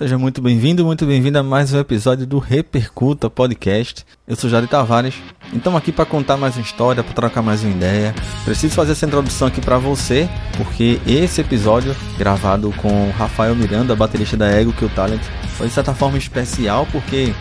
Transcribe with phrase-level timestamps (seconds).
[0.00, 4.06] Seja muito bem-vindo, muito bem-vindo a mais um episódio do Repercuta Podcast.
[4.26, 5.14] Eu sou Jari Tavares
[5.52, 8.14] e estamos aqui para contar mais uma história, para trocar mais uma ideia.
[8.42, 10.26] Preciso fazer essa introdução aqui para você,
[10.56, 15.20] porque esse episódio, gravado com Rafael Miranda, baterista da Ego Kill Talent,
[15.58, 17.34] foi de certa forma especial porque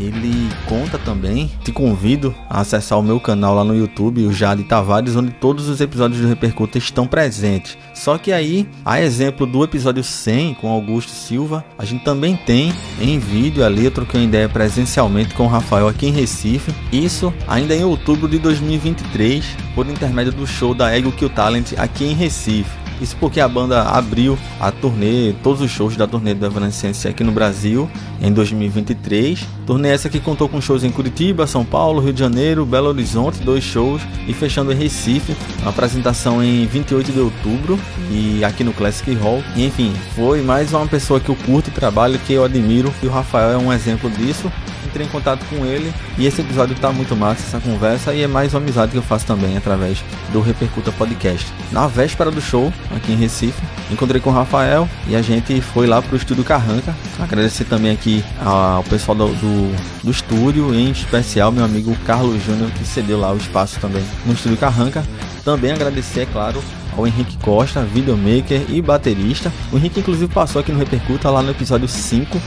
[0.00, 4.64] ele conta também, te convido a acessar o meu canal lá no YouTube, o Jade
[4.64, 7.76] Tavares, onde todos os episódios do Repercuta estão presentes.
[7.94, 12.72] Só que aí, a exemplo do episódio 100 com Augusto Silva, a gente também tem
[13.00, 16.72] em vídeo ali, eu troquei uma ideia presencialmente com o Rafael aqui em Recife.
[16.92, 19.44] Isso ainda em outubro de 2023,
[19.74, 22.77] por intermédio do show da Ego Kill Talent aqui em Recife.
[23.00, 27.22] Isso porque a banda abriu a turnê, todos os shows da turnê do Evanescence aqui
[27.22, 27.88] no Brasil
[28.20, 29.46] em 2023.
[29.66, 33.38] Turnê essa que contou com shows em Curitiba, São Paulo, Rio de Janeiro, Belo Horizonte,
[33.42, 37.78] dois shows e fechando em Recife, uma apresentação em 28 de outubro
[38.10, 39.42] e aqui no Classic Hall.
[39.54, 43.06] E enfim, foi mais uma pessoa que eu curto e trabalho, que eu admiro e
[43.06, 44.50] o Rafael é um exemplo disso
[44.88, 48.26] entrei em contato com ele e esse episódio tá muito massa, essa conversa, e é
[48.26, 51.46] mais uma amizade que eu faço também através do Repercuta Podcast.
[51.70, 55.86] Na véspera do show, aqui em Recife, encontrei com o Rafael e a gente foi
[55.86, 56.94] lá pro estúdio Carranca.
[57.18, 62.70] Agradecer também aqui ao pessoal do, do, do estúdio, em especial meu amigo Carlos Júnior,
[62.72, 65.04] que cedeu lá o espaço também no estúdio Carranca.
[65.44, 66.62] Também agradecer, é claro,
[66.96, 69.52] ao Henrique Costa, videomaker e baterista.
[69.72, 72.40] O Henrique, inclusive, passou aqui no Repercuta lá no episódio 5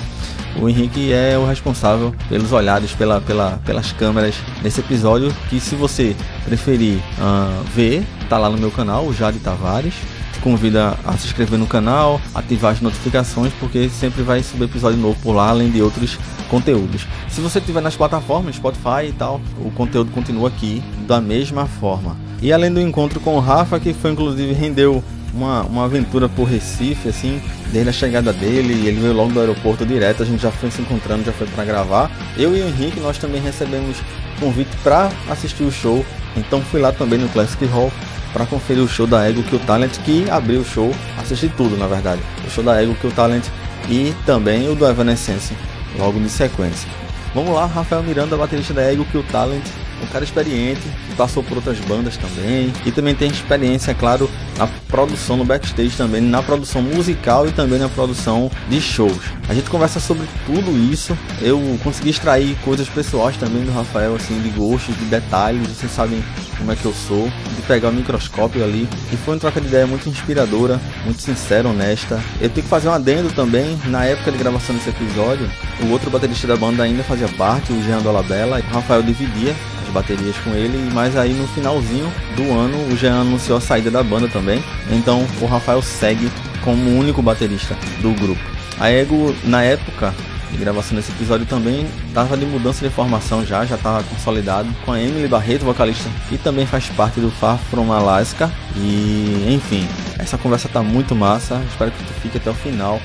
[0.59, 5.33] o Henrique é o responsável pelos olhares pela, pela, pelas câmeras nesse episódio.
[5.49, 9.93] Que se você preferir uh, ver, tá lá no meu canal, o Jade Tavares.
[10.41, 15.15] Convida a se inscrever no canal, ativar as notificações, porque sempre vai subir episódio novo
[15.21, 16.17] por lá, além de outros
[16.49, 17.05] conteúdos.
[17.29, 22.17] Se você estiver nas plataformas, Spotify e tal, o conteúdo continua aqui da mesma forma.
[22.41, 26.45] E além do encontro com o Rafa, que foi inclusive rendeu uma, uma aventura por
[26.45, 30.51] Recife, assim, desde a chegada dele, ele veio logo do aeroporto direto, a gente já
[30.51, 32.11] foi se encontrando, já foi para gravar.
[32.37, 33.97] Eu e o Henrique, nós também recebemos
[34.39, 37.91] convite para assistir o show, então fui lá também no Classic Hall
[38.33, 41.87] para conferir o show da Ego Kill Talent, que abriu o show, assisti tudo na
[41.87, 43.45] verdade, o show da Ego Kill Talent
[43.89, 45.53] e também o do Evanescence,
[45.97, 46.89] logo de sequência.
[47.33, 49.63] Vamos lá, Rafael Miranda, baterista da Ego Kill Talent,
[50.01, 54.29] um cara experiente, que passou por outras bandas também, e também tem experiência, é claro,
[54.57, 59.19] na produção no backstage também, na produção musical e também na produção de shows.
[59.47, 61.17] A gente conversa sobre tudo isso.
[61.41, 66.23] Eu consegui extrair coisas pessoais também do Rafael, assim, de gostos, de detalhes, vocês sabem
[66.57, 68.87] como é que eu sou, de pegar o microscópio ali.
[69.11, 72.19] E foi uma troca de ideia muito inspiradora, muito sincera, honesta.
[72.39, 75.49] Eu tenho que fazer um adendo também, na época de gravação desse episódio,
[75.83, 79.55] o outro baterista da banda ainda fazia parte, o Jean Dolabella, e o Rafael dividia
[79.91, 84.03] baterias com ele, mas aí no finalzinho do ano o Jean anunciou a saída da
[84.03, 84.63] banda também.
[84.89, 86.31] Então o Rafael segue
[86.63, 88.41] como o único baterista do grupo.
[88.79, 90.13] A Ego, na época
[90.51, 94.91] de gravação desse episódio também estava de mudança de formação já, já estava consolidado com
[94.91, 98.51] a Emily Barreto, vocalista, que também faz parte do Far From Alaska.
[98.75, 99.87] E enfim,
[100.19, 102.99] essa conversa tá muito massa, espero que tu fique até o final.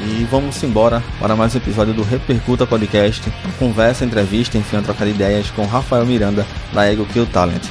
[0.00, 4.82] E vamos embora para mais um episódio do Repercuta Podcast, uma conversa, entrevista, enfim, uma
[4.82, 7.62] troca de ideias com Rafael Miranda, da Ego Kill Talent.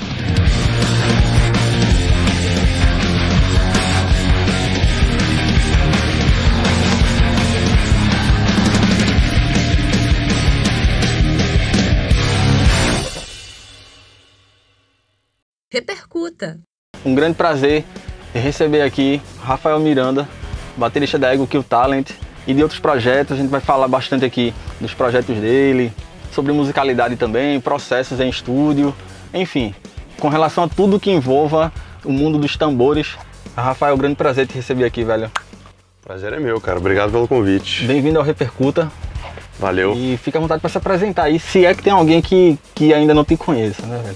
[15.71, 16.59] Repercuta.
[17.05, 17.85] Um grande prazer
[18.33, 20.27] receber aqui Rafael Miranda,
[20.77, 22.11] baterista da Ego Kill Talent
[22.45, 23.37] e de outros projetos.
[23.37, 25.91] A gente vai falar bastante aqui dos projetos dele,
[26.31, 28.95] sobre musicalidade também, processos em estúdio,
[29.33, 29.73] enfim,
[30.19, 31.71] com relação a tudo que envolva
[32.05, 33.17] o mundo dos tambores.
[33.55, 35.31] Rafael, grande prazer te receber aqui, velho.
[36.03, 36.77] Prazer é meu, cara.
[36.77, 37.85] Obrigado pelo convite.
[37.85, 38.89] Bem-vindo ao Repercuta.
[39.59, 39.93] Valeu.
[39.95, 42.93] E fica à vontade para se apresentar aí, se é que tem alguém que, que
[42.93, 44.15] ainda não te conheça, né, velho?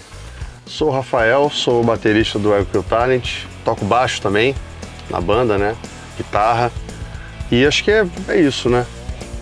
[0.65, 4.55] Sou o Rafael, sou baterista do Ego Talent, toco baixo também
[5.09, 5.75] na banda, né?
[6.17, 6.71] Guitarra.
[7.51, 8.85] E acho que é, é isso, né?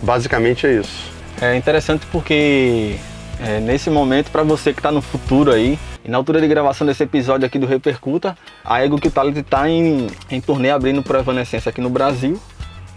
[0.02, 1.10] Basicamente é isso.
[1.40, 2.96] É interessante porque
[3.40, 7.02] é, nesse momento, para você que está no futuro aí, na altura de gravação desse
[7.02, 11.70] episódio aqui do Repercuta, a Ego que Talent está em, em turnê abrindo para Evanescência
[11.70, 12.40] aqui no Brasil.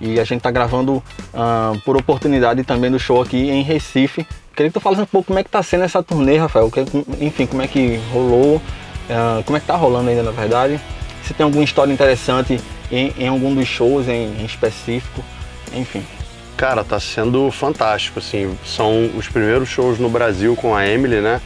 [0.01, 4.27] E a gente está gravando uh, por oportunidade também do show aqui em Recife.
[4.53, 6.69] Queria que tu falasse um pouco como é que está sendo essa turnê, Rafael.
[7.21, 10.79] enfim, como é que rolou, uh, como é que tá rolando ainda na verdade.
[11.25, 12.59] Se tem alguma história interessante
[12.91, 15.23] em, em algum dos shows em, em específico,
[15.73, 16.03] enfim.
[16.57, 21.41] Cara, tá sendo fantástico, assim, são os primeiros shows no Brasil com a Emily, né?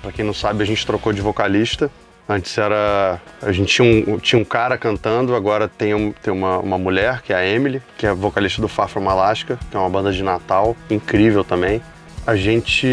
[0.00, 1.90] Pra quem não sabe, a gente trocou de vocalista
[2.28, 3.20] Antes era.
[3.42, 7.20] A gente tinha um, tinha um cara cantando, agora tem, um, tem uma, uma mulher,
[7.20, 10.10] que é a Emily, que é vocalista do Far From Alaska, que é uma banda
[10.10, 11.82] de Natal, incrível também.
[12.26, 12.88] A gente.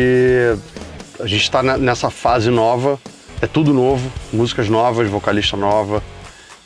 [1.18, 3.00] A gente está nessa fase nova,
[3.42, 6.04] é tudo novo, músicas novas, vocalista nova.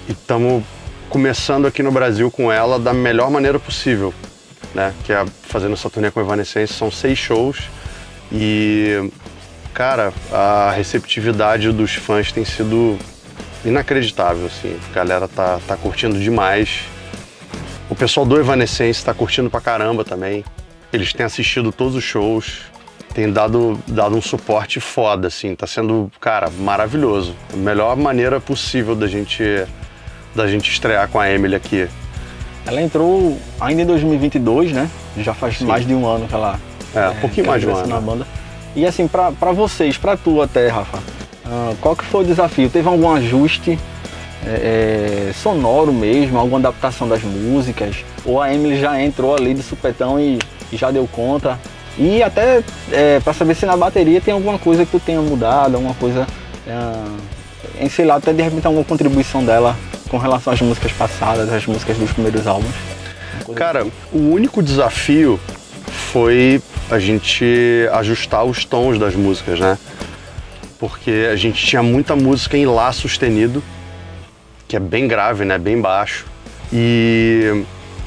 [0.07, 0.63] E estamos
[1.10, 4.13] começando aqui no Brasil com ela da melhor maneira possível,
[4.74, 4.94] né?
[5.04, 7.69] Que é fazendo essa turnê com Evanescence, são seis shows.
[8.31, 9.12] E
[9.74, 12.98] cara, a receptividade dos fãs tem sido
[13.66, 14.78] inacreditável, assim.
[14.92, 16.84] A galera tá, tá curtindo demais.
[17.90, 20.46] O pessoal do Evanescence tá curtindo pra caramba também.
[20.94, 22.62] Eles têm assistido todos os shows,
[23.13, 25.56] têm dado, dado um suporte foda, assim.
[25.56, 27.36] Tá sendo, cara, maravilhoso.
[27.51, 29.44] A melhor maneira possível da gente,
[30.36, 31.88] da gente estrear com a Emily aqui.
[32.66, 34.90] Ela entrou ainda em 2022, né?
[35.18, 35.66] Já faz Sim.
[35.66, 36.60] mais de um ano que ela...
[36.94, 37.88] É, um pouquinho mais de um ano.
[37.88, 38.28] Na banda.
[38.76, 42.70] E assim, para vocês, para tu até, Rafa, uh, qual que foi o desafio?
[42.70, 43.80] Teve algum ajuste
[44.46, 48.04] é, é, sonoro mesmo, alguma adaptação das músicas?
[48.26, 50.40] Ou a Emily já entrou ali de supetão e,
[50.72, 51.58] e já deu conta?
[51.98, 52.62] E até
[52.92, 56.28] é, para saber se na bateria tem alguma coisa que tu tenha mudado, alguma coisa,
[56.68, 57.18] uh,
[57.80, 59.76] em sei lá, até de repente alguma contribuição dela
[60.10, 62.74] com relação às músicas passadas, às músicas dos primeiros álbuns?
[63.56, 65.40] Cara, o único desafio
[66.12, 67.46] foi a gente
[67.94, 69.78] ajustar os tons das músicas, né?
[70.80, 73.63] Porque a gente tinha muita música em Lá sustenido,
[74.68, 75.57] que é bem grave, né?
[75.57, 76.25] Bem baixo.
[76.72, 77.63] E,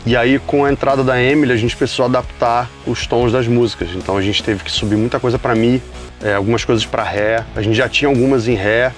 [0.06, 3.90] e aí, com a entrada da Emily, a gente precisou adaptar os tons das músicas.
[3.94, 5.82] Então a gente teve que subir muita coisa para Mi,
[6.22, 7.44] é, algumas coisas para Ré.
[7.54, 8.92] A gente já tinha algumas em Ré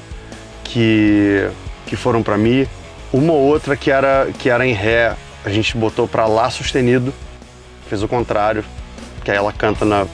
[0.64, 1.48] que,
[1.86, 2.68] que foram para Mi.
[3.12, 7.12] Uma ou outra que era, que era em Ré, a gente botou para Lá sustenido,
[7.88, 8.64] fez o contrário
[9.24, 10.06] que aí ela canta na,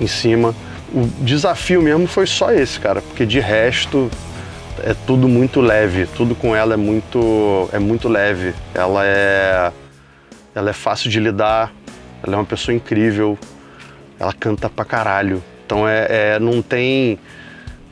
[0.00, 0.54] em cima.
[0.92, 4.10] O desafio mesmo foi só esse, cara, porque de resto
[4.82, 8.54] é tudo muito leve, tudo com ela é muito é muito leve.
[8.74, 9.72] Ela é
[10.54, 11.72] ela é fácil de lidar,
[12.22, 13.38] ela é uma pessoa incrível,
[14.18, 15.42] ela canta pra caralho.
[15.64, 17.18] Então é, é não tem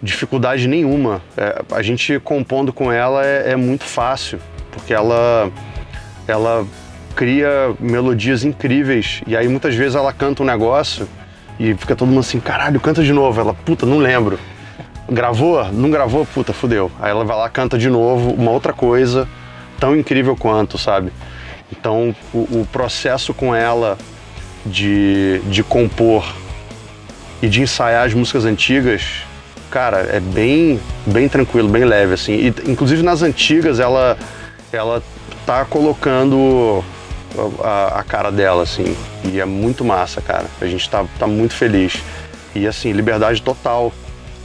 [0.03, 1.21] dificuldade nenhuma.
[1.37, 4.39] É, a gente compondo com ela é, é muito fácil,
[4.71, 5.51] porque ela
[6.27, 6.67] ela
[7.15, 9.21] cria melodias incríveis.
[9.27, 11.09] E aí muitas vezes ela canta um negócio
[11.59, 13.41] e fica todo mundo assim, caralho, canta de novo.
[13.41, 14.39] Ela, puta, não lembro.
[15.11, 15.65] Gravou?
[15.73, 16.25] Não gravou?
[16.25, 16.91] Puta, fudeu.
[17.01, 19.29] Aí ela vai lá, canta de novo, uma outra coisa,
[19.79, 21.13] tão incrível quanto, sabe?
[21.71, 23.99] Então o, o processo com ela
[24.65, 26.25] de, de compor
[27.43, 29.25] e de ensaiar as músicas antigas,
[29.71, 32.33] cara, é bem, bem tranquilo, bem leve, assim.
[32.33, 34.19] E, inclusive nas antigas ela,
[34.73, 35.03] ela
[35.47, 36.85] tá colocando
[37.63, 38.97] a, a, cara dela, assim.
[39.25, 40.47] E é muito massa, cara.
[40.61, 42.03] A gente tá, tá muito feliz.
[42.55, 43.93] E assim, liberdade total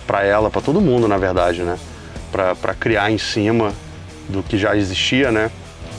[0.05, 1.77] para ela, para todo mundo, na verdade, né?
[2.31, 3.73] Para criar em cima
[4.29, 5.49] do que já existia, né?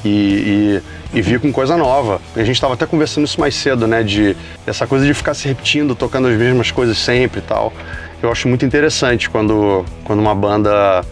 [0.04, 0.80] E,
[1.12, 2.20] e, e vir com coisa nova.
[2.36, 4.02] A gente estava até conversando isso mais cedo, né?
[4.02, 4.36] De
[4.66, 7.72] essa coisa de ficar se repetindo, tocando as mesmas coisas sempre e tal.
[8.26, 11.04] Eu acho muito interessante quando, quando uma banda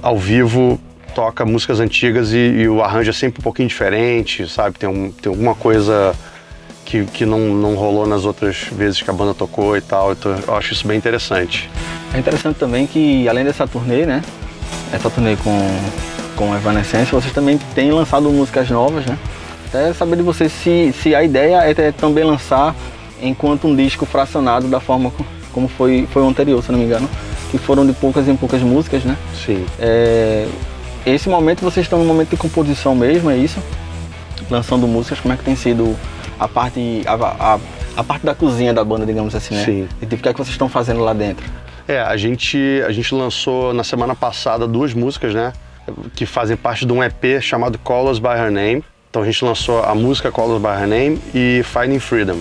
[0.00, 0.78] ao vivo
[1.12, 4.78] toca músicas antigas e, e, o arranjo é sempre um pouquinho diferente, sabe?
[4.78, 6.14] Tem, um, tem alguma coisa
[6.84, 10.12] que, que não, não rolou nas outras vezes que a banda tocou e tal.
[10.12, 11.68] Então eu acho isso bem interessante.
[12.14, 14.22] É interessante também que, além dessa turnê, né?
[14.92, 15.58] Essa turnê com,
[16.36, 19.18] com Evanescence, vocês também têm lançado músicas novas, né?
[19.66, 22.76] Até saber de vocês se, se a ideia é também lançar
[23.20, 25.10] enquanto um disco fracionado da forma
[25.66, 27.08] foi, foi o anterior, se não me engano.
[27.50, 29.16] Que foram de poucas em poucas músicas, né?
[29.34, 29.64] Sim.
[29.80, 30.46] É,
[31.06, 33.58] esse momento vocês estão no momento de composição mesmo, é isso?
[34.50, 35.96] Lançando músicas, como é que tem sido
[36.38, 37.14] a parte, a,
[37.54, 37.58] a,
[37.96, 39.64] a parte da cozinha da banda, digamos assim, né?
[39.64, 39.88] Sim.
[40.00, 41.44] E tipo, o que é que vocês estão fazendo lá dentro?
[41.86, 45.54] É, a gente, a gente lançou na semana passada duas músicas, né?
[46.14, 48.84] Que fazem parte de um EP chamado Colors by Her Name.
[49.08, 52.36] Então a gente lançou a música Colors by Her Name e Finding Freedom.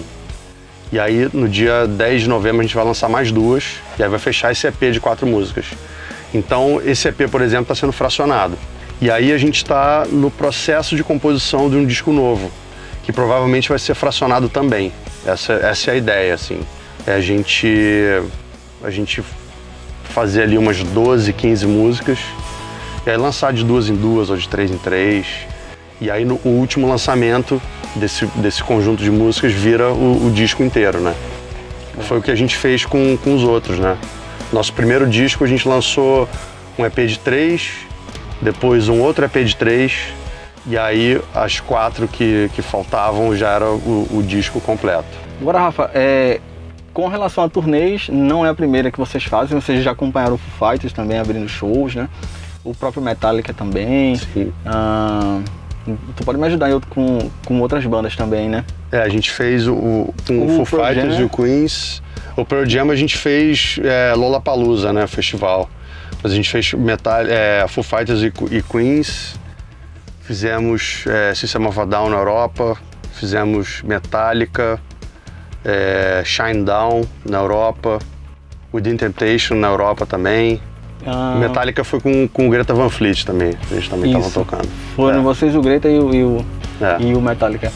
[0.91, 4.09] E aí no dia 10 de novembro a gente vai lançar mais duas e aí
[4.09, 5.65] vai fechar esse EP de quatro músicas.
[6.33, 8.57] Então, esse EP, por exemplo, está sendo fracionado.
[8.99, 12.51] E aí a gente está no processo de composição de um disco novo,
[13.03, 14.91] que provavelmente vai ser fracionado também.
[15.25, 16.59] Essa, essa é a ideia, assim.
[17.05, 17.67] É a gente,
[18.83, 19.23] a gente
[20.03, 22.19] fazer ali umas 12, 15 músicas,
[23.05, 25.27] e aí lançar de duas em duas ou de três em três.
[25.99, 27.61] E aí no o último lançamento
[27.95, 31.15] desse, desse conjunto de músicas vira o, o disco inteiro, né?
[32.01, 33.97] Foi o que a gente fez com, com os outros, né?
[34.53, 36.29] Nosso primeiro disco a gente lançou
[36.77, 37.71] um EP de três,
[38.41, 40.13] depois um outro EP de três,
[40.65, 45.07] e aí as quatro que, que faltavam já era o, o disco completo.
[45.41, 46.39] Agora, Rafa, é,
[46.93, 50.37] com relação a turnês, não é a primeira que vocês fazem, vocês já acompanharam o
[50.37, 52.09] Foo Fighters também abrindo shows, né?
[52.63, 54.15] O próprio Metallica também.
[54.15, 54.51] Sim.
[54.65, 55.39] Ah,
[56.15, 58.65] tu pode me ajudar eu com, com outras bandas também, né?
[58.91, 61.21] É, a gente fez o, o, com o O Foo Pearl Fighters Jam.
[61.21, 62.03] e o Queens.
[62.35, 65.69] O Pearl Jam a gente fez é, Lollapalooza, né, festival.
[66.21, 69.39] Mas a gente fez Metal, é, Foo Fighters e, e Queens.
[70.21, 72.77] Fizemos é, System of a Down na Europa.
[73.13, 74.79] Fizemos Metallica,
[75.63, 77.99] é, Shine Down na Europa.
[78.73, 80.61] Within Temptation na Europa também.
[81.09, 83.53] Ah, Metallica foi com, com o Greta Van Fleet também.
[83.71, 84.33] A gente também estava Isso.
[84.39, 84.67] tocando.
[84.95, 85.21] Foram É.
[85.21, 86.45] vocês, o Greta e o, e o,
[86.81, 86.97] É.
[87.01, 87.71] e o Metallica.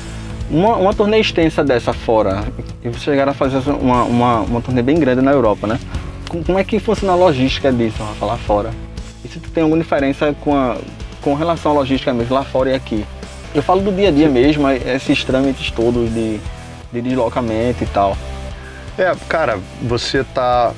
[0.50, 2.43] Uma, uma turnê extensa dessa fora,
[2.83, 5.79] e vocês chegaram a fazer uma, uma, uma turnê bem grande na Europa, né?
[6.27, 8.71] Com- Como é que funciona a logística disso, Rafa, lá fora?
[9.23, 10.75] E se tu tem alguma diferença com, a,
[11.21, 13.05] com relação à logística mesmo, lá fora e aqui?
[13.55, 16.38] Eu falo do dia a dia mesmo, esses trâmites todos de,
[16.91, 18.17] de deslocamento e tal.
[18.97, 20.73] É, cara, você tá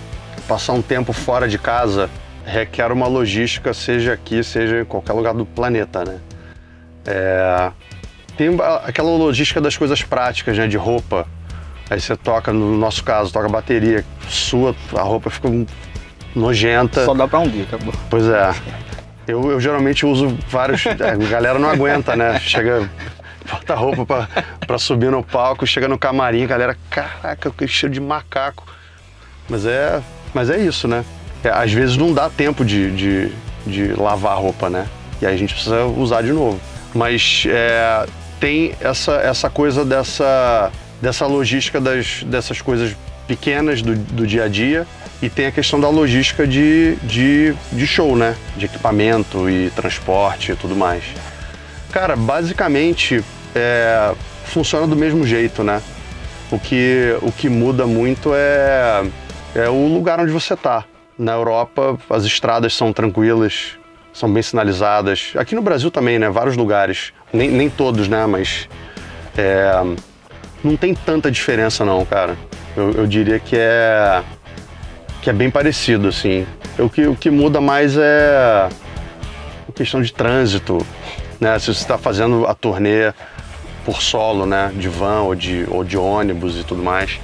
[0.47, 2.09] passar um tempo fora de casa
[2.45, 6.19] requer uma logística, seja aqui, seja em qualquer lugar do planeta, né?
[7.05, 7.71] É,
[8.37, 8.49] tem
[8.85, 10.67] aquela logística das coisas práticas, né?
[10.67, 11.27] De roupa.
[11.89, 15.49] Aí você toca, no nosso caso, toca bateria, sua, a roupa fica
[16.35, 17.05] nojenta.
[17.05, 17.93] Só dá pra um dia, acabou.
[18.09, 18.53] Pois é.
[19.27, 20.85] Eu, eu geralmente uso vários.
[20.87, 22.39] é, A galera não aguenta, né?
[22.39, 22.89] Chega,
[23.49, 24.27] bota a roupa pra,
[24.65, 28.65] pra subir no palco, chega no camarim, a galera, caraca, que cheiro de macaco.
[29.49, 30.01] Mas é,
[30.33, 31.03] mas é isso, né?
[31.43, 33.31] É, às vezes não dá tempo de, de,
[33.65, 34.87] de lavar a roupa, né?
[35.21, 36.59] E aí a gente precisa usar de novo.
[36.93, 38.05] Mas é,
[38.39, 40.71] tem essa, essa coisa dessa,
[41.01, 42.95] dessa logística das, dessas coisas
[43.27, 44.85] pequenas do, do dia a dia
[45.21, 48.35] e tem a questão da logística de, de, de show, né?
[48.57, 51.03] De equipamento e transporte e tudo mais.
[51.91, 53.23] Cara, basicamente
[53.55, 54.13] é,
[54.45, 55.81] funciona do mesmo jeito, né?
[56.51, 59.03] O que, o que muda muito é,
[59.55, 60.85] é o lugar onde você tá.
[61.17, 63.77] Na Europa, as estradas são tranquilas,
[64.11, 65.33] são bem sinalizadas.
[65.35, 66.29] Aqui no Brasil também, né?
[66.29, 67.13] Vários lugares.
[67.31, 68.25] Nem, nem todos, né?
[68.25, 68.67] Mas
[69.37, 69.71] é,
[70.63, 72.35] não tem tanta diferença não, cara.
[72.75, 74.23] Eu, eu diria que é
[75.21, 76.45] que é bem parecido, assim.
[76.77, 78.69] O que, o que muda mais é
[79.69, 80.85] a questão de trânsito,
[81.39, 81.57] né?
[81.59, 83.13] Se você está fazendo a turnê
[83.85, 84.71] por solo, né?
[84.75, 87.19] De van ou de, ou de ônibus e tudo mais.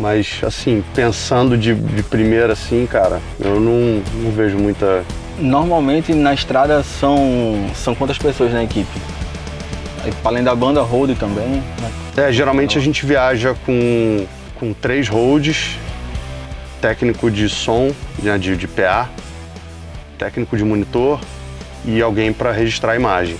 [0.00, 5.04] Mas, assim, pensando de, de primeira, assim, cara, eu não, não vejo muita...
[5.38, 8.98] Normalmente na estrada são, são quantas pessoas na equipe?
[10.24, 11.62] Além da banda, road também.
[11.80, 11.92] né?
[12.16, 14.26] É, geralmente a gente viaja com,
[14.58, 15.76] com três holds,
[16.80, 17.92] técnico de som,
[18.22, 19.06] né, de, de PA,
[20.18, 21.20] técnico de monitor
[21.84, 23.36] e alguém para registrar a imagem.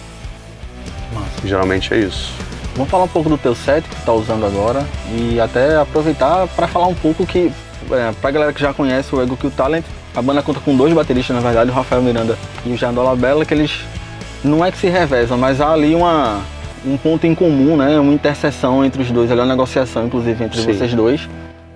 [1.14, 1.48] Massa.
[1.48, 2.32] Geralmente é isso.
[2.80, 6.46] Vamos falar um pouco do teu set que tu tá usando agora e até aproveitar
[6.48, 7.52] para falar um pouco que,
[7.90, 9.84] é, pra galera que já conhece o Ego Kill Talent,
[10.16, 13.44] a banda conta com dois bateristas, na verdade, o Rafael Miranda e o Jandola Bella,
[13.44, 13.84] que eles
[14.42, 16.40] não é que se revezam, mas há ali uma,
[16.86, 18.00] um ponto em comum, né?
[18.00, 20.72] Uma interseção entre os dois, ali, uma negociação, inclusive, entre Sim.
[20.72, 21.28] vocês dois,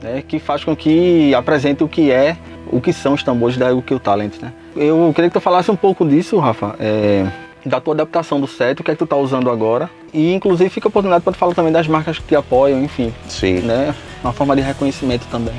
[0.02, 0.23] né?
[0.26, 2.34] que faz com que apresente o que é,
[2.73, 4.54] o que são os tambores da Ego Kill Talent, né?
[4.75, 7.26] Eu queria que tu falasse um pouco disso, Rafa, é,
[7.64, 10.68] da tua adaptação do set, o que é que tu tá usando agora, e inclusive
[10.71, 13.61] fica a oportunidade para tu falar também das marcas que te apoiam, enfim, Sim.
[13.61, 13.94] né?
[14.23, 15.54] Uma forma de reconhecimento também.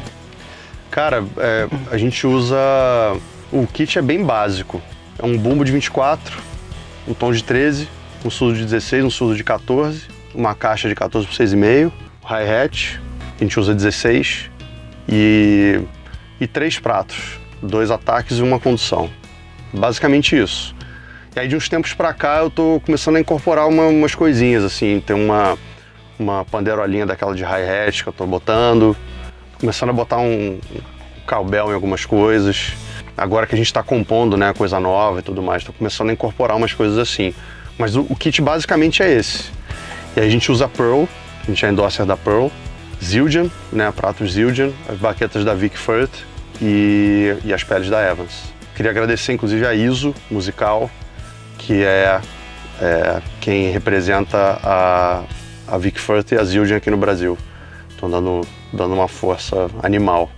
[0.92, 2.58] Cara, é, a gente usa.
[3.52, 4.82] O kit é bem básico.
[5.20, 6.42] É um bumbo de 24,
[7.08, 7.88] um tom de 13,
[8.24, 11.92] um surdo de 16, um surdo de 14, uma caixa de 14 por 6,5,
[12.24, 13.00] hi-hat,
[13.40, 14.50] a gente usa 16,
[15.08, 15.80] e,
[16.40, 19.10] e três pratos, dois ataques e uma condução.
[19.74, 20.76] Basicamente isso.
[21.36, 24.64] E aí de uns tempos pra cá eu tô começando a incorporar uma- umas coisinhas,
[24.64, 25.58] assim, tem uma,
[26.18, 28.96] uma panderolinha daquela de hi-hat que eu tô botando,
[29.60, 30.60] começando a botar um, um
[31.28, 32.74] cowbell em algumas coisas.
[33.18, 36.14] Agora que a gente está compondo, né, coisa nova e tudo mais, tô começando a
[36.14, 37.34] incorporar umas coisas assim.
[37.78, 39.50] Mas o, o kit basicamente é esse.
[40.16, 41.04] E aí a gente usa Pearl,
[41.44, 42.48] a gente é endorser da Pearl,
[43.04, 46.14] Zildjian, né, pratos Zildjian, as baquetas da Vic Firth
[46.62, 48.54] e, e as peles da Evans.
[48.74, 50.90] Queria agradecer inclusive a ISO Musical,
[51.58, 52.22] que é,
[52.82, 55.24] é quem representa a,
[55.68, 57.38] a Vic Firth e a Zildjian aqui no Brasil.
[57.90, 58.42] Estão dando,
[58.74, 60.30] dando uma força animal.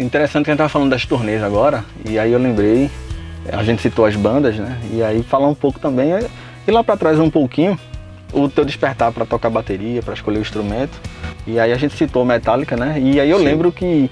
[0.00, 2.88] Interessante que a gente tava falando das turnês agora, e aí eu lembrei,
[3.52, 4.78] a gente citou as bandas, né?
[4.92, 6.10] E aí falar um pouco também,
[6.66, 7.78] e lá para trás um pouquinho,
[8.32, 11.00] o teu despertar para tocar bateria, para escolher o instrumento.
[11.46, 12.98] E aí a gente citou Metallica, né?
[13.00, 13.44] E aí eu Sim.
[13.44, 14.10] lembro que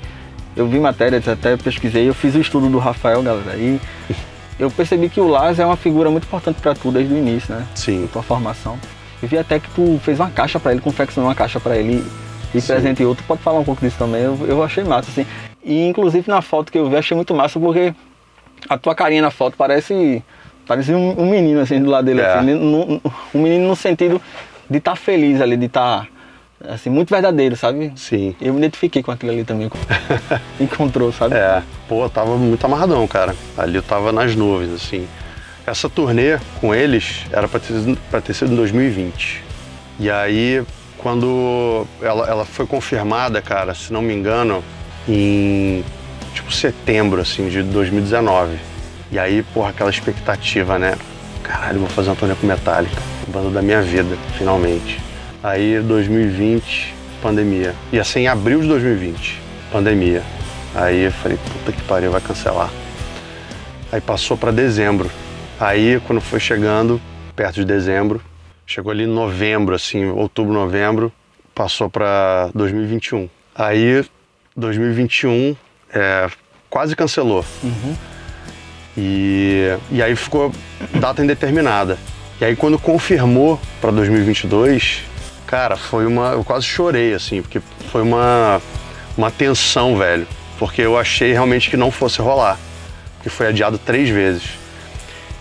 [0.56, 3.78] eu vi matérias, até pesquisei, eu fiz o estudo do Rafael, galera, e
[4.58, 7.54] eu percebi que o Lars é uma figura muito importante para tu desde o início,
[7.54, 7.66] né?
[7.74, 8.08] Sim.
[8.12, 8.78] Tua formação.
[9.22, 12.04] Eu vi até que tu fez uma caixa para ele, confeccionou uma caixa para ele
[12.54, 13.14] e presenteou.
[13.14, 14.22] Tu pode falar um pouco disso também?
[14.22, 15.26] Eu, eu achei massa, assim.
[15.64, 17.94] E inclusive na foto que eu vi, achei muito massa porque
[18.68, 20.22] a tua carinha na foto parece
[20.66, 22.34] parece um, um menino assim do lado dele, é.
[22.34, 23.00] assim, no,
[23.34, 24.20] um menino no sentido
[24.68, 26.06] de estar tá feliz ali, de estar
[26.60, 27.92] tá, assim, muito verdadeiro, sabe?
[27.96, 28.34] Sim.
[28.40, 29.70] Eu me identifiquei com aquilo ali também,
[30.58, 31.36] encontrou, sabe?
[31.36, 33.34] É, pô, eu tava muito amarradão, cara.
[33.56, 35.06] Ali eu tava nas nuvens, assim.
[35.66, 37.74] Essa turnê com eles era pra ter,
[38.10, 39.42] pra ter sido em 2020.
[39.98, 40.64] E aí,
[40.98, 44.62] quando ela, ela foi confirmada, cara, se não me engano,
[45.08, 45.84] em
[46.36, 48.56] tipo setembro, assim, de 2019.
[49.10, 50.94] E aí, porra, aquela expectativa, né?
[51.42, 55.00] Caralho, vou fazer uma turnê com Metallica, banda da minha vida, finalmente.
[55.42, 57.74] Aí, 2020, pandemia.
[57.92, 59.40] Ia ser em abril de 2020,
[59.72, 60.22] pandemia.
[60.74, 62.70] Aí eu falei, puta que pariu, vai cancelar.
[63.90, 65.10] Aí passou para dezembro.
[65.58, 67.00] Aí, quando foi chegando,
[67.34, 68.20] perto de dezembro,
[68.66, 71.10] chegou ali em novembro, assim, outubro, novembro,
[71.54, 73.28] passou para 2021.
[73.54, 74.04] Aí,
[74.54, 75.56] 2021,
[75.96, 76.28] é,
[76.68, 77.44] quase cancelou.
[77.62, 77.96] Uhum.
[78.96, 80.52] E, e aí ficou
[80.94, 81.98] data indeterminada.
[82.40, 85.02] E aí quando confirmou para 2022,
[85.46, 86.32] cara, foi uma.
[86.32, 87.60] Eu quase chorei, assim, porque
[87.90, 88.60] foi uma,
[89.16, 90.26] uma tensão, velho.
[90.58, 92.58] Porque eu achei realmente que não fosse rolar.
[93.16, 94.44] Porque foi adiado três vezes.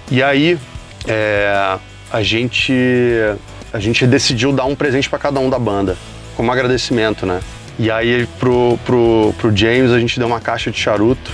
[0.09, 0.57] E aí
[1.07, 1.77] é,
[2.11, 2.73] a gente.
[3.73, 5.97] A gente decidiu dar um presente para cada um da banda,
[6.37, 7.41] como agradecimento, né?
[7.77, 11.31] E aí pro, pro, pro James a gente deu uma caixa de charuto.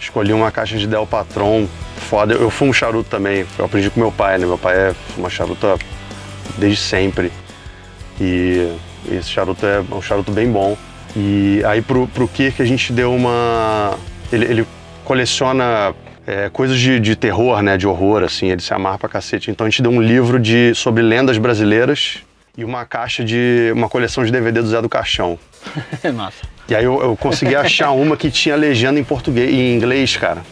[0.00, 1.66] Escolhi uma caixa de Del Patron,
[2.08, 2.34] foda.
[2.34, 4.46] Eu fumo charuto também, eu aprendi com meu pai, né?
[4.46, 5.76] Meu pai é uma charuta
[6.56, 7.32] desde sempre.
[8.20, 8.76] E
[9.10, 10.76] esse charuto é um charuto bem bom.
[11.16, 13.96] E aí pro, pro Kirk a gente deu uma.
[14.32, 14.66] Ele, ele
[15.04, 15.94] coleciona
[16.26, 17.76] é, coisas de, de, terror, né?
[17.76, 19.50] De horror, assim, ele se amarra pra cacete.
[19.50, 22.18] Então a gente deu um livro de, sobre lendas brasileiras
[22.56, 23.70] e uma caixa de.
[23.72, 25.38] uma coleção de DVD do Zé do Caixão.
[26.14, 26.42] Massa.
[26.68, 30.42] E aí eu, eu consegui achar uma que tinha legenda em português em inglês, cara.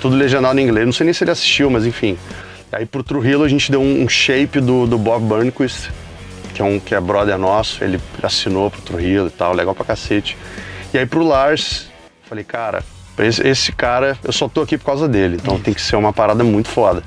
[0.00, 0.86] Tudo legendado em inglês.
[0.86, 2.18] Não sei nem se ele assistiu, mas enfim.
[2.72, 5.90] Aí pro Trujillo a gente deu um, um shape do, do Bob Burnquist,
[6.54, 9.84] que é um que é brother nosso, ele assinou pro Trujillo e tal, legal pra
[9.84, 10.36] cacete.
[10.92, 11.88] E aí pro Lars,
[12.24, 12.82] falei, cara,
[13.18, 16.12] esse, esse cara, eu só tô aqui por causa dele, então tem que ser uma
[16.12, 17.02] parada muito foda.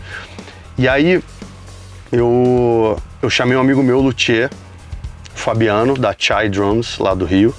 [0.77, 1.21] E aí
[2.11, 4.49] eu, eu chamei um amigo meu, Luthier,
[5.37, 7.53] Fabiano, da Chai Drums, lá do Rio.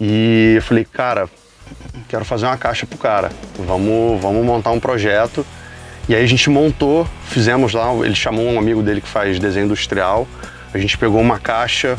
[0.00, 1.28] E eu falei, cara,
[2.08, 3.30] quero fazer uma caixa pro cara.
[3.58, 5.44] Vamos, vamos montar um projeto.
[6.08, 9.66] E aí a gente montou, fizemos lá, ele chamou um amigo dele que faz desenho
[9.66, 10.26] industrial.
[10.72, 11.98] A gente pegou uma caixa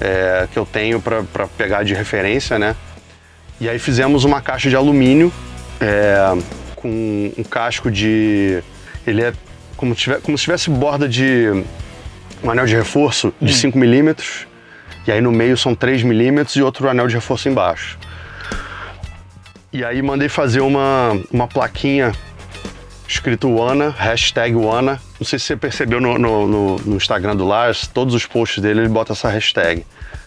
[0.00, 2.74] é, que eu tenho para pegar de referência, né?
[3.60, 5.32] E aí fizemos uma caixa de alumínio
[5.80, 6.36] é,
[6.76, 8.62] com um casco de.
[9.06, 9.32] Ele é
[9.76, 11.64] como, tiver, como se tivesse borda de
[12.42, 13.56] um anel de reforço de hum.
[13.56, 14.46] 5 milímetros,
[15.06, 17.98] e aí no meio são 3 milímetros e outro anel de reforço embaixo.
[19.72, 22.12] E aí mandei fazer uma, uma plaquinha
[23.06, 25.00] escrito Wana, hashtag Wana.
[25.18, 28.80] Não sei se você percebeu no, no, no, Instagram do Lars, todos os posts dele
[28.80, 29.84] ele bota essa hashtag.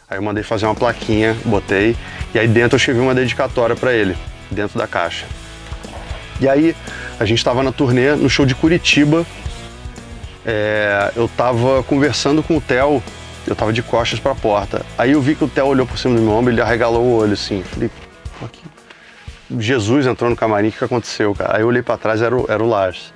[0.10, 1.95] Aí eu mandei fazer uma plaquinha, botei,
[2.34, 4.17] e aí dentro eu escrevi uma dedicatória para ele,
[4.50, 5.26] dentro da caixa.
[6.39, 6.76] E aí
[7.19, 9.26] a gente estava na turnê no show de Curitiba
[10.45, 13.01] é, eu tava conversando com o Theo,
[13.45, 14.86] eu tava de costas para a porta.
[14.97, 17.15] Aí eu vi que o Theo olhou por cima do meu ombro, ele arregalou o
[17.15, 17.63] olho assim.
[17.63, 17.89] Falei,
[18.39, 18.47] pô.
[19.60, 21.58] Jesus entrou no camarim, o que aconteceu, cara?
[21.58, 23.13] Aí eu olhei para trás, era o, era o Lars.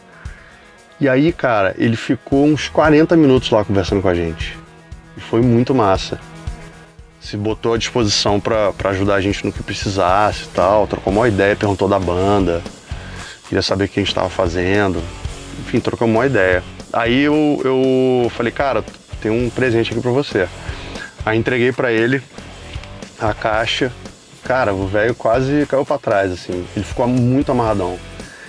[1.00, 4.58] E aí, cara, ele ficou uns 40 minutos lá conversando com a gente.
[5.18, 6.20] E foi muito massa.
[7.20, 10.88] Se botou à disposição para ajudar a gente no que precisasse e tal.
[10.88, 12.62] Trocou uma ideia, perguntou da banda.
[13.48, 15.02] Queria saber o que a gente estava fazendo.
[15.60, 16.64] Enfim, trocou uma ideia.
[16.96, 18.82] Aí eu, eu falei, cara,
[19.22, 20.48] tem um presente aqui pra você.
[21.26, 22.24] Aí entreguei para ele
[23.20, 23.92] a caixa.
[24.46, 26.66] Cara, o velho quase caiu para trás, assim.
[26.74, 28.00] Ele ficou muito amarradão.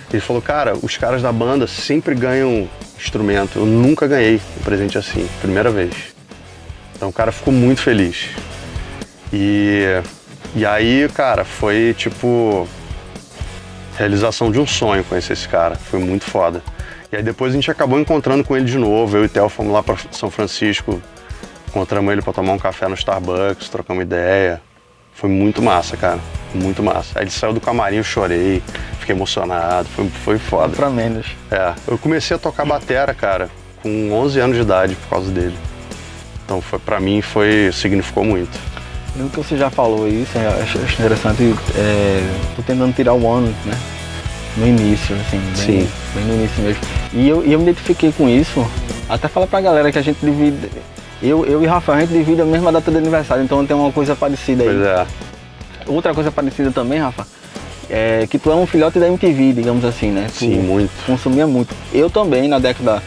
[0.09, 3.59] Ele falou, cara, os caras da banda sempre ganham instrumento.
[3.59, 5.93] Eu nunca ganhei um presente assim, primeira vez.
[6.95, 8.29] Então o cara ficou muito feliz.
[9.33, 10.01] E,
[10.55, 12.65] e aí, cara, foi tipo
[13.97, 15.75] realização de um sonho conhecer esse cara.
[15.75, 16.63] Foi muito foda.
[17.11, 19.17] E aí depois a gente acabou encontrando com ele de novo.
[19.17, 21.01] Eu e o Theo fomos lá para São Francisco,
[21.67, 24.61] encontramos ele para tomar um café no Starbucks, trocamos ideia.
[25.13, 26.19] Foi muito massa, cara.
[26.53, 27.17] Muito massa.
[27.17, 28.61] Aí ele saiu do camarim, eu chorei,
[28.99, 29.87] fiquei emocionado.
[29.89, 30.75] Foi, foi foda.
[30.75, 31.25] Pra menos.
[31.49, 31.73] É.
[31.87, 33.49] Eu comecei a tocar batera, cara,
[33.81, 35.57] com 11 anos de idade por causa dele.
[36.45, 38.59] Então, foi, pra mim, foi, significou muito.
[39.15, 41.43] Pelo que você já falou isso, eu acho, acho interessante,
[41.75, 42.21] é,
[42.55, 43.75] tô tentando tirar o ano, né?
[44.57, 45.89] No início, assim, bem, Sim.
[46.15, 46.81] bem no início mesmo.
[47.13, 48.65] E eu, eu me identifiquei com isso,
[49.07, 50.69] até falar pra galera que a gente divide,
[51.21, 53.91] eu, eu e Rafael, a gente divide a mesma data de aniversário, então tem uma
[53.91, 54.69] coisa parecida aí.
[54.69, 55.07] Pois é.
[55.87, 57.25] Outra coisa parecida também, Rafa,
[57.89, 60.27] é que tu é um filhote da MTV, digamos assim, né?
[60.27, 60.91] Tu Sim, muito.
[61.05, 61.73] Consumia muito.
[61.93, 63.01] Eu também, na década.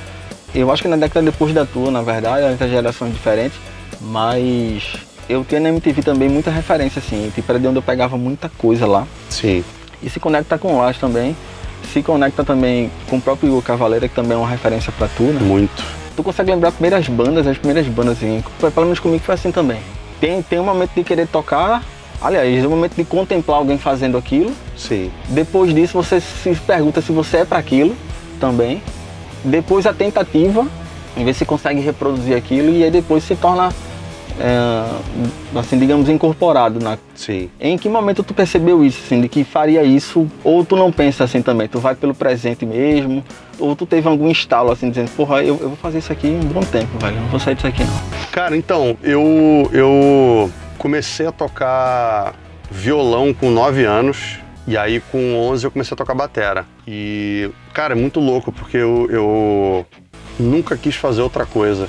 [0.53, 3.57] Eu acho que na década depois da tua, na verdade, entre gerações diferentes,
[4.01, 4.83] mas
[5.29, 8.49] eu tinha na MTV também muita referência, assim, tipo, era de onde eu pegava muita
[8.59, 9.07] coisa lá.
[9.29, 9.63] Sim.
[10.03, 11.37] E se conecta com o Lars também.
[11.93, 15.25] Se conecta também com o próprio Igor Cavaleira, que também é uma referência pra tu,
[15.25, 15.41] né?
[15.41, 15.83] Muito.
[16.15, 19.51] Tu consegue lembrar as primeiras bandas, as primeiras bandas, assim, pelo menos comigo foi assim
[19.51, 19.81] também.
[20.21, 21.83] Tem, tem um momento de querer tocar,
[22.21, 24.53] aliás, um momento de contemplar alguém fazendo aquilo.
[24.77, 25.11] Sim.
[25.29, 27.97] Depois disso, você se pergunta se você é para aquilo
[28.39, 28.83] também.
[29.43, 30.67] Depois a tentativa,
[31.17, 33.73] em ver se consegue reproduzir aquilo e aí depois se torna,
[34.41, 37.51] é, assim, digamos, incorporado na, Sim.
[37.61, 41.25] em que momento tu percebeu isso, assim, de que faria isso, ou tu não pensa
[41.25, 43.23] assim também, tu vai pelo presente mesmo,
[43.59, 46.49] ou tu teve algum estalo assim, dizendo, porra, eu, eu vou fazer isso aqui um
[46.49, 48.01] bom tempo, velho, não vou sair disso aqui não.
[48.33, 52.35] Cara, então, eu, eu comecei a tocar
[52.71, 54.39] violão com 9 anos.
[54.67, 56.65] E aí, com 11, eu comecei a tocar batera.
[56.87, 59.87] E, cara, é muito louco, porque eu, eu
[60.39, 61.89] nunca quis fazer outra coisa.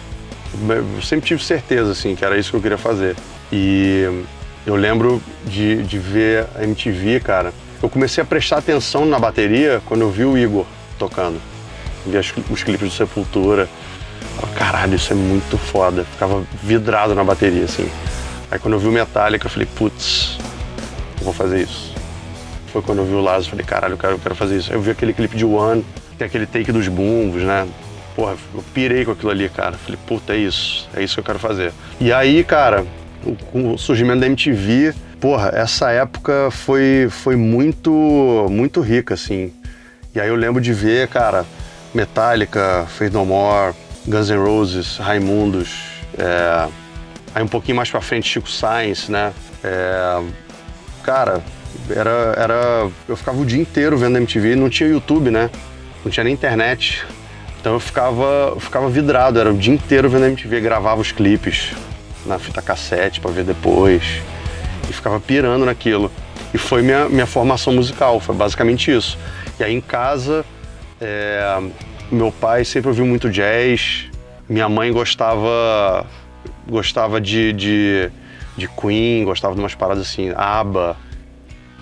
[0.53, 3.15] Eu sempre tive certeza, assim, que era isso que eu queria fazer.
[3.51, 4.23] E
[4.65, 7.53] eu lembro de, de ver a MTV, cara.
[7.81, 10.65] Eu comecei a prestar atenção na bateria quando eu vi o Igor
[10.99, 11.39] tocando.
[12.05, 13.67] Vi as- os clipes do Sepultura.
[14.41, 16.03] Eu, Caralho, isso é muito foda.
[16.03, 17.89] Ficava vidrado na bateria, assim.
[18.51, 20.37] Aí quando eu vi o Metallica, eu falei, putz,
[21.21, 21.91] vou fazer isso.
[22.71, 24.69] Foi quando eu vi o Lázaro, eu falei, caralho, eu quero, eu quero fazer isso.
[24.71, 25.83] Aí eu vi aquele clipe de One,
[26.17, 27.67] tem aquele take dos bumbos, né?
[28.15, 29.73] Porra, eu pirei com aquilo ali, cara.
[29.73, 31.71] Falei, puta, é isso, é isso que eu quero fazer.
[31.99, 32.85] E aí, cara,
[33.51, 39.53] com o surgimento da MTV, porra, essa época foi, foi muito, muito rica, assim.
[40.13, 41.45] E aí eu lembro de ver, cara,
[41.93, 43.73] Metallica, Faith No More,
[44.05, 46.67] Guns N' Roses, Raimundos, é,
[47.33, 49.31] aí um pouquinho mais pra frente Chico Sainz, né?
[49.63, 50.21] É,
[51.03, 51.41] cara,
[51.89, 52.89] era, era.
[53.07, 55.49] Eu ficava o dia inteiro vendo MTV, não tinha YouTube, né?
[56.03, 57.05] Não tinha nem internet.
[57.61, 61.73] Então eu ficava, eu ficava vidrado, era o dia inteiro vendo MTV, gravava os clipes
[62.25, 64.03] na fita cassete pra ver depois.
[64.89, 66.11] E ficava pirando naquilo.
[66.51, 69.15] E foi minha, minha formação musical, foi basicamente isso.
[69.59, 70.43] E aí em casa,
[70.99, 71.61] é,
[72.11, 74.09] meu pai sempre ouviu muito jazz,
[74.49, 76.03] minha mãe gostava
[76.67, 78.11] gostava de, de,
[78.57, 80.97] de Queen, gostava de umas paradas assim, ABBA,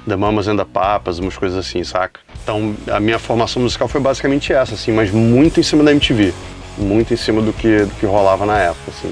[0.10, 2.19] The Mamas and the Papas, umas coisas assim, saca?
[2.43, 6.34] Então a minha formação musical foi basicamente essa, assim, mas muito em cima da MTV,
[6.78, 9.12] muito em cima do que, do que rolava na época, assim.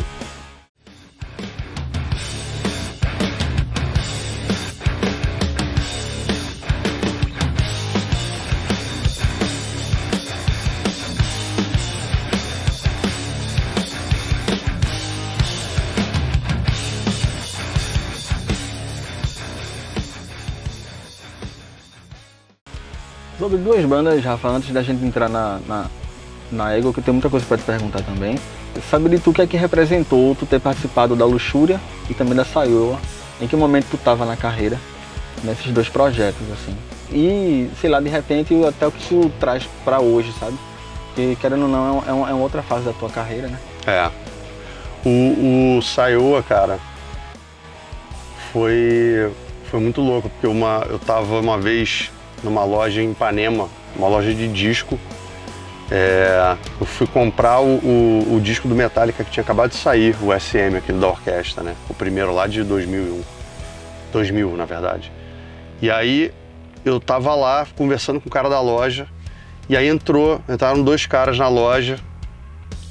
[23.67, 25.85] Duas bandas, Rafa, antes da gente entrar na, na,
[26.51, 28.39] na Ego, que eu tenho muita coisa pra te perguntar também.
[28.89, 32.33] Sabe de tu o que é que representou tu ter participado da Luxúria e também
[32.35, 32.97] da Saioa?
[33.41, 34.79] Em que momento tu tava na carreira
[35.43, 36.75] nesses dois projetos, assim?
[37.11, 40.57] E, sei lá, de repente até o que tu traz pra hoje, sabe?
[41.15, 43.59] Que querendo ou não, é, um- é uma outra fase da tua carreira, né?
[43.85, 44.09] É.
[45.05, 46.79] O, o cara,
[48.53, 49.31] foi,
[49.69, 52.11] foi muito louco, porque uma, eu tava uma vez
[52.43, 54.99] numa loja em Ipanema, uma loja de disco.
[55.89, 60.15] É, eu fui comprar o, o, o disco do Metallica que tinha acabado de sair,
[60.21, 61.75] o SM, aquele da orquestra, né?
[61.89, 63.21] O primeiro lá de 2001.
[64.11, 65.11] 2000, na verdade.
[65.81, 66.31] E aí
[66.83, 69.07] eu tava lá conversando com o cara da loja,
[69.69, 71.99] e aí entrou, entraram dois caras na loja,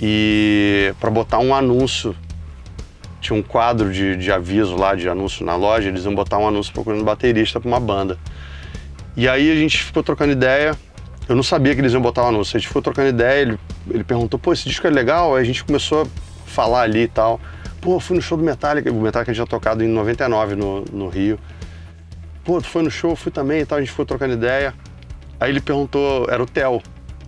[0.01, 2.15] e para botar um anúncio.
[3.21, 6.47] Tinha um quadro de, de aviso lá, de anúncio na loja, eles iam botar um
[6.47, 8.19] anúncio procurando baterista para uma banda.
[9.17, 10.77] E aí a gente ficou trocando ideia.
[11.29, 12.57] Eu não sabia que eles iam botar o anúncio.
[12.57, 13.59] A gente ficou trocando ideia, ele,
[13.91, 15.35] ele perguntou, pô, esse disco é legal?
[15.35, 16.07] Aí a gente começou a
[16.47, 17.41] falar ali e tal.
[17.81, 21.39] Pô, fui no show do Metallica, o Metallica tinha tocado em 99 no, no Rio.
[22.45, 23.17] Pô, tu foi no show?
[23.17, 24.75] Fui também e tal, a gente ficou trocando ideia.
[25.41, 26.83] Aí ele perguntou, era o Theo,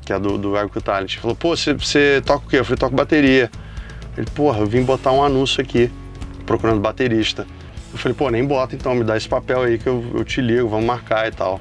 [0.05, 1.16] que é do, do Ego Talent.
[1.18, 2.59] Falou, pô, você toca o quê?
[2.59, 3.51] Eu falei, toco bateria.
[4.16, 5.90] Ele, porra, eu vim botar um anúncio aqui,
[6.44, 7.46] procurando baterista.
[7.92, 10.40] Eu falei, pô, nem bota então, me dá esse papel aí que eu, eu te
[10.40, 11.61] ligo, vamos marcar e tal.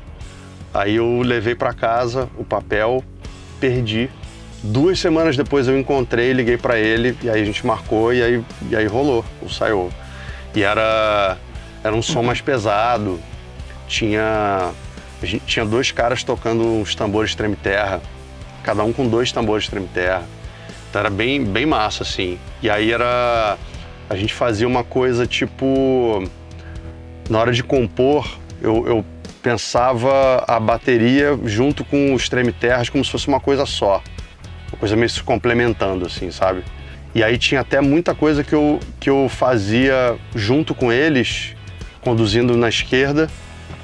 [0.74, 3.04] Aí eu levei pra casa o papel,
[3.60, 4.10] perdi.
[4.64, 8.44] Duas semanas depois eu encontrei, liguei para ele e aí a gente marcou e aí,
[8.70, 9.90] e aí rolou o Saiô.
[10.56, 11.38] E era,
[11.84, 13.20] era um som mais pesado,
[13.88, 14.72] tinha,
[15.24, 18.02] gente tinha dois caras tocando uns tambores treme terra,
[18.64, 20.24] cada um com dois tambores treme terra.
[20.90, 22.40] Então era bem, bem massa, assim.
[22.62, 23.58] E aí era.
[24.10, 26.24] A gente fazia uma coisa tipo.
[27.30, 28.26] Na hora de compor,
[28.62, 29.06] eu, eu
[29.42, 34.02] pensava a bateria junto com os treme terras como se fosse uma coisa só.
[34.72, 36.64] Uma coisa meio se complementando, assim, sabe?
[37.16, 41.56] E aí tinha até muita coisa que eu, que eu fazia junto com eles,
[42.02, 43.30] conduzindo na esquerda,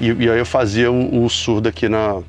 [0.00, 2.22] e, e aí eu fazia o, o surdo aqui na.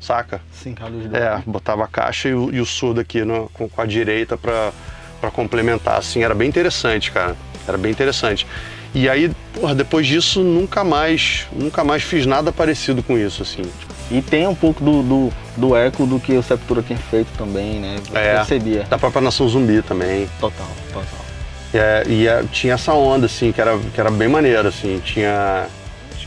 [0.00, 0.40] Saca?
[0.52, 3.68] Sim, a luz É, botava a caixa e o, e o surdo aqui no, com,
[3.68, 5.98] com a direita pra complementar.
[5.98, 7.36] Assim, era bem interessante, cara.
[7.66, 8.46] Era bem interessante.
[8.94, 13.62] E aí, porra, depois disso, nunca mais, nunca mais fiz nada parecido com isso, assim.
[14.10, 17.78] E tem um pouco do, do, do eco do que o Sepultura tinha feito também,
[17.78, 17.96] né?
[18.10, 18.34] Eu É.
[18.36, 18.84] percebia.
[18.84, 20.28] Da própria Nação Zumbi também.
[20.40, 21.26] Total, total.
[21.74, 25.00] E, é, e é, tinha essa onda, assim, que era, que era bem maneiro, assim.
[25.04, 25.66] Tinha...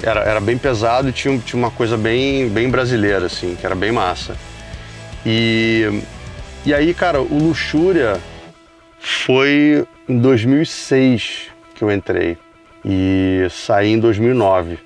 [0.04, 3.76] Era, era bem pesado e tinha, tinha uma coisa bem, bem brasileira, assim, que era
[3.76, 4.36] bem massa.
[5.26, 6.02] E,
[6.66, 8.20] e aí, cara, o Luxúria
[9.00, 12.38] foi em 2006 que eu entrei.
[12.84, 14.80] E saí em 2009.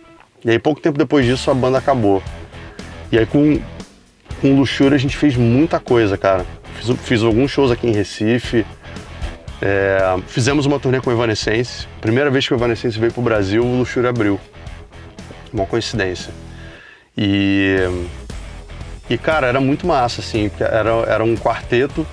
[0.44, 2.22] E aí, pouco tempo depois disso, a banda acabou.
[3.12, 3.60] E aí, com,
[4.42, 6.46] com Luxúria, a gente fez muita coisa, cara.
[6.76, 8.66] Fiz, fiz alguns shows aqui em Recife.
[9.62, 11.88] É, fizemos uma turnê com o Evanescence.
[12.02, 14.40] Primeira vez que o Evanescence veio pro Brasil, o Luxúria abriu.
[15.52, 16.34] Uma coincidência.
[17.18, 17.78] E,
[19.10, 22.06] e cara, era muito massa, assim, era, era um quarteto,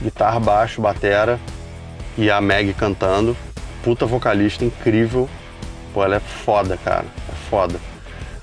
[0.00, 1.40] guitarra, baixo, batera
[2.16, 3.36] e a Meg cantando.
[3.84, 5.28] Puta vocalista incrível.
[5.92, 7.04] Pô, ela é foda, cara.
[7.28, 7.76] É foda.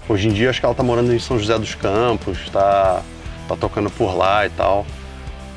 [0.07, 3.01] Hoje em dia acho que ela tá morando em São José dos Campos, tá,
[3.47, 4.85] tá tocando por lá e tal.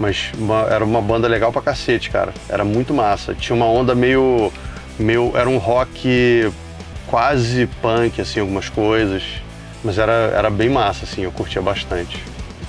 [0.00, 2.32] Mas uma- era uma banda legal pra cacete, cara.
[2.48, 3.34] Era muito massa.
[3.34, 4.52] Tinha uma onda meio.
[4.98, 6.50] meio era um rock
[7.06, 9.22] quase punk, assim, algumas coisas.
[9.84, 12.22] Mas era, era bem massa, assim, eu curtia bastante.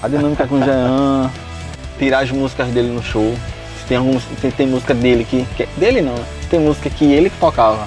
[0.03, 1.31] A dinâmica com o Jean,
[1.97, 3.33] tirar as músicas dele no show.
[3.87, 6.25] Tem, algum, se tem música dele que, que- Dele não, né?
[6.55, 7.85] Tem música que ele que tocava.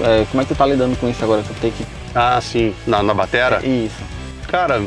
[0.00, 1.42] É, como é que tu tá lidando com isso agora?
[1.42, 1.84] Tu tem que.
[2.14, 3.60] Ah, sim, na, na batera?
[3.62, 4.02] Isso.
[4.46, 4.82] Cara,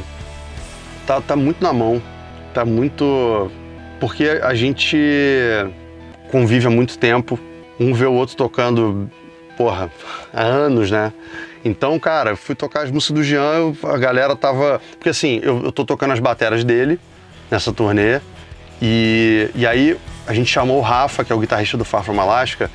[1.06, 2.02] tá, tá muito na mão.
[2.52, 3.52] Tá muito.
[4.00, 4.98] Porque a gente
[6.32, 7.40] convive há muito tempo.
[7.80, 9.08] Um vê o outro tocando,
[9.56, 9.92] porra,
[10.34, 11.14] há anos, né?
[11.64, 14.82] Então, cara, fui tocar as músicas do Jean, eu- a galera tava.
[14.94, 17.00] Porque assim, eu, eu tô tocando as bateras dele
[17.52, 18.20] nessa turnê.
[18.82, 22.20] E, e aí a gente chamou o Rafa, que é o guitarrista do Far From
[22.20, 22.68] Alaska,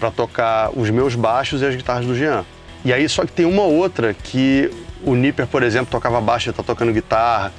[0.00, 2.44] pra tocar os meus baixos e as guitarras do Jean.
[2.84, 4.70] E aí só que tem uma outra que
[5.04, 7.52] o Nipper, por exemplo, tocava baixo e tá tocando guitarra.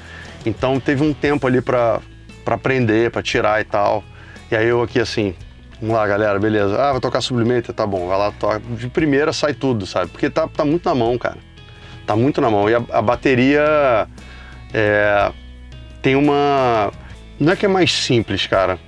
[0.46, 2.02] Então teve um tempo ali pra,
[2.44, 4.04] pra aprender, pra tirar e tal.
[4.50, 5.36] E aí eu aqui assim,
[5.80, 6.76] vamos lá galera, beleza.
[6.82, 8.60] Ah, vai tocar Sublimate, tá bom, vai lá, toca.
[8.60, 10.10] De primeira sai tudo, sabe?
[10.12, 11.38] Porque tá, tá muito na mão, cara.
[12.06, 12.68] Tá muito na mão.
[12.68, 14.08] E a, a bateria
[14.74, 15.32] é,
[16.02, 16.92] tem uma.
[17.40, 18.80] Não é que é mais simples, cara,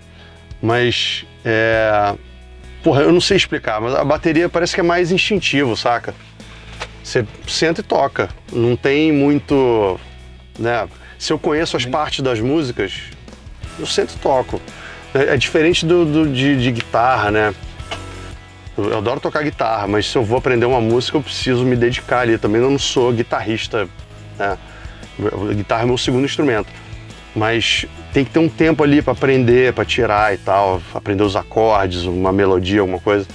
[0.62, 2.16] mas é.
[2.84, 6.14] Porra, eu não sei explicar, mas a bateria parece que é mais instintivo, saca?
[7.04, 8.30] Você senta e toca.
[8.52, 10.00] Não tem muito.
[10.60, 10.88] Né?
[11.18, 12.94] Se eu conheço as partes das músicas,
[13.80, 14.62] eu sento e toco.
[15.14, 17.56] É, é diferente do, do- de, de guitarra, né?
[18.78, 22.20] Eu, adoro tocar guitarra, mas se eu vou aprender uma música, eu preciso me dedicar
[22.20, 22.38] ali.
[22.38, 23.88] Também eu não sou guitarrista,
[24.38, 24.58] né?
[25.56, 26.68] Guitarra é meu segundo instrumento.
[27.36, 31.36] Mas tem que ter um tempo ali para aprender, para tirar e tal, aprender os
[31.36, 33.28] acordes, uma melodia, alguma coisa.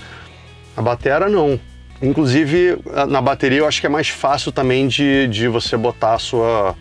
[0.77, 1.59] A batera não.
[2.01, 6.19] Inclusive, na bateria eu acho que é mais fácil também de, de você botar a
[6.19, 6.77] sua,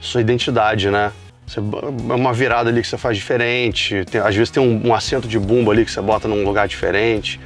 [0.00, 1.12] sua identidade, né?
[1.46, 4.92] Você, é uma virada ali que você faz diferente, tem- às vezes tem um, um
[4.92, 7.38] acento de bumbo ali que você bota num lugar diferente.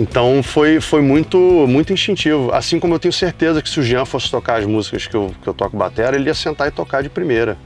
[0.00, 2.52] Então foi, foi muito, muito instintivo.
[2.52, 5.32] Assim como eu tenho certeza que se o Jean fosse tocar as músicas que eu,
[5.40, 7.56] que eu toco batera, ele ia sentar e tocar de primeira.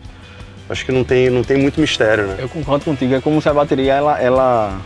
[0.72, 2.36] Acho que não tem, não tem muito mistério, né?
[2.38, 4.80] Eu concordo contigo, é como se a bateria ela, ela,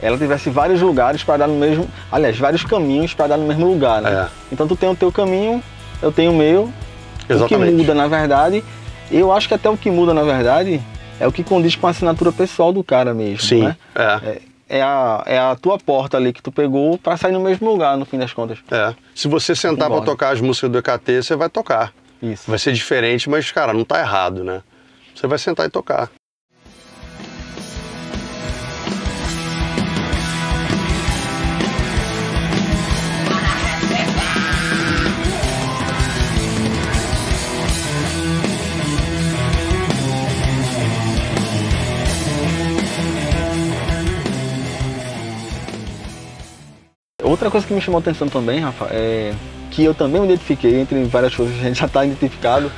[0.00, 1.88] ela tivesse vários lugares para dar no mesmo.
[2.12, 4.26] Aliás, vários caminhos para dar no mesmo lugar, né?
[4.26, 4.28] É.
[4.52, 5.62] Então tu tem o teu caminho,
[6.02, 6.64] eu tenho o meu.
[6.64, 6.72] O
[7.26, 7.72] que Exatamente.
[7.72, 8.62] muda, na verdade,
[9.10, 10.80] eu acho que até o que muda, na verdade,
[11.18, 13.40] é o que condiz com a assinatura pessoal do cara mesmo.
[13.40, 13.76] Sim, Né?
[13.94, 14.50] é.
[14.72, 17.96] É, a, é a tua porta ali que tu pegou para sair no mesmo lugar,
[17.96, 18.58] no fim das contas.
[18.70, 18.94] É.
[19.16, 20.06] Se você sentar Concordo.
[20.12, 21.92] tocar as músicas do EKT, você vai tocar.
[22.22, 22.44] Isso.
[22.48, 24.62] Vai ser diferente, mas, cara, não tá errado, né?
[25.20, 26.10] Você vai sentar e tocar.
[47.22, 49.34] Outra coisa que me chamou a atenção também, Rafa, é
[49.70, 52.72] que eu também me identifiquei, entre várias coisas que a gente já está identificado,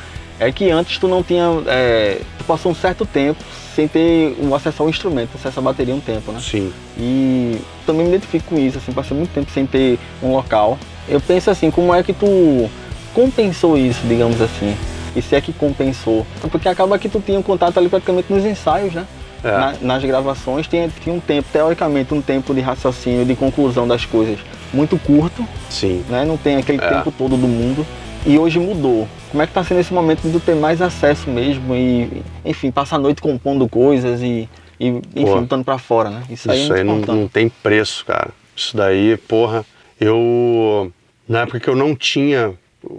[0.48, 1.44] é que antes tu não tinha.
[1.66, 3.42] É, tu passou um certo tempo
[3.74, 6.40] sem ter o acesso ao instrumento, acesso à bateria um tempo, né?
[6.40, 6.72] Sim.
[6.98, 10.78] E também me identifico com isso, assim, passei muito tempo sem ter um local.
[11.09, 12.68] Eu penso assim, como é que tu
[13.14, 14.76] compensou isso, digamos assim?
[15.16, 16.26] E se é que compensou?
[16.50, 19.07] Porque acaba que tu tinha um contato ali praticamente nos ensaios, né?
[19.42, 19.50] É.
[19.50, 24.05] Na, nas gravações tinha, tinha um tempo, teoricamente, um tempo de raciocínio, de conclusão das
[24.05, 24.38] coisas
[24.72, 25.46] muito curto.
[25.68, 26.05] Sim.
[26.09, 26.24] Né?
[26.24, 26.88] Não tem aquele é.
[26.88, 27.87] tempo todo do mundo.
[28.24, 29.08] E hoje mudou.
[29.30, 32.96] Como é que tá sendo esse momento de ter mais acesso mesmo e, enfim, passar
[32.96, 36.22] a noite compondo coisas e, e enfim, Pô, botando pra fora, né?
[36.30, 38.30] Isso, aí, isso é aí não, não tem preço, cara.
[38.54, 39.64] Isso daí, porra,
[40.00, 40.92] eu.
[41.28, 42.52] Na época que eu não tinha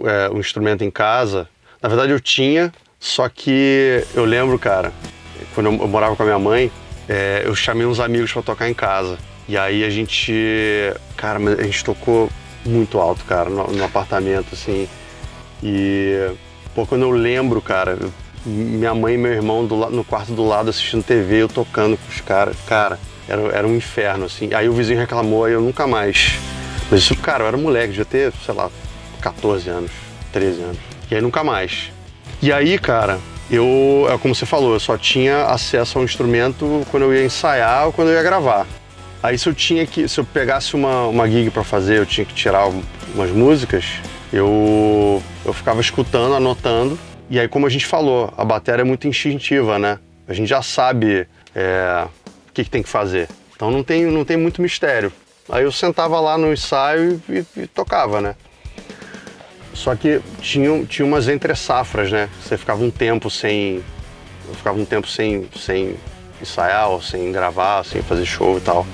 [0.04, 1.48] é, o instrumento em casa,
[1.82, 4.92] na verdade eu tinha, só que eu lembro, cara,
[5.54, 6.70] quando eu, eu morava com a minha mãe,
[7.08, 9.18] é, eu chamei uns amigos para tocar em casa.
[9.48, 10.32] E aí a gente,
[11.16, 12.30] cara, a gente tocou
[12.64, 14.88] muito alto, cara, no, no apartamento, assim.
[15.64, 16.30] E,
[16.74, 17.98] pô, quando eu lembro, cara,
[18.44, 22.08] minha mãe e meu irmão do, no quarto do lado assistindo TV, eu tocando com
[22.08, 24.52] os caras, cara, era, era um inferno, assim.
[24.52, 26.38] Aí o vizinho reclamou, aí eu nunca mais.
[26.90, 28.70] Mas isso, cara, eu era moleque, devia ter, sei lá,
[29.22, 29.90] 14 anos,
[30.32, 30.78] 13 anos.
[31.10, 31.90] E aí nunca mais.
[32.42, 33.18] E aí, cara,
[33.50, 37.86] eu, é como você falou, eu só tinha acesso ao instrumento quando eu ia ensaiar
[37.86, 38.66] ou quando eu ia gravar.
[39.22, 42.26] Aí se eu tinha que, se eu pegasse uma, uma gig para fazer, eu tinha
[42.26, 42.68] que tirar
[43.14, 43.86] umas músicas,
[44.34, 46.98] eu, eu ficava escutando, anotando.
[47.30, 50.00] E aí, como a gente falou, a bateria é muito instintiva, né?
[50.26, 52.04] A gente já sabe é,
[52.48, 53.28] o que, que, tem que fazer.
[53.54, 55.12] Então não tem, não tem muito mistério.
[55.48, 58.34] Aí eu sentava lá no ensaio e, e tocava, né?
[59.72, 62.28] Só que tinha, tinha umas entre safras, né?
[62.42, 63.82] Você ficava um tempo sem.
[64.48, 65.94] Eu ficava um tempo sem, sem
[66.42, 68.84] ensaiar, ou sem gravar, sem fazer show e tal.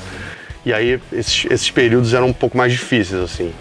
[0.67, 3.55] E aí esses, esses períodos eram um pouco mais difíceis, assim.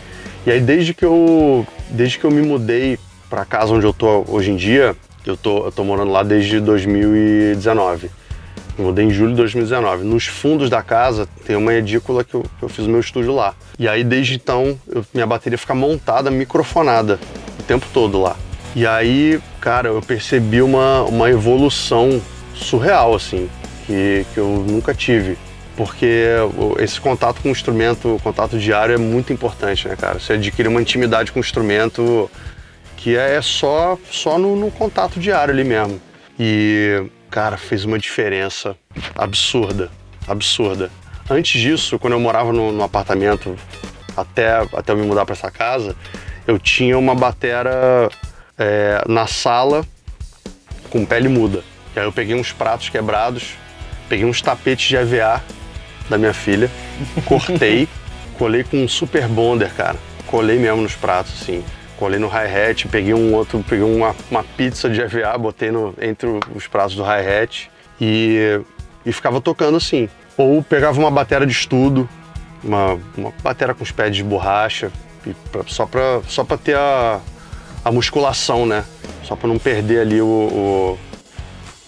[0.46, 2.98] E aí desde que eu, desde que eu me mudei
[3.30, 6.60] para casa onde eu tô hoje em dia, eu tô, eu tô morando lá desde
[6.60, 8.10] 2019.
[8.78, 10.06] Eu mudei em julho de 2019.
[10.06, 13.36] Nos fundos da casa tem uma edícula que eu, que eu fiz o meu estúdio
[13.36, 13.54] lá.
[13.78, 17.20] E aí desde então eu, minha bateria fica montada, microfonada
[17.60, 18.38] o tempo todo lá.
[18.76, 22.22] E aí, cara, eu percebi uma, uma evolução
[22.54, 23.50] surreal, assim,
[23.86, 25.38] que, que eu nunca tive
[25.80, 26.26] porque
[26.80, 30.20] esse contato com o instrumento, o contato diário é muito importante, né, cara?
[30.20, 32.30] Você adquire uma intimidade com o instrumento
[32.98, 36.02] que é só, só no, no contato diário ali mesmo.
[36.38, 38.76] E, cara, fez uma diferença
[39.16, 39.90] absurda,
[40.28, 40.92] absurda.
[41.30, 43.56] Antes disso, quando eu morava no, no apartamento,
[44.18, 45.96] até, até eu me mudar para essa casa,
[46.46, 48.10] eu tinha uma batera
[48.58, 49.86] é, na sala
[50.90, 51.64] com pele muda.
[51.96, 53.54] E aí eu peguei uns pratos quebrados,
[54.10, 55.42] peguei uns tapetes de AVA
[56.10, 56.70] da minha filha,
[57.26, 57.88] cortei,
[58.38, 59.98] colei com um super bonder, cara.
[60.26, 61.64] Colei mesmo nos pratos, assim.
[61.98, 66.28] Colei no hi-hat, peguei um outro, peguei uma, uma pizza de EVA, botei no, entre
[66.56, 67.70] os pratos do hi-hat
[68.00, 68.62] e,
[69.06, 70.08] e ficava tocando assim.
[70.38, 72.08] Ou pegava uma bateria de estudo,
[72.64, 74.92] uma, uma bateria com os pés de borracha,
[75.52, 77.20] pra, só para só pra ter a,
[77.84, 78.86] a musculação, né?
[79.24, 80.26] Só para não perder ali o.
[80.26, 80.98] o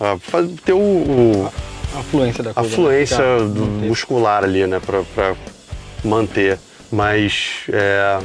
[0.04, 0.18] a,
[0.66, 1.52] ter o, o
[1.96, 2.70] a fluência da coisa.
[2.70, 3.88] A fluência né?
[3.88, 5.36] muscular ali, né, pra, pra
[6.04, 6.58] manter.
[6.92, 8.20] Mas, é,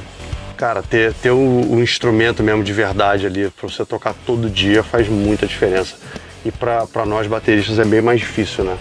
[0.56, 4.82] cara, ter, ter o, o, instrumento mesmo de verdade ali, pra você tocar todo dia,
[4.82, 5.96] faz muita diferença.
[6.44, 8.76] E pra, pra nós bateristas é bem mais difícil, né?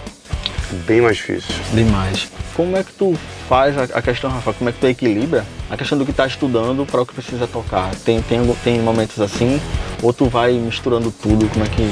[0.86, 1.54] Bem mais difícil.
[1.72, 2.28] Demais.
[2.54, 3.14] Como é que tu
[3.48, 6.86] faz a, questão, Rafa, como é que tu equilibra a questão do que tá estudando
[6.86, 7.94] para o que precisa tocar?
[7.96, 9.60] Tem, tem, tem momentos assim?
[10.02, 11.48] Ou tu vai misturando tudo?
[11.48, 11.82] Como é que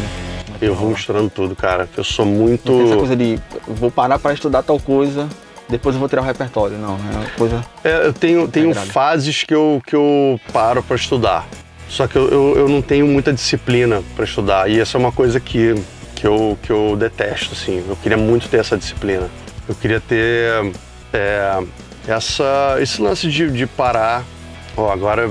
[0.60, 1.88] eu vou misturando tudo, cara.
[1.96, 2.70] Eu sou muito.
[2.70, 5.28] Não tem essa coisa de vou parar para estudar tal coisa,
[5.68, 6.76] depois eu vou tirar o repertório.
[6.76, 7.64] Não, é uma coisa.
[7.82, 11.46] É, eu tenho, tenho fases que eu, que eu paro para estudar.
[11.88, 14.70] Só que eu, eu, eu, não tenho muita disciplina para estudar.
[14.70, 15.74] E essa é uma coisa que,
[16.14, 17.84] que, eu, que eu detesto, assim.
[17.86, 19.28] Eu queria muito ter essa disciplina.
[19.68, 20.72] Eu queria ter
[21.12, 21.62] é,
[22.08, 24.24] essa, esse lance de, de parar.
[24.76, 25.28] Ó, agora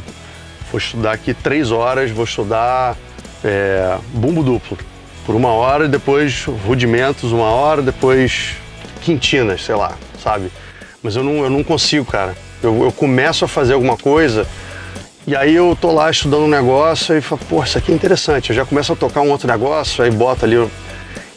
[0.72, 2.96] vou estudar aqui três horas, vou estudar
[3.44, 4.78] é, bumbo duplo
[5.26, 8.56] por uma hora, depois rudimentos uma hora, depois
[9.02, 10.52] quintinas, sei lá, sabe?
[11.02, 12.36] Mas eu não, eu não consigo, cara.
[12.62, 14.48] Eu, eu começo a fazer alguma coisa
[15.26, 18.50] e aí eu tô lá estudando um negócio e falo, pô, isso aqui é interessante.
[18.50, 20.56] Eu já começo a tocar um outro negócio, aí bota ali,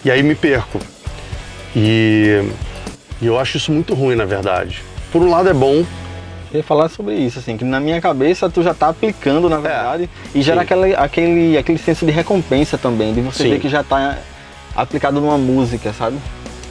[0.04, 0.80] e aí me perco.
[1.74, 2.42] E,
[3.22, 4.82] e eu acho isso muito ruim, na verdade.
[5.12, 5.84] Por um lado é bom,
[6.52, 9.60] ia falar sobre isso, assim, que na minha cabeça tu já tá aplicando, na é,
[9.60, 13.50] verdade, é, e gera aquele, aquele, aquele senso de recompensa também, de você sim.
[13.50, 14.18] ver que já tá
[14.74, 16.18] aplicado numa música, sabe?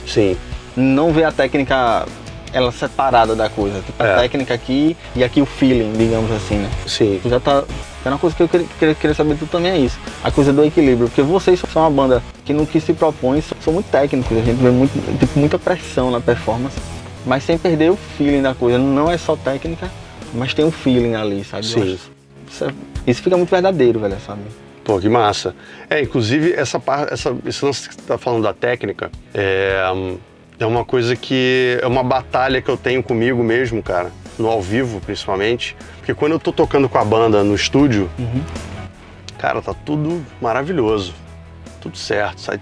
[0.06, 0.36] Sim.
[0.76, 2.06] Não ver a técnica
[2.52, 3.80] ela separada da coisa.
[3.82, 4.16] Tipo, a É.
[4.16, 6.70] técnica aqui e aqui o feeling, digamos assim, né?
[6.86, 7.20] Sim.
[7.22, 7.64] Tu já tá.
[8.04, 9.98] É uma coisa que eu queria, queria, saber de tu também é isso.
[10.22, 11.08] A coisa do equilíbrio.
[11.08, 14.36] Porque vocês são uma banda que no que se propõe são, são muito técnicos.
[14.38, 16.76] A gente vê muito, tipo, muita pressão na performance.
[17.26, 18.78] Mas sem perder o feeling da coisa.
[18.78, 19.90] Não é só técnica,
[20.32, 21.66] mas tem um feeling ali, sabe?
[21.66, 21.98] Sim.
[22.48, 22.72] Isso, é-
[23.06, 24.42] isso fica muito verdadeiro, velho, sabe?
[24.84, 25.54] Pô, que massa.
[25.90, 29.82] É, inclusive, essa parte, essa, esse lance que você tá falando da técnica, é,
[30.60, 34.62] é uma coisa que é uma batalha que eu tenho comigo mesmo, cara, no ao
[34.62, 35.76] vivo, principalmente.
[35.98, 38.08] Porque quando eu tô tocando com a banda no estúdio,
[39.36, 41.12] cara, tá tudo maravilhoso.
[41.80, 42.60] Tudo certo, sai,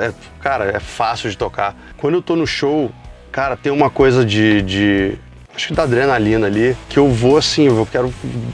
[0.00, 1.76] é, cara, é fácil de tocar.
[1.96, 2.90] Quando eu tô no show,
[3.30, 5.14] cara, tem uma coisa de, de
[5.54, 8.12] acho que da adrenalina ali, que eu vou assim, eu quero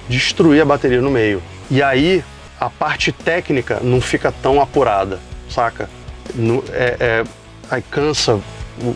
[0.09, 1.43] destruir a bateria no meio.
[1.71, 2.23] E aí,
[2.61, 5.19] a parte técnica não fica tão apurada,
[5.49, 5.89] saca?
[6.35, 7.25] No- é, é-
[7.71, 8.39] aí cansa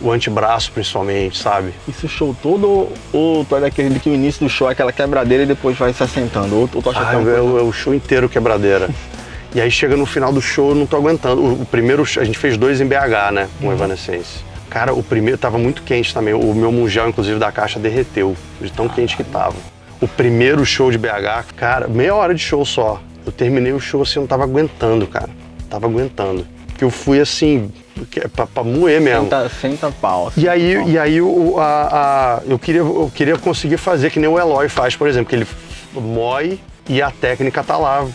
[0.03, 1.73] o, antebraço, principalmente, sabe?
[1.87, 4.91] Isso o show todo ou- tu é daquele que o início do show é aquela
[4.91, 6.55] quebradeira e depois vai se assentando?
[6.55, 8.89] Ou, ou tu acha que Ah, é uma é, coisa- o, o show inteiro quebradeira.
[9.55, 11.41] e aí chega no final do show, eu não tô aguentando.
[11.41, 13.49] O, o primeiro, a gente fez dois em BH, né?
[13.59, 14.50] Com Evanescence.
[14.71, 16.33] Cara, o primeiro tava muito quente também.
[16.33, 19.55] O meu mundial, inclusive, da caixa derreteu, de tão quente que tava.
[19.99, 22.99] O primeiro show de BH, cara, meia hora de show só.
[23.25, 25.29] Eu terminei o show assim, eu não tava aguentando, cara.
[25.69, 26.47] Tava aguentando.
[26.67, 27.69] Porque eu fui assim,
[28.09, 29.23] que- pra, pra moer mesmo.
[29.25, 30.29] Senta, senta pau.
[30.29, 30.39] assim.
[30.41, 31.65] E aí, e aí o, a,
[32.39, 35.35] a- eu, queria, eu queria conseguir fazer que nem o Eloy faz, por exemplo, que
[35.35, 35.47] ele
[35.93, 36.57] moe
[36.87, 38.07] e a técnica tá lá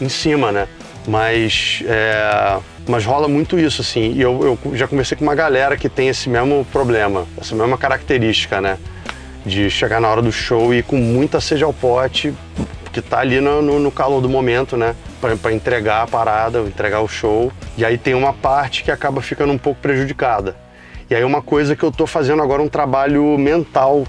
[0.00, 0.66] em cima, né?
[1.06, 4.12] Mas, é, mas rola muito isso, assim.
[4.12, 7.78] E eu, eu já conversei com uma galera que tem esse mesmo problema, essa mesma
[7.78, 8.78] característica, né?
[9.44, 12.32] De chegar na hora do show e ir com muita sede ao pote,
[12.92, 14.94] que tá ali no, no- no calor do momento, né?
[15.40, 17.50] Pra entregar a parada, entregar o show.
[17.76, 20.54] E aí tem uma parte que acaba ficando um pouco prejudicada.
[21.08, 24.06] E aí uma coisa que eu tô fazendo agora um trabalho mental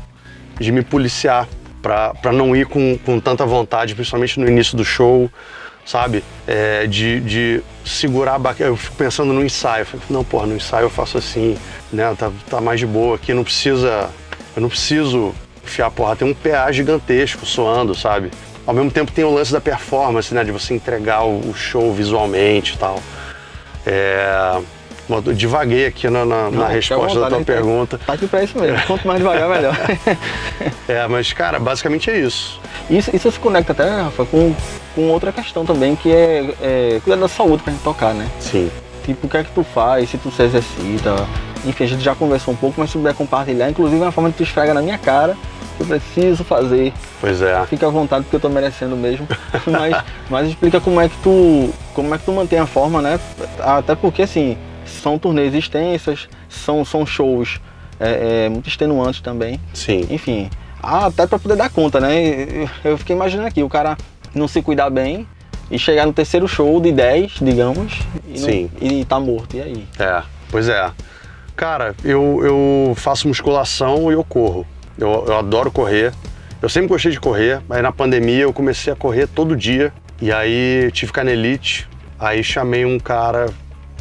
[0.60, 1.48] de me policiar
[1.82, 5.30] pra não ir com, com tanta vontade, principalmente no início do show,
[5.86, 6.24] sabe?
[6.48, 8.70] É, de, de segurar a baqueta.
[8.70, 9.86] Eu fico pensando no ensaio.
[10.10, 11.58] Não, porra, no ensaio eu faço assim,
[11.94, 12.14] né?
[12.18, 14.10] Tá, tá mais de boa aqui, não precisa.
[14.56, 15.34] Eu não preciso
[15.64, 16.16] enfiar porra.
[16.16, 18.32] Tem um PA gigantesco soando, sabe?
[18.66, 20.44] Ao mesmo tempo tem o lance da performance, né?
[20.44, 23.02] De você entregar o, o show visualmente e tal.
[23.86, 24.62] É.
[25.08, 27.46] bom, eu Divaguei aqui na, na- na Não, à resposta da vontade, tua a gente
[27.48, 28.00] tá- pergunta.
[28.06, 28.80] Tá aqui pra isso mesmo.
[28.88, 29.76] Quanto mais devagar, melhor.
[30.88, 32.60] É, mas, cara, basicamente é isso.
[32.90, 34.54] Isso, isso se conecta até, Rafa, com,
[34.94, 38.28] com outra questão também, que é, é cuidar da saúde pra gente tocar, né?
[38.40, 38.70] Sim.
[39.04, 41.16] Tipo, o que é que tu faz, se tu se exercita.
[41.66, 44.30] Enfim, a gente já conversou um pouco, mas se puder compartilhar, inclusive é uma forma
[44.32, 45.36] que tu esfrega na minha cara,
[45.78, 46.94] que eu preciso fazer.
[47.20, 47.64] Pois é.
[47.66, 49.28] Fica à vontade porque eu tô merecendo mesmo.
[49.68, 51.72] mas, mas explica como é que tu.
[51.94, 53.20] Como é que tu mantém a forma, né?
[53.60, 57.60] Até porque assim, são turnês extensas, são, são shows
[58.00, 59.60] é, é, muito extenuantes também.
[59.74, 60.06] Sim.
[60.10, 60.50] Enfim,
[60.82, 62.68] até pra poder dar conta, né?
[62.84, 63.98] Eu- fiquei imaginando aqui, o cara
[64.34, 65.28] não se cuidar bem
[65.72, 68.70] e chegar no terceiro show de 10, digamos, e, não- Sim.
[68.82, 69.56] e tá morto.
[69.58, 69.88] E aí?
[69.98, 70.22] É,
[70.52, 70.92] pois é.
[71.56, 74.68] Cara, eu, eu faço musculação e eu corro.
[74.98, 76.14] Eu, eu adoro correr.
[76.62, 79.94] Eu sempre gostei de correr, mas na pandemia eu comecei a correr todo dia.
[80.22, 81.88] E aí tive canelite,
[82.20, 83.48] aí chamei um cara,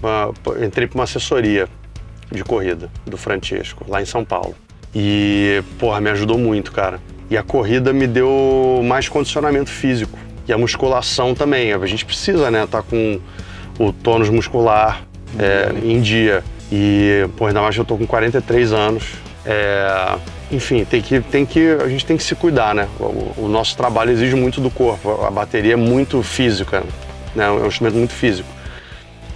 [0.03, 0.32] uma-
[0.64, 1.68] entrei para uma assessoria
[2.30, 4.55] de corrida do Francesco, lá em São Paulo.
[4.95, 7.01] E, porra, me ajudou muito, cara.
[7.30, 10.18] E a corrida me deu mais condicionamento físico.
[10.47, 11.72] E a musculação também.
[11.72, 13.18] A gente precisa, né, tá com
[13.78, 15.03] o tônus muscular
[15.38, 16.45] é, em dia.
[16.70, 19.05] E, pô, ainda mais que eu tô com 43 anos.
[19.47, 20.16] É,
[20.53, 22.88] enfim, tem que, tem que, a gente tem que se cuidar, né?
[23.01, 25.24] O, o nosso trabalho exige muito do corpo.
[25.24, 26.82] A bateria é muito física,
[27.34, 27.47] né?
[27.47, 28.49] É um instrumento muito físico.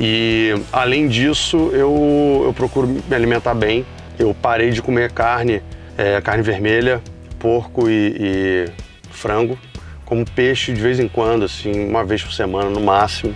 [0.01, 3.85] E, além disso, eu, eu procuro me alimentar bem.
[4.19, 5.63] Eu parei de comer carne,
[5.97, 7.01] é, carne vermelha,
[7.39, 8.65] porco e, e
[9.11, 9.59] frango.
[10.05, 13.35] Como peixe de vez em quando, assim, uma vez por semana no máximo.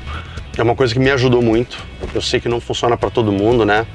[0.56, 1.78] É uma coisa que me ajudou muito.
[2.14, 3.86] Eu sei que não funciona para todo mundo, né?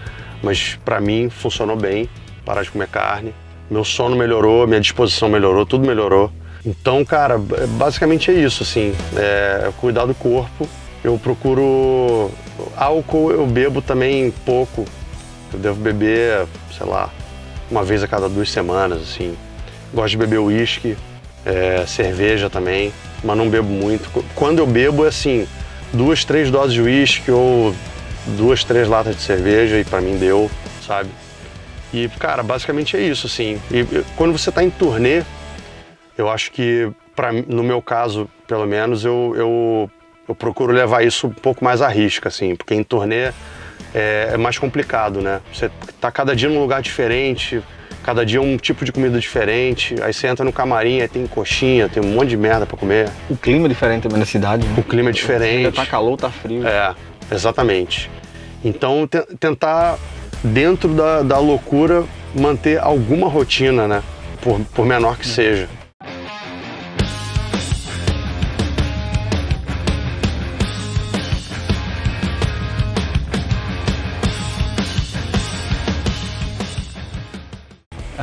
[0.43, 2.09] Mas para mim funcionou bem
[2.45, 3.33] parar de comer carne.
[3.69, 6.31] Meu sono melhorou, minha disposição melhorou, tudo melhorou.
[6.65, 8.93] Então, cara, basicamente é isso, assim.
[9.15, 10.67] É cuidar do corpo.
[11.03, 12.31] Eu procuro.
[12.77, 14.85] Álcool eu bebo também pouco.
[15.51, 16.45] Eu devo beber,
[16.77, 17.09] sei lá,
[17.71, 19.35] uma vez a cada duas semanas, assim.
[19.93, 20.95] Gosto de beber uísque,
[21.45, 24.09] é, cerveja também, mas não bebo muito.
[24.11, 25.47] Qu- Quando eu bebo é assim,
[25.93, 27.73] duas, três doses de uísque ou
[28.37, 30.51] duas, três latas de cerveja e pra mim deu,
[30.85, 31.09] sabe?
[31.93, 33.59] E, cara, basicamente é isso, assim.
[33.71, 35.23] E quando você tá em turnê,
[36.17, 39.91] eu acho que, pra, no meu caso, pelo menos, eu, eu,
[40.27, 43.31] eu procuro levar isso um pouco mais à risca, assim, porque em turnê
[43.93, 45.41] é, é mais complicado, né?
[45.53, 45.69] Você
[45.99, 47.63] tá cada dia num lugar diferente,
[48.07, 49.93] Cada dia um tipo de comida diferente.
[50.01, 53.09] Aí você entra no camarim, aí tem coxinha, tem um monte de merda para comer.
[53.29, 54.75] O clima é diferente também na cidade, né?
[54.77, 55.75] O clima é diferente.
[55.75, 56.65] Tá calor, tá frio.
[56.65, 56.95] É,
[57.29, 58.09] exatamente.
[58.63, 59.97] Então, te tentar,
[60.41, 64.01] dentro da, da loucura, manter alguma rotina, né?
[64.39, 65.67] Por, por menor que seja.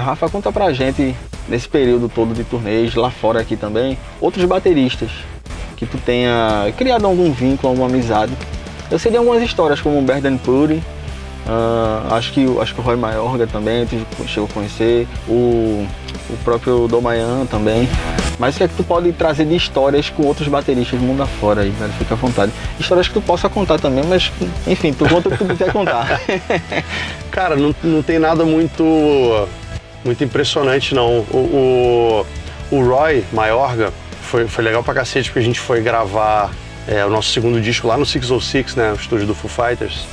[0.04, 1.16] Rafa, conta pra gente,
[1.48, 5.10] nesse período todo de turnês, lá fora aqui também, outros bateristas
[5.76, 8.32] que tu tenha criado algum vínculo, alguma amizade.
[8.90, 10.82] Eu sei de algumas histórias, como o Berdan Puri,
[11.46, 13.96] uh, acho, que, acho que o Roy Mayorga também, tu
[14.28, 15.86] chegou a conhecer, o,
[16.28, 17.88] o próprio Domayan também.
[18.38, 21.22] Mas o que é que tu pode trazer de histórias com outros bateristas do mundo
[21.22, 21.92] afora aí, velho?
[21.94, 22.52] Fica à vontade.
[22.78, 24.30] Histórias que tu possa contar também, mas
[24.66, 26.20] enfim, tu conta o que tu quiser contar.
[27.30, 28.84] Cara, não, não tem nada muito
[30.04, 31.20] muito impressionante, não.
[31.30, 32.26] O,
[32.70, 33.92] o, o Roy Mayorga
[34.22, 36.52] foi, foi legal pra cacete, porque a gente foi gravar
[36.86, 40.06] é, o nosso segundo disco lá no 606, né, o estúdio do Foo Fighters.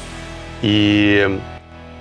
[0.64, 1.20] E,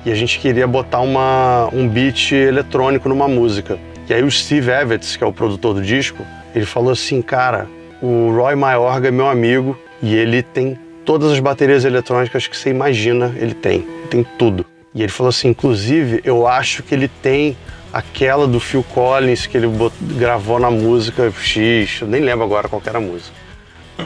[0.05, 3.79] e a gente queria botar uma, um beat eletrônico numa música.
[4.09, 7.69] E aí o Steve Evans, que é o produtor do disco, ele falou assim, cara,
[8.03, 12.71] o Roy Mayorga é meu amigo e ele tem todas as baterias eletrônicas que você
[12.71, 13.87] imagina, ele tem.
[14.11, 14.67] Tem tudo.
[14.95, 17.57] E ele falou assim, inclusive, eu acho que ele tem
[17.93, 19.69] aquela do Phil Collins que ele
[20.17, 23.35] gravou na música X, eu nem lembro agora qual era a música.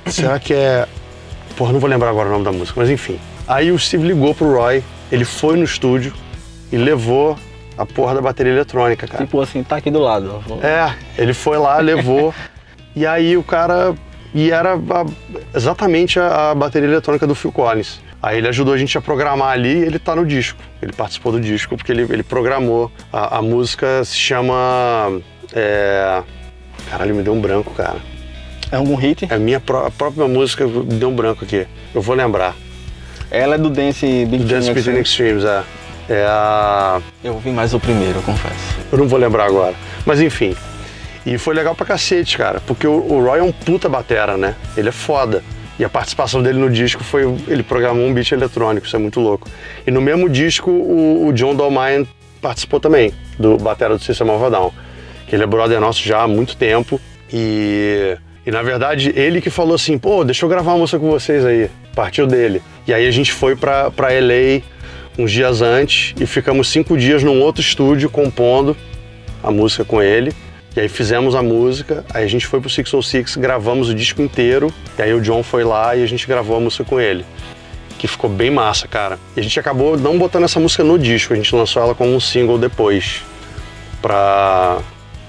[0.06, 0.86] Será que é.
[1.56, 3.18] Porra, não vou lembrar agora o nome da música, mas enfim.
[3.46, 4.82] Aí o Steve ligou pro Roy,
[5.12, 6.12] ele foi no estúdio
[6.72, 7.38] e levou
[7.76, 9.24] a porra da bateria eletrônica, cara.
[9.24, 10.42] Tipo assim, tá aqui do lado.
[10.62, 12.34] É, ele foi lá, levou,
[12.94, 13.94] e aí o cara.
[14.32, 15.06] E era a,
[15.56, 18.00] exatamente a, a bateria eletrônica do Phil Collins.
[18.24, 20.58] Aí ele ajudou a gente a programar ali e ele tá no disco.
[20.80, 22.90] Ele participou do disco porque ele, ele programou.
[23.12, 25.20] A, a música se chama.
[25.52, 26.22] É...
[26.88, 27.98] Caralho, me deu um branco, cara.
[28.72, 29.26] É algum hit?
[29.30, 31.66] É a minha pró a própria música, me deu um branco aqui.
[31.94, 32.56] Eu vou lembrar.
[33.30, 35.62] Ela é do Dance Big do Dance Between Extremes, é.
[36.08, 37.02] É a.
[37.22, 38.78] Eu ouvi mais o primeiro, eu confesso.
[38.90, 39.74] Eu não vou lembrar agora.
[40.06, 40.56] Mas enfim.
[41.26, 42.58] E foi legal pra cacete, cara.
[42.66, 44.54] Porque o, o Roy é um puta batera, né?
[44.78, 45.42] Ele é foda.
[45.78, 47.22] E a participação dele no disco foi.
[47.48, 49.48] Ele programou um beat eletrônico, isso é muito louco.
[49.86, 52.06] E no mesmo disco, o, o John Dolmayan
[52.40, 54.72] participou também, do Batera do System of Down.
[55.26, 57.00] Que ele é brother nosso já há muito tempo.
[57.32, 58.16] E,
[58.46, 61.44] e na verdade, ele que falou assim: pô, deixa eu gravar uma música com vocês
[61.44, 61.68] aí.
[61.94, 62.62] Partiu dele.
[62.86, 64.62] E aí a gente foi pra, pra LA
[65.18, 68.76] uns dias antes e ficamos cinco dias num outro estúdio compondo
[69.42, 70.32] a música com ele.
[70.76, 74.74] E aí fizemos a música, aí a gente foi pro 606, gravamos o disco inteiro,
[74.98, 77.24] e aí o John foi lá e a gente gravou a música com ele.
[77.96, 79.18] Que ficou bem massa, cara.
[79.36, 82.12] E a gente acabou não botando essa música no disco, a gente lançou ela como
[82.12, 83.22] um single depois.
[84.02, 84.78] Pra,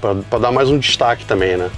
[0.02, 1.70] pra, pra dar mais um destaque também, né?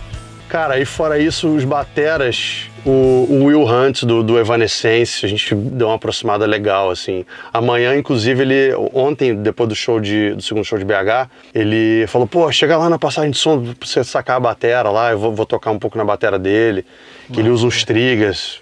[0.49, 5.53] Cara, e fora isso, os bateras, o, o Will Hunt do, do, Evanescence, a gente
[5.53, 7.25] deu uma aproximada legal, assim.
[7.53, 12.25] Amanhã, inclusive, ele, ontem, depois do show de, do segundo show de BH, ele falou,
[12.25, 15.35] pô, chega lá na passagem de som pra você sacar a batera lá, eu vou,
[15.35, 16.85] vou tocar um pouco na batera dele.
[17.31, 18.61] Que ele usa uns triggers,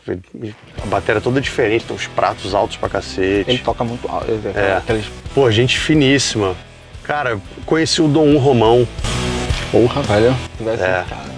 [0.81, 3.47] a bateria é toda diferente, tem uns pratos altos pra cacete.
[3.47, 4.25] Ele toca muito alto,
[4.55, 4.77] é.
[4.77, 5.05] Aqueles...
[5.35, 6.55] Pô, gente finíssima.
[7.03, 8.87] Cara, conheci o Dom Romão.
[9.71, 10.35] Porra, velho.
[10.81, 11.34] É.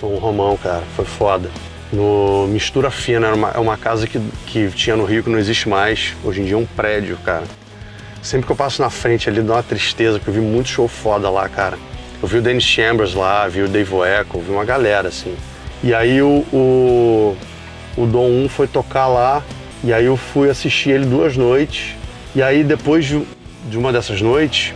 [0.00, 1.50] Dom Romão, cara, foi foda.
[1.92, 5.38] No Mistura Fina, era uma, é uma casa que, que tinha no Rio que não
[5.38, 6.14] existe mais.
[6.24, 7.44] Hoje em dia é um prédio, cara.
[8.22, 10.86] Sempre que eu passo na frente ali dá uma tristeza, porque eu vi muito show
[10.86, 11.76] foda lá, cara.
[12.22, 15.34] Eu vi o Dennis Chambers lá, vi o Dave Echo, vi uma galera, assim.
[15.82, 17.36] E aí o, o,
[17.96, 19.42] o Dom 1 foi tocar lá,
[19.82, 21.96] e aí eu fui assistir ele duas noites.
[22.34, 23.22] E aí depois de,
[23.68, 24.74] de uma dessas noites,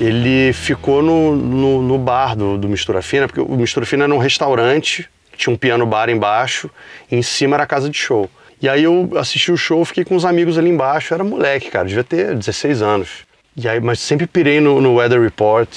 [0.00, 4.14] ele ficou no, no, no bar do, do, Mistura Fina, porque o Mistura Fina era
[4.14, 6.70] um restaurante, tinha um piano bar embaixo,
[7.10, 8.28] e em cima era a casa de show.
[8.60, 11.86] E aí eu assisti o show, fiquei com os amigos ali embaixo, era moleque, cara,
[11.86, 13.08] devia ter 16 anos.
[13.56, 15.68] E aí, mas sempre pirei no, no Weather Report,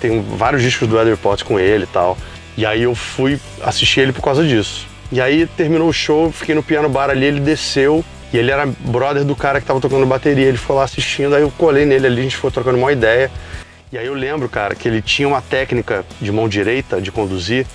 [0.00, 2.18] tem vários discos do Weather Report com ele e tal.
[2.56, 4.86] E aí eu fui assistir ele por causa disso.
[5.12, 8.04] E aí terminou o show, fiquei no piano bar ali, ele desceu
[8.36, 10.44] e ele era brother do cara que tava tocando bateria.
[10.44, 13.30] Ele ficou lá assistindo, aí eu colei nele ali, a gente foi trocando uma ideia.
[13.90, 17.66] E aí eu lembro, cara, que ele tinha uma técnica de mão direita de conduzir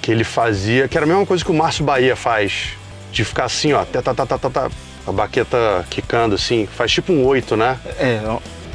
[0.00, 2.74] que ele fazia, que era a mesma coisa que o Márcio Bahia faz,
[3.10, 4.70] de ficar assim, ó, tá, tá, tá, tá, tá, tá
[5.04, 7.76] a baqueta quicando assim, faz tipo um oito, né?
[7.98, 8.20] É,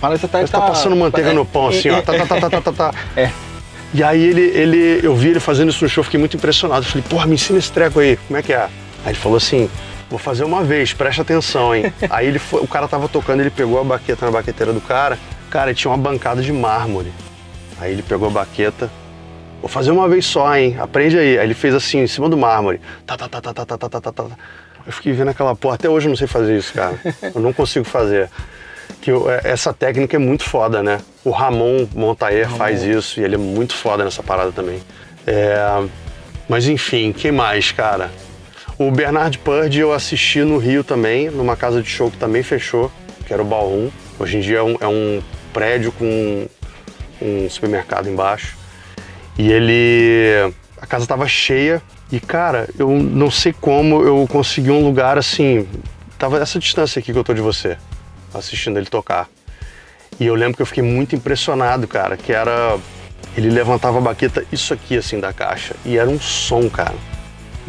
[0.01, 2.25] parece até que tá, tá passando manteiga é, no pão assim, é, ó, tá, tá,
[2.25, 2.93] tá, tá, tá, tá.
[3.15, 3.31] É.
[3.93, 6.85] E aí ele, ele, eu vi ele fazendo isso no show, fiquei muito impressionado.
[6.85, 8.63] Eu falei, porra, me ensina esse treco aí, como é que é?
[8.63, 8.71] Aí
[9.07, 9.69] ele falou assim,
[10.11, 11.91] Vou fazer uma vez, presta atenção, hein?
[12.11, 15.17] Aí ele foi, o cara tava tocando, ele pegou a baqueta na baqueteira do cara,
[15.51, 17.11] Cara, tinha uma bancada de mármore.
[17.77, 18.89] Aí ele pegou a baqueta,
[19.59, 20.77] vou fazer uma vez só, hein?
[20.79, 21.37] Aprende aí.
[21.37, 22.79] Aí ele fez assim, em cima do mármore.
[23.05, 24.25] Tá, tá, tá, tá, tá, tá, tá, tá, tá, tá.
[24.87, 25.75] Eu fiquei vendo aquela porra.
[25.75, 26.97] Até hoje eu não sei fazer isso, cara.
[27.35, 28.29] Eu não consigo fazer.
[29.01, 30.99] Que é- essa técnica é muito foda, né?
[31.23, 34.81] O Ramon Montaer faz isso e ele é muito foda nessa parada também.
[35.27, 35.57] É,
[36.47, 38.09] Mas enfim, quem mais, cara?
[38.81, 42.91] O Bernard Purdy eu assisti no Rio também, numa casa de show que também fechou,
[43.27, 43.91] que era o Ballroom.
[44.17, 45.21] Hoje em dia é um, é um
[45.53, 46.47] prédio com
[47.21, 48.57] um supermercado embaixo.
[49.37, 50.51] E ele.
[50.81, 51.79] A casa tava cheia.
[52.11, 55.67] E, cara, eu não sei como eu consegui um lugar assim.
[56.17, 57.77] Tava essa distância aqui que eu tô de você,
[58.33, 59.29] assistindo ele tocar.
[60.19, 62.79] E eu lembro que eu fiquei muito impressionado, cara, que era.
[63.37, 65.75] Ele levantava a baqueta, isso aqui, assim, da caixa.
[65.85, 66.95] E era um som, cara.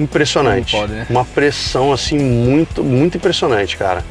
[0.02, 0.72] Impressionante.
[0.76, 1.06] Pode, né?
[1.08, 4.04] Uma pressão, assim, muito, muito impressionante, cara.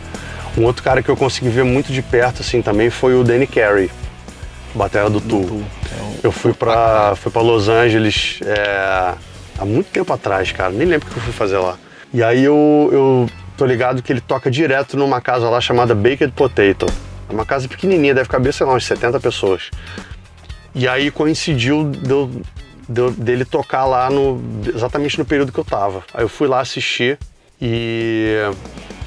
[0.58, 3.48] Um outro cara que eu consegui ver muito de perto, assim, também foi o Danny
[3.48, 3.90] Carey,
[4.76, 5.64] batera do Tool.
[6.24, 9.14] Eu fui pra, fui pra Los Angeles é,
[9.58, 10.72] há muito tempo atrás, cara.
[10.72, 11.78] Nem lembro o que eu fui fazer lá.
[12.14, 16.32] E aí eu, eu tô ligado que ele toca direto numa casa lá chamada Baked
[16.34, 16.86] Potato.
[17.30, 19.70] É uma casa pequenininha, deve caber, sei lá, umas 70 pessoas.
[20.76, 22.30] E aí coincidiu de eu-
[23.12, 26.04] dele tocar lá no, exatamente no período que eu tava.
[26.14, 27.18] Aí eu fui lá assistir
[27.62, 28.36] e,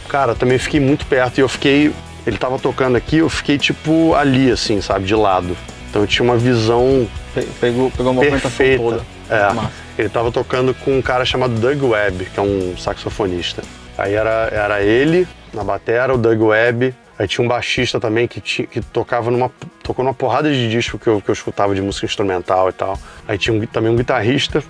[0.09, 1.39] cara, também fiquei muito perto.
[1.39, 1.93] E eu fiquei,
[2.27, 5.57] ele tava tocando aqui, eu fiquei tipo ali, assim, sabe, de lado.
[5.91, 8.83] Então eu tinha uma visão Pe- Pegou, pegou uma perfeita.
[8.83, 9.03] toda.
[9.29, 9.53] É.
[9.53, 9.71] Massa.
[9.99, 13.63] Ele tava tocando com um cara chamado Doug Webb, que é um saxofonista.
[13.97, 16.95] Aí era, era ele na batera, o Doug Webb.
[17.19, 19.51] Aí tinha um baixista também que, ti- que tocava numa.
[19.83, 22.99] tocou numa porrada de disco que eu, que eu escutava de música instrumental e tal.
[23.29, 24.63] Aí tinha um também um guitarrista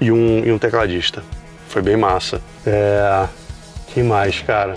[0.00, 1.22] e um, e um tecladista.
[1.68, 2.40] Foi bem massa.
[2.66, 3.26] É.
[3.92, 4.76] Quem mais, cara?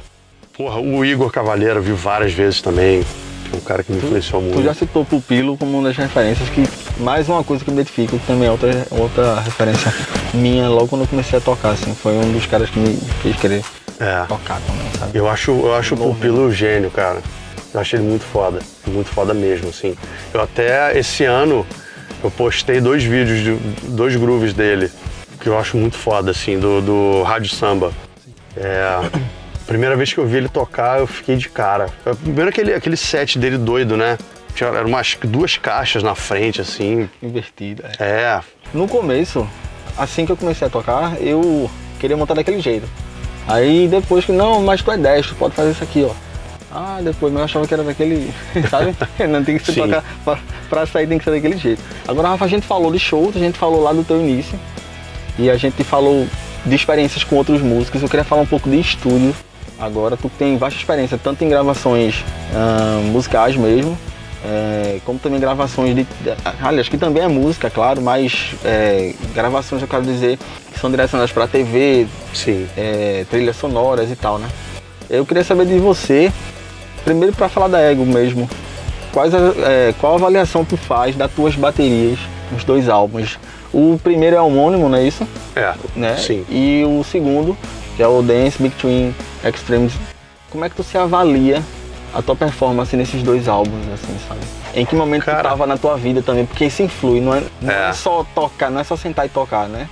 [0.57, 3.03] Porra, o Igor Cavaleiro eu vi várias vezes também.
[3.51, 4.55] É um cara que me influenciou muito.
[4.57, 6.64] Tu já citou Pupilo como uma das referências que
[6.99, 9.93] mais uma coisa que eu me identifico que também é outra, outra referência
[10.34, 13.36] minha logo quando eu comecei a tocar, assim, foi um dos caras que me fez
[13.36, 13.64] querer
[13.99, 14.25] É.
[14.27, 15.17] tocar também, sabe?
[15.17, 16.15] Eu acho, eu acho o Envolvendo.
[16.15, 17.21] Pupilo gênio, cara.
[17.73, 18.59] Eu acho ele muito foda.
[18.87, 19.95] Muito foda mesmo, assim.
[20.33, 21.65] Eu até esse ano
[22.23, 23.55] eu postei dois vídeos de
[23.89, 24.89] dois grooves dele,
[25.39, 27.91] que eu acho muito foda, assim, do, do Rádio Samba.
[28.55, 28.97] É.
[29.65, 31.89] Primeira vez que eu vi ele tocar, eu fiquei de cara.
[32.21, 34.17] Primeiro aquele, aquele set dele doido, né?
[34.53, 37.09] Tinha eram umas duas caixas na frente, assim.
[37.21, 37.91] Invertida.
[37.99, 38.03] é.
[38.03, 38.41] É.
[38.73, 39.47] No começo,
[39.97, 41.69] assim que eu comecei a tocar, eu
[41.99, 42.87] queria montar daquele jeito.
[43.47, 46.13] Aí depois que, não, mas tu é 10, tu pode fazer isso aqui, ó.
[46.75, 48.33] Ah, depois, mas eu achava que era daquele,
[48.69, 48.95] sabe?
[49.29, 50.39] Não tem que se tocar, pra,
[50.69, 51.83] pra sair tem que ser daquele jeito.
[52.07, 54.59] Agora, Rafa, a gente falou de shows, a gente falou lá do teu início.
[55.37, 56.27] E a gente falou
[56.65, 58.01] de experiências com outros músicos.
[58.01, 59.35] Eu queria falar um pouco de estúdio.
[59.79, 62.23] Agora, tu tem vasta experiência, tanto em gravações
[62.53, 63.97] ah, musicais mesmo,
[64.45, 66.05] é, como também gravações de.
[66.61, 70.37] Aliás, que também é música, claro, mas é, gravações, eu quero dizer,
[70.71, 72.67] que são direcionadas para TV, Sim.
[72.77, 74.47] é, trilhas sonoras e tal, né?
[75.09, 76.31] Eu queria saber de você,
[77.05, 78.49] primeiro para falar da Ego mesmo,
[79.11, 82.19] quais a- é, qual a avaliação tu faz das tuas baterias
[82.51, 83.37] nos dois álbuns?
[83.73, 85.27] O primeiro é homônimo, não é isso?
[85.55, 85.73] É.
[85.95, 86.15] Né?
[86.17, 86.45] Sim.
[86.49, 87.57] E o segundo,
[87.95, 89.93] que é o Dance Between Extremes.
[90.51, 91.61] Como é que tu se avalia
[92.14, 94.39] a tua performance nesses dois álbuns, assim, sabe?
[94.76, 95.39] Em que momento Cara.
[95.39, 96.45] tu tava na tua vida também?
[96.45, 97.93] Porque isso influi, não é, não é É.
[97.93, 99.89] só tocar, não é só sentar e tocar, né?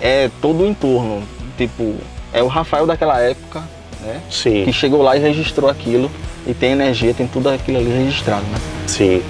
[0.00, 1.22] É todo o entorno.
[1.56, 1.96] Tipo,
[2.32, 3.62] é o Rafael daquela época,
[4.02, 4.20] né?
[4.30, 4.64] Sim.
[4.64, 6.10] Que chegou lá e registrou aquilo.
[6.46, 8.58] E tem energia, tem tudo aquilo ali registrado, né?
[8.86, 9.22] Sim.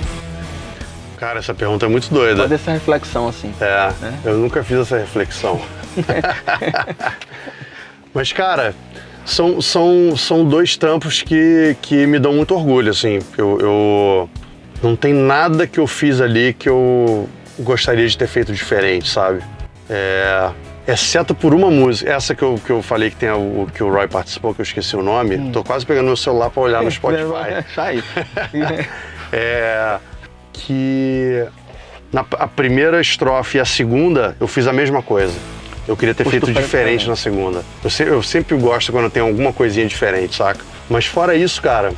[1.17, 2.43] Cara, essa pergunta é muito doida.
[2.43, 3.51] Fazer essa reflexão, assim.
[3.61, 4.19] É, né?
[4.25, 5.59] eu nunca fiz essa reflexão.
[8.13, 8.75] Mas, cara,
[9.27, 13.19] são, são, são dois trampos que, que me dão muito orgulho, assim.
[13.37, 14.31] Eu, eu-
[14.83, 19.41] não tem nada que eu fiz ali que eu gostaria de ter feito diferente, sabe?
[19.89, 20.51] É,
[20.87, 23.91] exceto por uma música, essa que eu, que eu falei que tem o, que o
[23.91, 25.51] Roy participou, que eu esqueci o nome.
[25.51, 27.65] Tô quase pegando meu celular pra olhar no Spotify.
[27.77, 28.03] Aí.
[29.33, 29.99] É
[30.53, 31.45] que
[32.13, 35.35] na a primeira estrofe e a segunda eu fiz a mesma coisa.
[35.89, 37.09] Eu queria ter feito diferente.
[37.09, 37.65] na segunda.
[37.85, 40.61] Eu, se- eu sempre gosto quando tem alguma coisinha diferente, saca?
[40.91, 41.93] Mas fora isso, cara,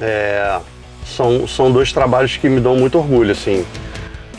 [0.00, 0.58] é,
[1.06, 3.64] são, são dois trabalhos que me dão muito orgulho, assim.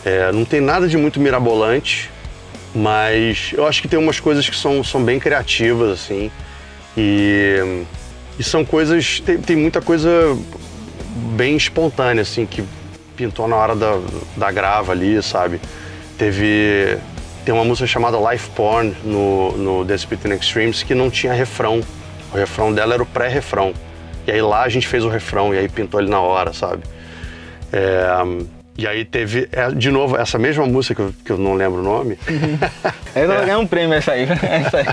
[0.03, 2.09] É, não tem nada de muito mirabolante,
[2.73, 6.31] mas eu acho que tem umas coisas que são, são bem criativas, assim.
[6.97, 7.83] E,
[8.39, 9.19] e são coisas.
[9.19, 10.35] Tem, tem muita coisa
[11.35, 12.63] bem espontânea, assim, que
[13.15, 13.99] pintou na hora da,
[14.35, 15.59] da grava ali, sabe?
[16.17, 16.97] Teve.
[17.45, 21.31] Tem uma música chamada Life Porn no, no The Spit in Extremes que não tinha
[21.31, 21.79] refrão.
[22.33, 23.71] O refrão dela era o pré-refrão.
[24.25, 26.81] E aí lá a gente fez o refrão e aí pintou ele na hora, sabe?
[27.71, 28.07] É,
[28.77, 31.81] e aí teve, é, de novo, essa mesma música que eu, que eu não lembro
[31.81, 32.17] o nome.
[33.15, 34.23] Eu não ganhei um prêmio essa aí.
[34.43, 34.87] Essa aí.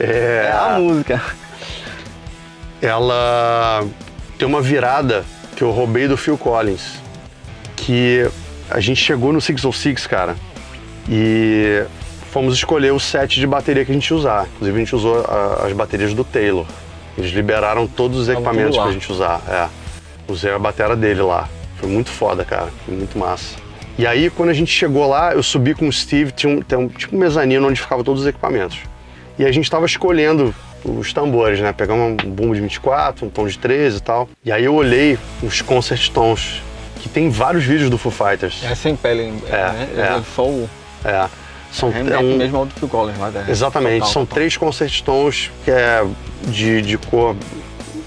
[0.00, 1.20] É, É a música.
[2.80, 3.84] ela
[4.38, 6.94] tem uma virada que eu roubei do Phil Collins.
[7.74, 8.26] Que
[8.70, 10.36] a gente chegou no 606, cara,
[11.08, 11.84] e
[12.30, 14.46] fomos escolher o set de bateria que a gente ia usar.
[14.54, 16.66] Inclusive a gente usou a- as baterias do Taylor.
[17.16, 19.40] Eles liberaram todos os equipamentos pra gente usar.
[19.48, 19.68] É.
[20.30, 21.48] Usei a bateria dele lá.
[21.76, 22.68] Foi muito foda, cara.
[22.84, 23.56] Foi muito massa.
[23.98, 26.78] E aí, quando a gente chegou lá, eu subi com o Steve, tinha um, tem
[26.78, 28.78] um tipo um mezanino onde ficavam todos os equipamentos.
[29.38, 30.54] E a gente tava escolhendo
[30.84, 31.72] os tambores, né?
[31.72, 34.28] Pegamos um bumbo de 24, um tom de 13 e tal.
[34.44, 36.62] E aí eu olhei os concert tons,
[37.00, 38.62] que tem vários vídeos do Foo Fighters.
[38.62, 39.88] É sem pele, É, né?
[40.18, 40.22] é.
[40.34, 40.68] só o
[41.04, 41.26] É.
[41.72, 43.18] São, é um- mesmo ao do Phil Collins.
[43.18, 44.34] Mas é Exatamente, total, são total.
[44.34, 46.04] três concert tons que é
[46.44, 47.36] de, de cor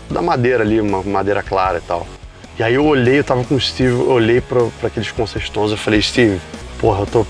[0.09, 2.07] da madeira ali, uma madeira clara e tal.
[2.57, 5.47] E aí eu olhei, eu tava com o Steve, eu olhei pra, pra aqueles concert
[5.51, 6.41] tons, eu falei, Steve,
[6.79, 7.25] porra, eu tô.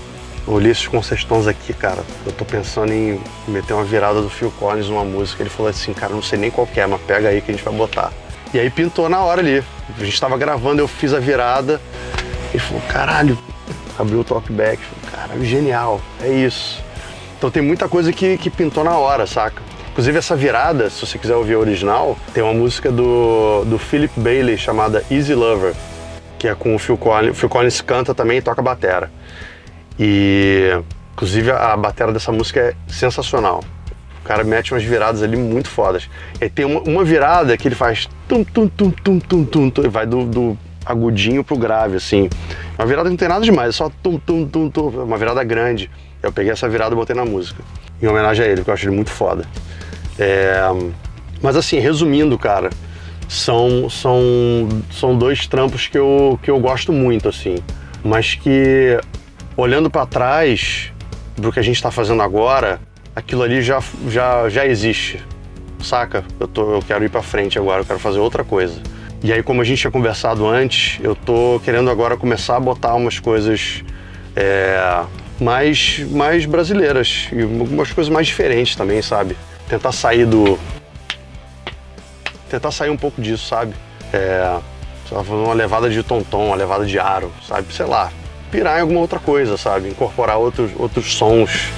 [0.46, 2.02] Eu olhei esses concert tons aqui, cara.
[2.24, 5.42] Eu tô pensando em meter uma virada do Phil Collins numa música.
[5.42, 7.54] Ele falou assim, cara, não sei nem qual que é, mas pega aí que a
[7.54, 8.10] gente vai botar.
[8.52, 9.62] E aí pintou na hora ali.
[9.96, 11.80] A gente tava gravando, eu fiz a virada.
[12.50, 13.38] Ele falou, caralho,
[13.98, 14.80] abriu o talkback.
[15.42, 16.82] Genial, é isso.
[17.38, 19.62] Então tem muita coisa que, que pintou na hora, saca?
[19.92, 24.12] Inclusive essa virada, se você quiser ouvir a original, tem uma música do, do Philip
[24.18, 25.74] Bailey chamada Easy Lover,
[26.38, 27.32] que é com o Phil Collins.
[27.32, 29.10] O Phil Collins canta também e toca batera.
[29.98, 30.70] E
[31.12, 33.64] inclusive a batera dessa música é sensacional.
[34.22, 36.08] O cara mete umas viradas ali muito fodas.
[36.40, 39.82] E tem uma, uma virada que ele faz tum tum tum tum tum tum, tum
[39.84, 42.28] e vai do, do agudinho pro grave, assim.
[42.80, 45.44] É uma virada não tem nada demais, é só tum tum tum tum, uma virada
[45.44, 45.90] grande.
[46.22, 47.62] Eu peguei essa virada e botei na música.
[48.00, 49.44] Em homenagem a ele, porque eu acho ele muito foda.
[50.18, 50.62] É,
[51.42, 52.70] mas assim, resumindo, cara,
[53.28, 54.22] são, são,
[54.90, 57.56] são dois trampos que eu, que eu gosto muito, assim.
[58.02, 58.98] Mas que,
[59.58, 60.90] olhando pra trás,
[61.36, 62.80] pro que a gente tá fazendo agora,
[63.14, 65.22] aquilo ali já, já, já existe,
[65.82, 66.24] saca?
[66.40, 68.80] Eu, tô, eu quero ir pra frente agora, eu quero fazer outra coisa.
[69.22, 72.94] E aí, como a gente tinha conversado antes, eu tô querendo agora começar a botar
[72.94, 73.84] umas coisas
[74.34, 75.02] é,
[75.38, 79.36] mais, mais brasileiras e algumas coisas mais diferentes também, sabe?
[79.68, 80.58] Tentar sair do.
[82.48, 83.74] Tentar sair um pouco disso, sabe?
[84.10, 84.58] É,
[85.04, 87.72] fazer uma levada de tom-tom, uma levada de aro, sabe?
[87.74, 88.10] Sei lá,
[88.50, 89.90] pirar em alguma outra coisa, sabe?
[89.90, 91.68] Incorporar outros, outros sons.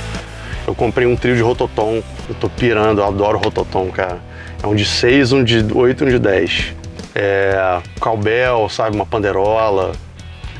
[0.64, 4.20] Eu comprei um trio de rototom, eu tô pirando, eu adoro rototom, cara.
[4.62, 6.74] É um de 6, um de 8 um de 10.
[7.14, 8.96] É, calbel, sabe?
[8.96, 9.92] Uma panderola.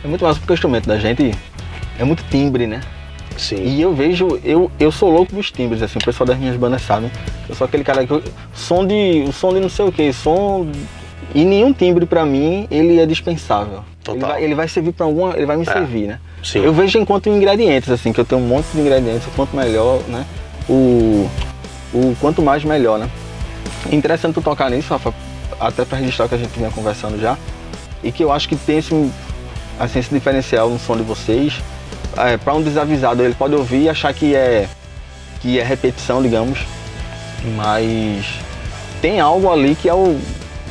[0.05, 1.33] É muito massa porque o instrumento da gente
[1.99, 2.81] é muito timbre, né?
[3.39, 3.63] Sim.
[3.65, 6.83] E eu vejo, eu, eu sou louco dos timbres, assim, o pessoal das minhas bandas
[6.83, 7.11] sabe.
[7.49, 8.23] Eu sou aquele cara que.
[8.55, 9.25] som de.
[9.27, 10.67] O som de não sei o que, som.
[11.35, 13.83] E nenhum timbre pra mim, ele é dispensável.
[14.05, 14.17] Total.
[14.17, 15.35] Ele vai, ele vai servir pra alguma.
[15.35, 15.73] Ele vai me É.
[15.73, 16.21] servir, né?
[16.45, 16.59] Sim.
[16.59, 20.27] Eu vejo enquanto ingredientes, assim, que eu tenho um monte de ingredientes, quanto melhor, né?
[20.69, 21.27] O.
[21.95, 23.09] O quanto mais melhor, né?
[23.91, 25.13] Interessante tu tocar nisso, Rafa,
[25.61, 27.37] até pra registrar o que a gente vinha conversando já.
[28.03, 29.11] E que eu acho que tem esse,
[29.79, 31.61] assim, esse diferencial no som de vocês.
[32.17, 34.69] É, para um desavisado, ele pode ouvir e achar que é,
[35.41, 36.59] que é repetição, digamos.
[37.57, 38.25] Mas
[39.01, 40.19] tem algo ali que é, o,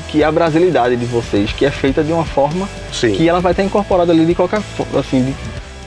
[0.09, 3.13] que é a brasilidade de vocês, que é feita de uma forma Sim.
[3.13, 5.35] que ela vai estar incorporada ali de qualquer forma, assim, de-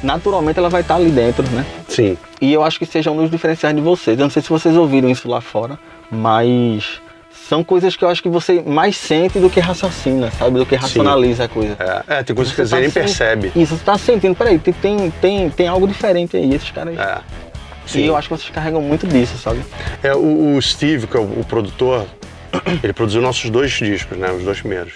[0.03, 1.65] naturalmente ela vai estar ali dentro, né?
[1.89, 2.19] Sim.
[2.41, 4.19] E eu acho que seja um dos diferenciais de vocês.
[4.19, 5.79] Eu não sei se vocês ouviram isso lá fora,
[6.11, 7.01] mas
[7.49, 10.59] são coisas que eu acho que você mais sente do que raciocina, sabe?
[10.59, 11.77] Do que racionaliza a coisa.
[11.79, 13.53] É, é, tem coisas que Você tá nem percebe.
[13.55, 16.99] Isso, você tá sentindo, peraí, tem, tem, tem, algo diferente aí, esses caras.
[16.99, 17.21] É.
[17.95, 19.61] E eu acho que vocês carregam muito disso, sabe?
[20.03, 22.07] É, o, o Steve, que é o, o produtor,
[22.83, 24.33] ele produziu nossos dois discos, né?
[24.33, 24.93] Os dois primeiros.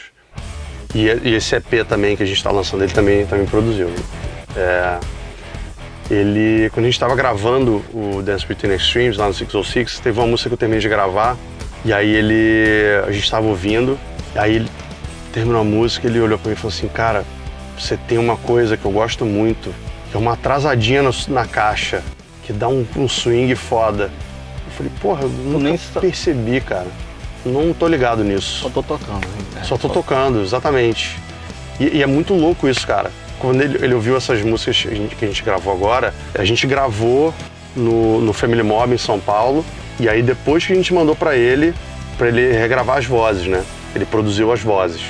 [0.95, 3.91] E, e esse EP também que a gente está lançando, ele também, também produziu.
[4.57, 4.99] É,
[6.11, 10.27] ele, quando a gente estava gravando o Dance Between Extremes lá no 606, teve uma
[10.27, 11.37] música que eu terminei de gravar.
[11.85, 13.99] E aí ele, a gente estava ouvindo,
[14.35, 14.69] e aí ele
[15.33, 17.25] terminou a música, ele olhou para mim e falou assim, cara,
[17.79, 19.73] você tem uma coisa que eu gosto muito,
[20.11, 22.03] que é uma atrasadinha no- na caixa,
[22.45, 24.11] que dá um, um swing foda.
[24.67, 26.89] Eu falei, porra, eu nunca nem percebi, cara.
[27.47, 28.63] Não tô ligado nisso.
[28.63, 29.27] Só tô tocando.
[29.55, 29.63] né?
[29.63, 31.17] Só tô tocando, exatamente.
[31.79, 33.11] E, e é muito louco isso, cara.
[33.39, 36.45] Quando ele, ele ouviu essas músicas que a, gente, que a gente gravou agora, a
[36.45, 37.33] gente gravou
[37.77, 39.65] no, no Family Mob em São Paulo.
[40.01, 41.75] E aí depois que a gente mandou pra ele,
[42.17, 43.65] pra ele regravar as vozes, né?
[43.95, 45.03] Ele produziu as vozes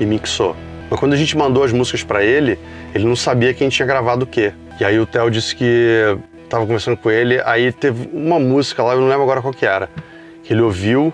[0.00, 0.56] e mixou.
[0.90, 2.58] Mas quando a gente mandou as músicas pra ele,
[2.94, 4.52] ele não sabia quem tinha gravado o quê.
[4.80, 6.16] E aí o Theo disse que
[6.48, 9.64] tava conversando com ele, aí teve uma música lá, eu não lembro agora qual que
[9.64, 9.88] era,
[10.44, 11.12] que ele ouviu,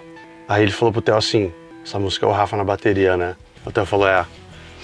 [0.48, 1.52] aí ele falou pro Theo assim,
[1.84, 3.36] essa música é o Rafa na bateria, né?
[3.64, 4.24] O Theo falou, é.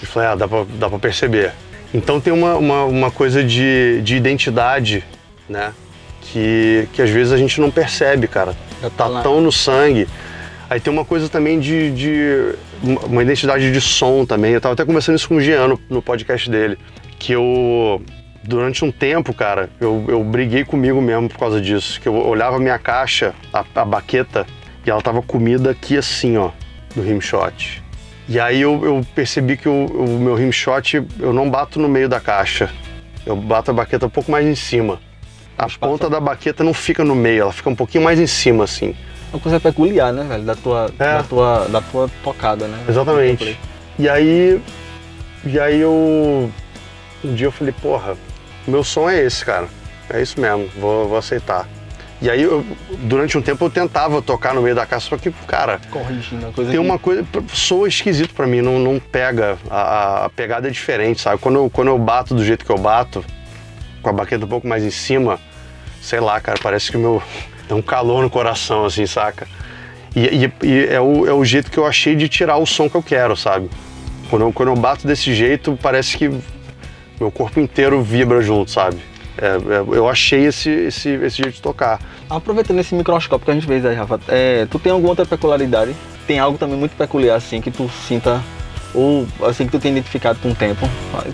[0.01, 1.51] E falei, ah, dá pra, dá pra perceber.
[1.93, 5.03] Então tem uma, uma, uma coisa de, de identidade,
[5.49, 5.73] né?
[6.31, 8.55] Que, que às vezes a gente não percebe, cara.
[8.97, 10.07] Tá tão no sangue.
[10.69, 14.51] Aí tem uma coisa também de, de uma identidade de som também.
[14.51, 16.77] Eu tava até conversando isso com o Jean no, no podcast dele.
[17.19, 18.01] Que eu,
[18.43, 22.01] durante um tempo, cara, eu, eu briguei comigo mesmo por causa disso.
[22.01, 24.45] Que eu olhava a minha caixa, a, a baqueta,
[24.85, 26.49] e ela tava comida aqui assim, ó,
[26.95, 27.83] no rimshot.
[28.27, 32.09] E aí eu, eu percebi que o, o meu rimshot, eu não bato no meio
[32.09, 32.71] da caixa.
[33.23, 34.99] Eu bato a baqueta um pouco mais em cima.
[35.57, 38.63] A ponta da baqueta não fica no meio, ela fica um pouquinho mais em cima,
[38.65, 38.93] assim.
[39.31, 40.43] Uma coisa peculiar, né, velho?
[40.43, 41.13] Da tua, É.
[41.13, 42.77] da tua, da tua tocada, né?
[42.87, 43.57] Exatamente.
[43.97, 44.59] E aí,
[45.45, 46.51] e aí eu.
[47.23, 48.15] Um dia eu falei, porra,
[48.67, 49.67] meu som é esse, cara.
[50.09, 51.67] É isso mesmo, vou, vou aceitar.
[52.21, 52.65] E aí, eu-
[53.03, 56.51] durante um tempo eu tentava tocar no meio da caixa, só que, cara, Corrigindo, a
[56.51, 57.25] coisa tem que- uma coisa.
[57.53, 59.57] soa esquisito pra mim, não, não pega.
[59.69, 61.39] A, a pegada é diferente, sabe?
[61.41, 63.23] Quando eu, quando eu bato do jeito que eu bato,
[64.05, 65.39] com a baqueta um pouco mais em cima,
[65.99, 67.23] sei lá, cara, parece que o meu.
[67.67, 69.47] Dá um calor no coração, assim, saca?
[70.15, 72.87] E, e- e é, o, é o jeito que eu achei de tirar o som
[72.87, 73.67] que eu quero, sabe?
[74.29, 76.29] Quando eu, quando eu bato desse jeito, parece que
[77.19, 78.97] meu corpo inteiro vibra junto, sabe?
[79.37, 81.99] É, é, eu achei esse, esse, esse jeito de tocar.
[82.29, 85.95] Aproveitando esse microscópio que a gente fez aí, Rafa, é, tu tem alguma outra peculiaridade?
[86.27, 88.41] Tem algo também muito peculiar, assim, que tu sinta,
[88.95, 90.87] ou assim, que tu tem identificado com o tempo?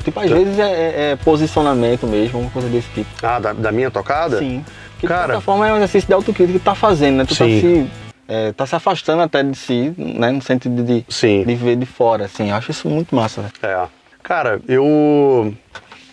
[0.04, 0.36] Tipo, às Tá.
[0.36, 3.10] vezes é, é- é posicionamento mesmo, uma coisa desse tipo.
[3.24, 4.40] Ah, da, da minha tocada?
[4.40, 4.66] Sim.
[5.00, 7.26] Que, Cara- de certa forma é um exercício de autocrítica que tu tá fazendo, né?
[7.26, 7.60] Tu tá Sim.
[7.62, 7.92] se,
[8.28, 10.32] é, tá se afastando até de si, né?
[10.32, 11.44] No sentido de, Sim.
[11.44, 12.50] de ver de fora, assim.
[12.50, 13.54] Eu acho isso muito massa, velho.
[13.64, 13.88] É.
[14.24, 15.54] Cara, eu.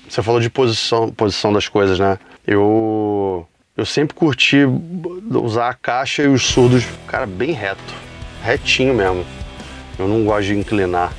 [0.09, 2.19] Você falou de posição, posição das coisas, né?
[2.47, 3.47] Eu.
[3.77, 4.65] Eu sempre curti
[5.31, 7.79] usar a caixa e os surdos, cara, bem reto.
[8.43, 9.25] Retinho mesmo.
[9.99, 11.13] Eu não gosto de inclinar.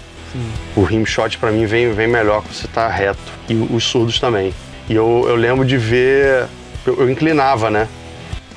[0.75, 3.19] O rimshot pra mim vem, vem melhor quando você tá reto.
[3.49, 4.53] E os surdos também.
[4.87, 6.47] E eu, eu lembro de ver.
[6.85, 7.87] Eu, eu inclinava, né?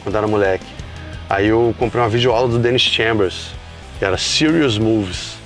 [0.03, 0.67] Quando era moleque.
[1.29, 3.55] Aí eu comprei uma videoaula do Dennis Chambers,
[3.99, 5.37] que era Serious Moves.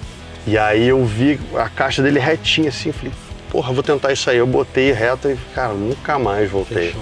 [0.46, 3.12] E aí eu vi a caixa dele retinha assim, falei,
[3.50, 4.38] porra, vou tentar isso aí.
[4.38, 6.88] Eu botei reto e, cara, nunca mais voltei.
[6.88, 6.94] É,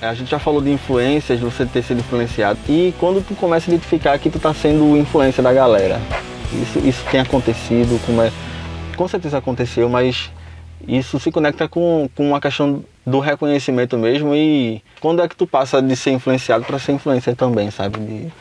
[0.00, 2.58] A gente já falou de influências, de você ter sido influenciado.
[2.68, 6.00] E quando tu começa a identificar que tu tá sendo influência da galera,
[6.62, 8.30] isso, isso tem acontecido, como é,
[8.96, 10.30] com certeza aconteceu, mas
[10.86, 15.46] isso se conecta com, com uma questão do reconhecimento mesmo e quando é que tu
[15.46, 17.98] passa de ser influenciado para ser influencer também, sabe?
[17.98, 18.32] De-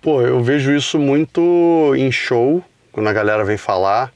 [0.00, 4.12] Pô, eu vejo isso muito em show, quando a galera vem falar.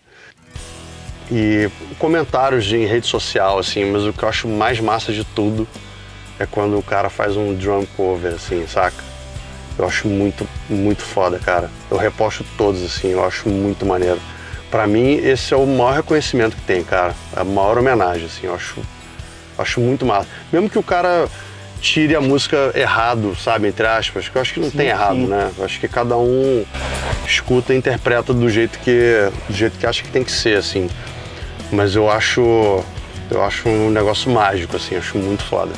[1.30, 1.68] E
[1.98, 5.66] comentários em rede social, assim, mas o que eu acho mais massa de tudo
[6.38, 9.02] é quando o cara faz um drum cover, assim, saca?
[9.78, 11.70] Eu acho muito, muito foda, cara.
[11.90, 14.18] Eu reposto todos, assim, eu acho muito maneiro.
[14.70, 17.14] Pra mim, esse é o maior reconhecimento que tem, cara.
[17.34, 18.76] A maior homenagem, assim, eu acho,
[19.56, 20.28] acho muito massa.
[20.52, 21.28] Mesmo que o cara
[21.80, 25.14] tire a música errado, sabe, entre aspas, que eu acho que não Sim, tem errado,
[25.14, 25.26] sim.
[25.26, 25.50] né?
[25.56, 26.64] Eu acho que cada um
[27.26, 30.90] escuta e interpreta do jeito que do jeito que acha que tem que ser, assim.
[31.70, 32.82] Mas eu acho
[33.30, 35.72] eu acho um negócio mágico, assim, eu acho muito foda.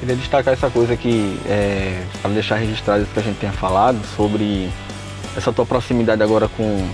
[0.00, 3.98] Queria destacar essa coisa que, é, para deixar registrado isso que a gente tenha falado,
[4.16, 4.68] sobre
[5.36, 6.88] essa tua proximidade agora com,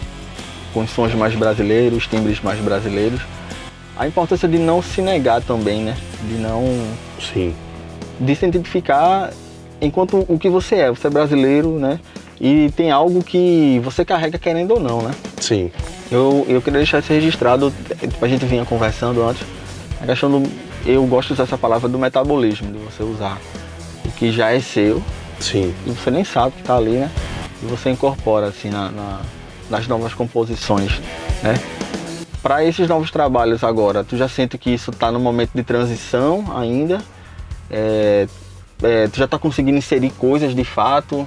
[0.73, 3.21] com os sons mais brasileiros, timbres mais brasileiros.
[3.97, 5.97] A importância de não se negar também, né?
[6.29, 6.65] De não.
[7.21, 7.55] Sim.
[8.19, 9.31] de se identificar
[9.81, 10.91] enquanto o que você é.
[10.91, 12.01] Você é brasileiro, né?
[12.41, 15.13] E tem algo que você carrega querendo ou não, né?
[15.41, 15.71] Sim.
[16.11, 17.73] Eu, eu queria deixar isso registrado,
[18.21, 19.43] a gente vinha conversando antes,
[20.01, 20.64] a questão do.
[20.87, 23.39] Eu gosto de usar essa palavra do metabolismo, de você usar
[24.05, 25.03] o que já é seu,
[25.41, 25.75] Sim.
[25.87, 27.11] e você nem sabe que tá ali, né?
[27.63, 29.21] E você incorpora assim na, na-
[29.71, 31.01] nas novas composições,
[31.43, 31.55] né?
[32.43, 36.45] Para esses novos trabalhos agora, tu já sente que isso tá no momento de transição
[36.55, 37.01] ainda?
[37.71, 38.27] É,
[38.83, 41.27] é, tu já tá conseguindo inserir coisas de fato?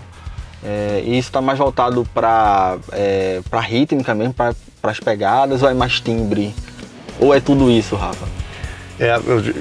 [0.64, 4.54] É, e isso tá mais voltado para é, para rítmica mesmo, para
[4.84, 6.54] as pegadas, ou é mais timbre?
[7.20, 8.28] Ou é tudo isso, Rafa?
[9.00, 9.16] É,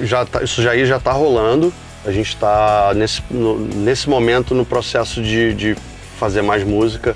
[0.05, 1.73] já tá- isso já aí já tá rolando.
[2.05, 5.75] A gente está nesse, nesse momento no processo de, de
[6.17, 7.15] fazer mais música.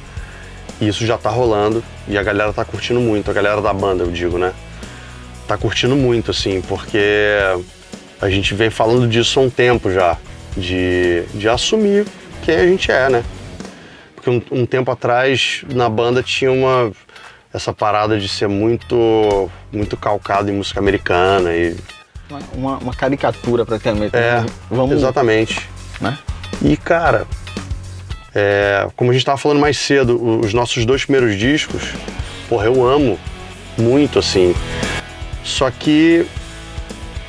[0.80, 1.84] E isso já tá rolando.
[2.08, 4.54] E a galera tá curtindo muito, a galera da banda, eu digo, né?
[5.48, 7.38] Tá curtindo muito, assim, porque
[8.20, 10.18] a gente vem falando disso há um tempo já.
[10.58, 12.06] De, de assumir
[12.44, 13.24] quem a gente é, né?
[14.14, 16.92] Porque um, um tempo atrás na banda tinha uma
[17.54, 21.76] essa parada de ser muito muito calcado em música americana e
[22.54, 24.16] Uma, uma, caricatura praticamente.
[24.16, 24.46] é, né?
[24.70, 25.70] Vamos, exatamente.
[26.00, 26.18] né?
[26.62, 27.28] E cara,
[28.34, 31.94] É, como a gente estava falando mais cedo, os nossos dois primeiros discos,
[32.48, 33.20] porra, eu amo
[33.78, 34.56] muito, assim.
[35.44, 36.26] Só que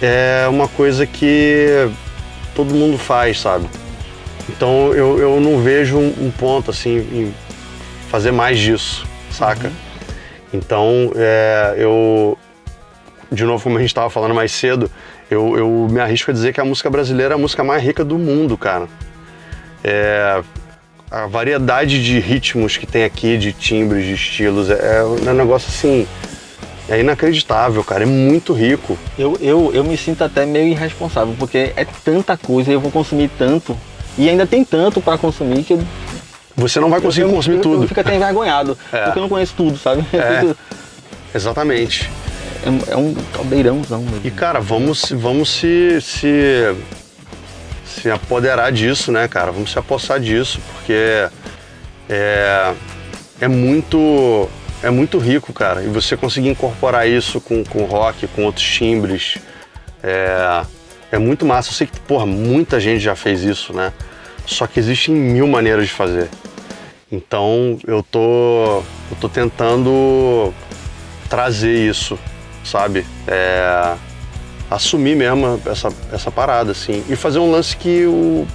[0.01, 1.91] é uma coisa que
[2.55, 3.67] todo mundo faz, sabe?
[4.49, 7.35] Então eu, eu não vejo um, um ponto, assim, em
[8.09, 9.69] fazer mais disso, saca?
[9.69, 9.75] Uhum.
[10.55, 12.39] Então, é, eu,
[13.33, 14.91] de novo, como a gente estava falando mais cedo,
[15.31, 18.05] eu, eu me arrisco a dizer que a música brasileira é a música mais rica
[18.05, 18.87] do mundo, cara.
[19.83, 20.43] É,
[21.11, 25.69] a variedade de ritmos que tem aqui, de timbres, de estilos, é, é um negócio
[25.69, 26.07] assim.
[26.89, 28.03] É inacreditável, cara.
[28.03, 28.99] É muito rico.
[29.19, 33.31] Eu, eu, eu me sinto até meio irresponsável, porque é tanta coisa, eu vou consumir
[33.39, 33.77] tanto.
[34.19, 35.83] E ainda tem tanto para consumir que eu,
[36.57, 37.85] Você não vai conseguir eu, consumir eu, tudo.
[37.85, 39.05] Eu fico até envergonhado, é.
[39.05, 40.05] porque eu não conheço tudo, sabe?
[40.13, 40.55] É.
[41.35, 42.11] Exatamente.
[42.63, 44.21] É, é, um caldeirãozão mesmo.
[44.25, 46.75] E cara, vamos, vamos se, se
[47.85, 49.53] se apoderar disso, né, cara?
[49.53, 51.29] Vamos se apossar disso, porque
[52.09, 52.75] é,
[53.41, 54.49] é muito
[54.83, 55.83] é muito rico, cara.
[55.83, 59.39] E você conseguir incorporar isso com, com rock, com outros timbres,
[60.03, 60.63] é,
[61.13, 61.71] é muito massa.
[61.71, 63.93] Eu sei que, porra, muita gente já fez isso, né?
[64.45, 66.29] Só que existem mil maneiras de fazer.
[67.11, 70.53] Então eu tô, eu tô tentando
[71.29, 72.19] trazer isso,
[72.65, 73.07] sabe?
[73.27, 73.95] É,
[74.71, 77.05] assumir mesmo essa, essa parada, assim.
[77.09, 78.47] E fazer um lance que o,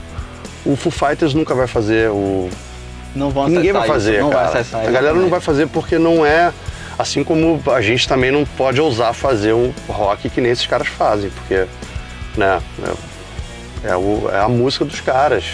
[0.65, 2.49] o Foo Fighters nunca vai fazer, o...
[3.15, 4.63] Não vão Ninguém vai fazer, isso, cara.
[4.63, 6.51] Vai a galera não vai fazer porque não é...
[6.99, 10.87] Assim como a gente também não pode ousar fazer um rock que nem esses caras
[10.87, 11.67] fazem, porque,
[12.35, 12.59] né,
[13.83, 15.45] é, é, o, é a música dos caras.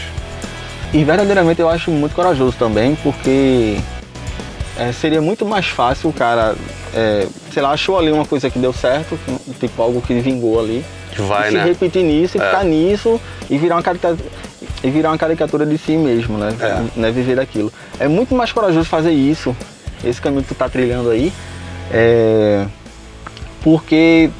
[0.93, 3.77] E verdadeiramente eu acho muito corajoso também, porque
[4.77, 6.55] é, seria muito mais fácil o cara,
[6.93, 9.17] é, sei lá, achou ali uma coisa que deu certo,
[9.59, 10.83] tipo algo que vingou ali.
[11.11, 11.61] Que vai, e né?
[11.61, 12.45] Se repetir nisso, e é.
[12.45, 14.29] ficar nisso e virar uma caricatura,
[14.83, 16.55] e virar uma caricatura de si mesmo, né?
[16.59, 16.99] É.
[16.99, 17.11] né?
[17.11, 17.71] Viver aquilo.
[17.99, 19.55] É muito mais corajoso fazer isso,
[20.03, 21.31] esse caminho que tu tá trilhando aí,
[21.91, 22.65] é,
[23.61, 24.31] porque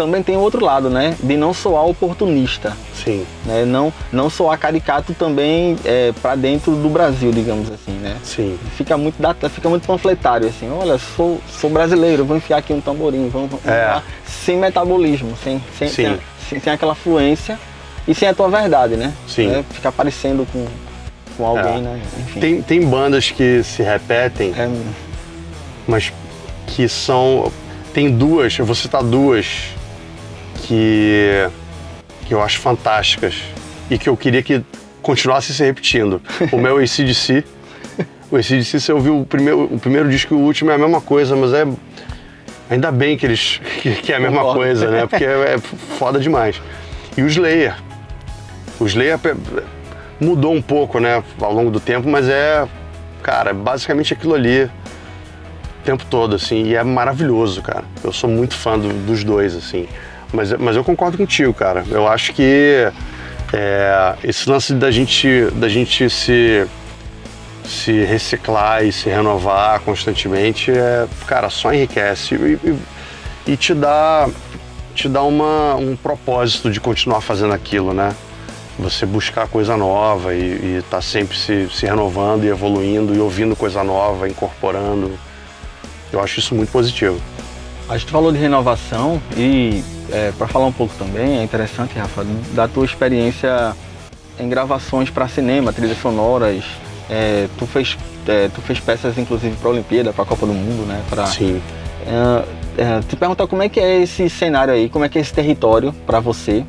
[0.00, 1.14] também tem outro lado, né?
[1.22, 2.74] De não soar oportunista.
[2.94, 3.26] Sim.
[3.44, 3.66] Né?
[3.66, 8.16] Não, não soar caricato também é, para dentro do Brasil, digamos assim, né?
[8.24, 8.58] Sim.
[8.78, 9.18] Fica muito,
[9.50, 13.66] fica muito panfletário, assim, olha, sou, sou brasileiro, vou enfiar aqui um tamborim, vamos, vamos
[13.66, 13.86] é.
[13.88, 17.58] lá, sem metabolismo, sem, sem, sem, sem, sem, aquela fluência
[18.08, 19.12] e sem a tua verdade, né?
[19.28, 19.48] Sim.
[19.48, 19.64] Né?
[19.70, 20.66] Ficar parecendo com,
[21.36, 21.80] com alguém, é.
[21.80, 22.02] né?
[22.20, 22.40] Enfim.
[22.40, 24.66] Tem, tem bandas que se repetem, é.
[25.86, 26.10] mas
[26.68, 27.52] que são.
[27.92, 29.74] Tem duas, eu vou citar duas
[30.62, 31.48] que
[32.30, 33.34] que eu acho fantásticas
[33.90, 34.62] e que eu queria que
[35.02, 36.22] continuasse se repetindo.
[36.52, 37.44] O meu ACDC.
[38.30, 41.00] O ACDC, você ouviu o primeiro, o primeiro disco e o último é a mesma
[41.00, 41.66] coisa, mas é.
[42.70, 43.60] Ainda bem que eles.
[43.82, 45.06] que, que é a mesma coisa, né?
[45.06, 46.62] Porque é, é foda demais.
[47.16, 47.74] E o Slayer.
[48.78, 49.18] O Slayer
[50.20, 52.66] mudou um pouco, né, ao longo do tempo, mas é.
[53.24, 54.64] Cara, basicamente aquilo ali
[55.80, 57.84] o tempo todo, assim, e é maravilhoso, cara.
[58.04, 59.88] Eu sou muito fã do, dos dois, assim.
[60.32, 61.84] Mas, mas eu concordo contigo, cara.
[61.90, 62.90] Eu acho que
[63.52, 66.66] é, esse lance da gente, da gente se,
[67.64, 74.28] se reciclar e se renovar constantemente, é, cara, só enriquece e, e, e te dá,
[74.94, 78.14] te dá uma, um propósito de continuar fazendo aquilo, né?
[78.78, 83.54] Você buscar coisa nova e estar tá sempre se, se renovando e evoluindo e ouvindo
[83.54, 85.18] coisa nova, incorporando.
[86.12, 87.20] Eu acho isso muito positivo.
[87.88, 92.24] A gente falou de renovação e é, para falar um pouco também, é interessante, Rafa,
[92.52, 93.74] da tua experiência
[94.38, 96.64] em gravações para cinema, trilhas sonoras.
[97.08, 97.96] É, tu, fez,
[98.26, 101.02] é, tu fez peças inclusive para a Olimpíada, para a Copa do Mundo, né?
[101.08, 101.60] Pra, Sim.
[102.06, 102.44] É,
[102.82, 105.32] é, te perguntar como é que é esse cenário aí, como é que é esse
[105.32, 106.64] território para você.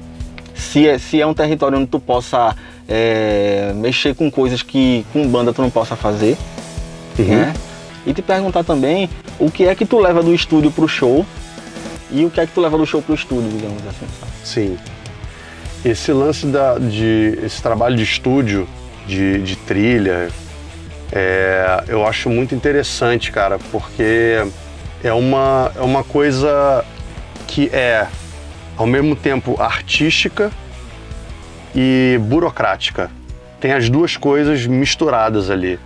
[0.53, 2.55] Se é, se é um território onde tu possa
[2.87, 6.37] é, mexer com coisas que com banda tu não possa fazer.
[7.17, 7.25] Uhum.
[7.25, 7.53] Né?
[8.05, 11.25] E te perguntar também o que é que tu leva do estúdio pro show
[12.11, 14.07] e o que é que tu leva do show pro estúdio, digamos assim.
[14.43, 14.77] Sim.
[15.83, 18.67] Esse lance da, de esse trabalho de estúdio,
[19.07, 20.29] de, de trilha,
[21.11, 24.45] é, eu acho muito interessante, cara, porque
[25.03, 26.85] é uma, é uma coisa
[27.47, 28.07] que é
[28.77, 30.51] ao mesmo tempo artística
[31.75, 33.09] e burocrática.
[33.59, 35.79] Tem as duas coisas misturadas ali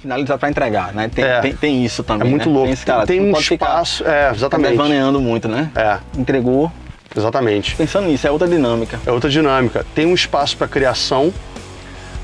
[0.00, 1.08] finalizar para entregar, né?
[1.08, 1.40] Tem, é.
[1.40, 2.26] tem, tem, isso também.
[2.26, 2.54] É muito né?
[2.54, 2.66] louco.
[2.66, 4.06] Tem, esse cara, tem um espaço.
[4.06, 4.70] É, exatamente.
[4.72, 5.70] Devaneando muito, né?
[5.74, 5.98] É.
[6.16, 6.72] Entregou.
[7.16, 7.74] Exatamente.
[7.74, 9.00] Pensando nisso, é outra dinâmica.
[9.06, 9.84] É outra dinâmica.
[9.94, 11.32] Tem um espaço para criação,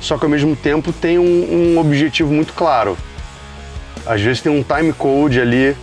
[0.00, 2.96] só que ao mesmo tempo tem um, um, objetivo muito claro.
[4.06, 5.76] Às vezes tem um time code ali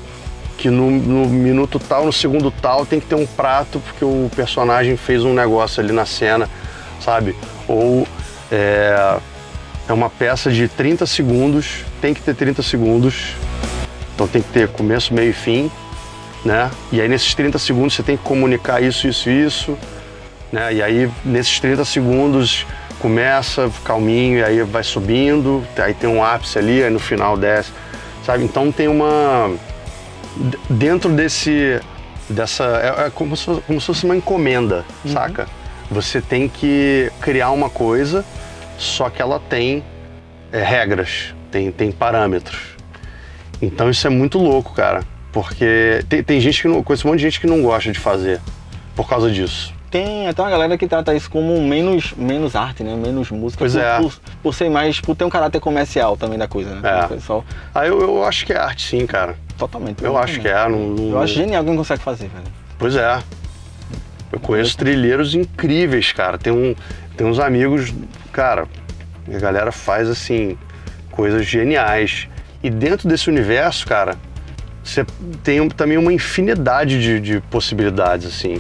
[0.58, 4.30] que no, no, minuto tal, no segundo tal, tem que ter um prato porque o
[4.36, 6.48] personagem fez um negócio ali na cena,
[7.00, 7.36] sabe?
[7.68, 8.08] Ou
[8.52, 9.18] é,
[9.88, 13.36] é uma peça de 30 segundos, tem que ter 30 segundos.
[14.16, 15.72] Então tem que ter começo, meio e fim,
[16.46, 16.70] né?
[16.92, 19.78] E aí nesses 30 segundos você tem que comunicar isso, isso, isso,
[20.52, 20.74] né?
[20.74, 22.66] E aí nesses 30 segundos
[23.00, 27.72] começa calminho e aí vai subindo, aí tem um ápice ali, aí no final desce,
[28.24, 28.44] sabe?
[28.44, 29.52] Então tem uma
[30.70, 31.80] dentro desse
[32.30, 35.12] dessa é, é como, se, como se fosse uma encomenda, uhum.
[35.12, 35.48] saca?
[35.90, 38.24] Você tem que criar uma coisa,
[38.82, 39.84] só que ela tem
[40.52, 42.60] é, regras, tem, tem parâmetros.
[43.62, 45.04] Então isso é muito louco, cara.
[45.32, 46.84] Porque tem, tem gente que não.
[46.84, 48.42] Conheço um monte de gente que não gosta de fazer
[48.96, 49.74] por causa disso.
[49.90, 52.96] Tem até uma galera que trata isso como menos, menos arte, né?
[52.96, 53.60] Menos música.
[53.60, 53.98] Pois por, é.
[54.00, 54.14] Por,
[54.44, 55.00] por, ser mais.
[55.00, 57.04] Por ter um caráter comercial também da coisa, né?
[57.04, 57.08] É.
[57.08, 57.46] Pessoal...
[57.74, 59.36] Ah, eu, eu acho que é arte sim, cara.
[59.58, 60.04] Totalmente.
[60.04, 60.68] Eu acho que é.
[60.68, 61.10] Não, não...
[61.12, 62.46] Eu acho genial quem consegue fazer, velho.
[62.80, 63.22] Pois é.
[64.32, 66.38] Eu conheço trilheiros incríveis, cara.
[66.38, 66.74] Tem, um,
[67.22, 67.94] tem uns amigos,
[68.32, 68.66] cara,
[69.32, 70.58] a galera faz assim,
[71.12, 72.28] coisas geniais.
[72.64, 74.18] E dentro desse universo, cara,
[74.84, 75.06] você
[75.44, 78.60] tem também uma infinidade de, de possibilidades, assim.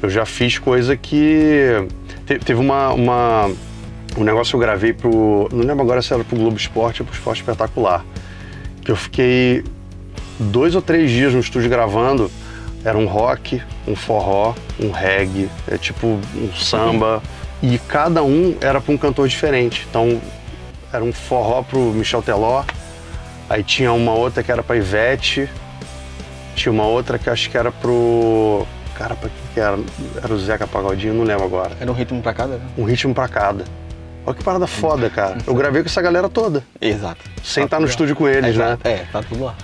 [0.00, 1.84] Eu já fiz coisa que.
[2.44, 3.50] Teve uma, uma,
[4.16, 5.48] um negócio que eu gravei pro.
[5.50, 8.04] Não lembro agora se era pro Globo Esporte ou pro Esporte Espetacular.
[8.82, 9.64] Que eu fiquei
[10.38, 12.30] dois ou três dias no estúdio gravando.
[12.84, 17.20] Era um rock, um forró, um reggae, é tipo um samba.
[17.62, 19.86] E cada um era para um cantor diferente.
[19.88, 20.20] Então
[20.92, 22.64] era um forró pro Michel Teló,
[23.48, 25.48] aí tinha uma outra que era pra Ivete,
[26.54, 28.66] tinha uma outra que acho que era pro.
[28.94, 29.78] Cara, pra que era?
[30.22, 31.76] Era o Zeca Pagodinho, não lembro agora.
[31.80, 32.56] Era um ritmo pra cada?
[32.56, 32.66] Né?
[32.78, 33.64] Um ritmo pra cada.
[34.24, 35.38] Olha que parada foda, cara.
[35.46, 36.64] Eu gravei com essa galera toda.
[36.80, 37.20] Exato.
[37.44, 38.88] Sem tá estar no estúdio com eles, Exato.
[38.88, 38.94] né?
[38.94, 39.54] É, tá tudo lá.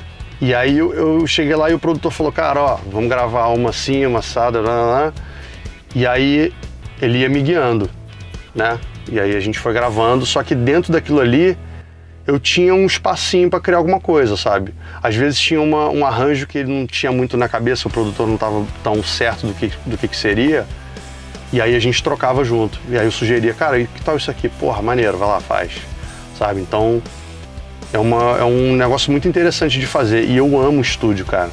[0.41, 3.71] E aí eu, eu, cheguei lá e o produtor falou, cara, ó, vamos gravar uma
[3.71, 5.13] assim, uma assada, blá.
[5.95, 6.53] E aí
[7.03, 7.91] ele ia me guiando,
[8.55, 8.79] né?
[9.11, 11.59] E aí a gente foi gravando, só que dentro daquilo ali
[12.25, 14.73] eu tinha um espacinho para criar alguma coisa, sabe?
[15.03, 18.29] Às vezes tinha uma, um arranjo que ele não tinha muito na cabeça, o produtor
[18.29, 20.65] não estava tão certo do que, do que, que seria.
[21.53, 22.79] E aí a gente trocava junto.
[22.89, 24.49] E aí eu sugeria, cara, que tal isso aqui?
[24.49, 25.73] Porra, maneiro, vai lá, faz.
[26.39, 26.61] Sabe?
[26.61, 27.03] Então
[27.93, 30.25] é, uma, é um negócio muito interessante de fazer.
[30.25, 31.51] E eu amo estúdio, cara.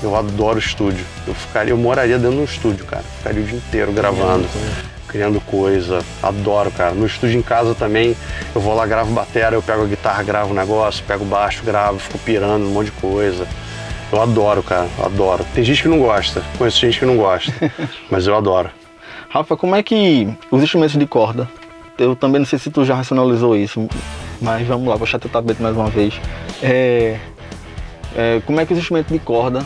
[0.00, 1.04] Eu adoro estúdio.
[1.26, 3.02] Eu ficaria, eu moraria dentro de um estúdio, cara.
[3.18, 4.46] Ficaria o dia inteiro gravando
[5.12, 6.02] criando coisa.
[6.22, 6.92] Adoro, cara.
[6.94, 8.16] No estúdio em casa também,
[8.54, 11.62] eu vou lá, gravo bateria, eu pego a guitarra, gravo um negócio, pego o baixo,
[11.62, 13.46] gravo, fico pirando um monte de coisa.
[14.10, 15.44] Eu adoro, cara, adoro.
[15.54, 17.52] Tem gente que não gosta, conheço gente que não gosta,
[18.10, 18.70] mas eu adoro.
[19.28, 21.48] Rafa, como é que os instrumentos de corda,
[21.98, 23.88] eu também não sei se tu já racionalizou isso,
[24.40, 26.20] mas vamos lá, vou chatear o tapete mais uma vez.
[26.62, 27.18] É,
[28.14, 29.64] é, como é que os instrumentos de corda,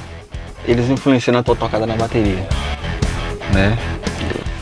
[0.64, 2.46] eles influenciam na tua tocada na bateria?
[3.52, 3.76] Né?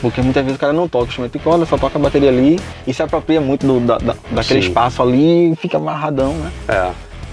[0.01, 2.29] Porque muitas vezes o cara não toca o instrumento de corda, só toca a bateria
[2.29, 4.67] ali e se apropria muito do, da, da, daquele Sim.
[4.67, 6.51] espaço ali e fica amarradão, né?
[6.67, 6.91] É.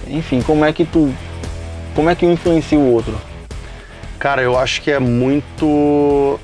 [0.09, 1.13] Enfim, como é que tu.
[1.95, 3.15] Como é que um influencia o outro?
[4.19, 6.39] Cara, eu acho que é muito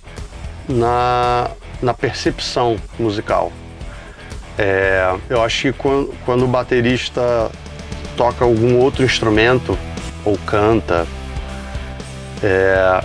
[0.69, 1.51] na,
[1.81, 3.53] na percepção musical.
[4.59, 7.51] É, eu acho que quando, quando o baterista
[8.16, 9.79] toca algum outro instrumento
[10.25, 11.07] ou canta,
[12.43, 13.03] é,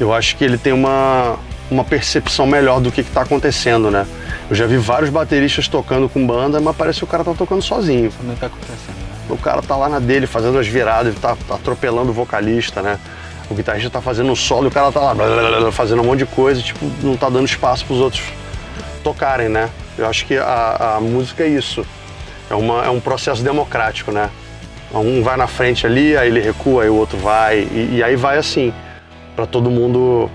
[0.00, 1.38] eu acho que ele tem uma,
[1.70, 4.06] uma percepção melhor do que está acontecendo, né?
[4.48, 7.62] Eu já vi vários bateristas tocando com banda, mas parece que o cara tá tocando
[7.62, 8.12] sozinho.
[8.22, 8.96] Não tá acontecendo.
[8.96, 9.04] Né?
[9.28, 12.82] O cara tá lá na dele, fazendo as viradas, ele tá, tá atropelando o vocalista,
[12.82, 12.98] né?
[13.48, 16.02] O guitarrista tá fazendo um solo e o cara tá lá blá, blá, blá, fazendo
[16.02, 18.22] um monte de coisa, tipo, não tá dando espaço para os outros
[19.02, 19.70] tocarem, né?
[19.96, 21.86] Eu acho que a, a música é isso.
[22.50, 24.30] É, uma, é um processo democrático, né?
[24.92, 28.14] Um vai na frente ali, aí ele recua, aí o outro vai, e, e aí
[28.14, 28.72] vai assim,
[29.34, 30.30] para todo mundo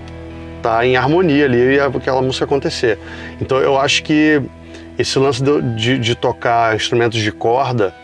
[0.62, 2.98] tá em harmonia ali e aquela música acontecer.
[3.40, 4.40] Então eu acho que
[4.98, 7.94] esse lance de, de, de tocar instrumentos de corda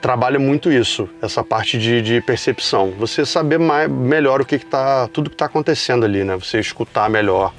[0.00, 2.92] trabalha muito isso, essa parte de, de percepção.
[2.98, 6.36] Você saber mais, melhor o que, está tudo que está acontecendo ali, né?
[6.36, 7.52] Você escutar melhor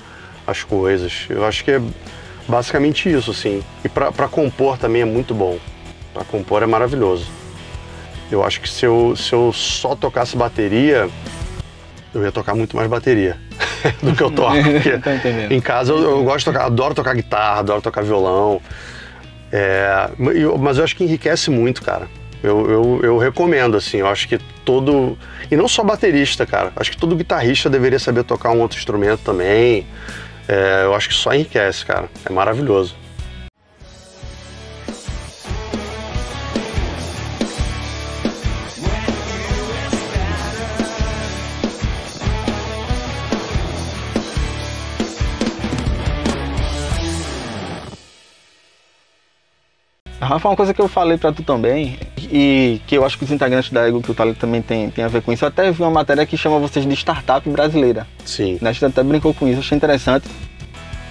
[0.48, 1.28] as coisas.
[1.30, 1.82] Eu acho que é
[2.48, 3.64] basicamente isso, assim.
[3.84, 5.60] E para compor também é muito bom.
[6.14, 7.28] Para compor é maravilhoso.
[8.32, 11.10] Eu acho que se eu, se eu só tocasse bateria,
[12.14, 13.38] eu ia tocar muito mais bateria
[14.02, 14.56] do que eu toco.
[14.56, 18.62] Porque em casa eu, eu, gosto de tocar, adoro tocar guitarra, adoro tocar violão.
[19.52, 20.10] É,
[20.60, 22.08] mas eu acho que enriquece muito, cara.
[22.44, 25.18] Eu, eu, eu, recomendo, assim, eu acho que todo.
[25.49, 26.72] E não só baterista, cara.
[26.76, 29.86] Acho que todo guitarrista deveria saber tocar um outro instrumento também.
[30.48, 32.10] É, eu acho que só enriquece, cara.
[32.26, 32.95] É maravilhoso.
[50.32, 53.32] Rafa, uma coisa que eu falei para tu também, e que eu acho que os
[53.32, 55.70] integrantes da Ego que o Talento também tem, tem a ver com isso, eu até
[55.70, 58.08] vi uma matéria que chama vocês de startup brasileira.
[58.24, 58.58] Sim.
[58.62, 58.70] Né?
[58.70, 60.30] A gente até brincou com isso, achei interessante.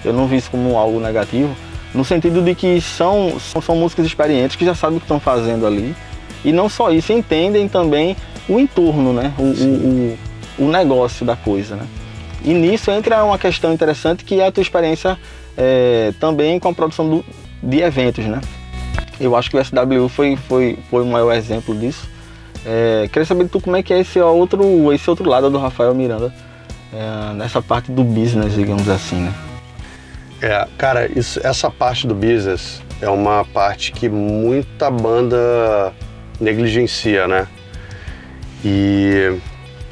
[0.03, 1.55] Eu não vi isso como algo negativo,
[1.93, 5.19] no sentido de que são, são, são músicos experientes que já sabem o que estão
[5.19, 5.95] fazendo ali.
[6.43, 8.17] E não só isso, entendem também
[8.49, 9.31] o entorno, né?
[9.37, 10.17] O, o,
[10.57, 11.85] o, o, negócio da coisa, né?
[12.43, 15.15] E nisso entra uma questão interessante que é a tua experiência
[15.55, 17.25] é, também com a produção do,
[17.61, 18.41] de eventos, né?
[19.21, 22.09] Eu acho que o SW foi, foi, foi o maior exemplo disso.
[22.65, 25.93] É, queria saber tu como é que é esse outro, esse outro lado do Rafael
[25.93, 26.33] Miranda
[26.93, 29.33] é, nessa parte do business, digamos assim, né?
[30.41, 35.93] É, cara, isso, essa parte do business é uma parte que muita banda
[36.39, 37.47] negligencia, né?
[38.65, 39.37] E,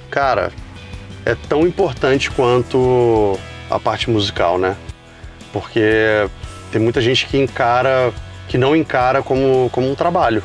[0.09, 0.51] cara,
[1.25, 3.37] é tão importante quanto
[3.69, 4.75] a parte musical, né?
[5.53, 6.27] Porque
[6.71, 8.11] tem muita gente que encara,
[8.49, 10.43] que não encara como, como um trabalho,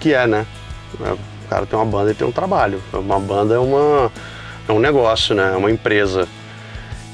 [0.00, 0.44] que é, né?
[0.98, 2.82] O cara tem uma banda e tem um trabalho.
[2.92, 4.12] Uma banda é, uma,
[4.68, 5.52] é um negócio, né?
[5.54, 6.28] É uma empresa.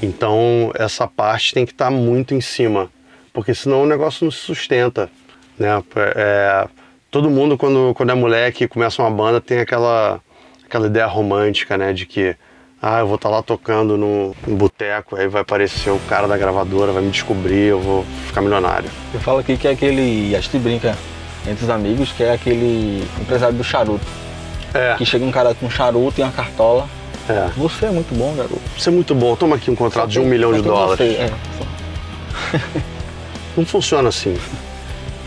[0.01, 2.89] Então essa parte tem que estar tá muito em cima,
[3.31, 5.09] porque senão o negócio não se sustenta,
[5.57, 5.81] né?
[6.15, 6.67] É,
[7.09, 10.19] todo mundo quando, quando é moleque começa uma banda tem aquela
[10.65, 12.35] aquela ideia romântica, né, de que
[12.81, 16.27] ah, eu vou estar tá lá tocando no, no boteco, aí vai aparecer o cara
[16.27, 18.89] da gravadora, vai me descobrir, eu vou ficar milionário.
[19.13, 20.97] Eu falo aqui que é aquele, a gente brinca
[21.47, 24.05] entre os amigos, que é aquele empresário do charuto.
[24.73, 24.95] É.
[24.97, 26.87] Que chega um cara com charuto e uma cartola
[27.29, 27.49] é.
[27.57, 28.61] Você é muito bom, garoto.
[28.77, 29.35] Você é muito bom.
[29.35, 30.97] Toma aqui um contrato de um milhão de dólares.
[30.97, 31.31] Você, é.
[33.57, 34.37] Não funciona assim.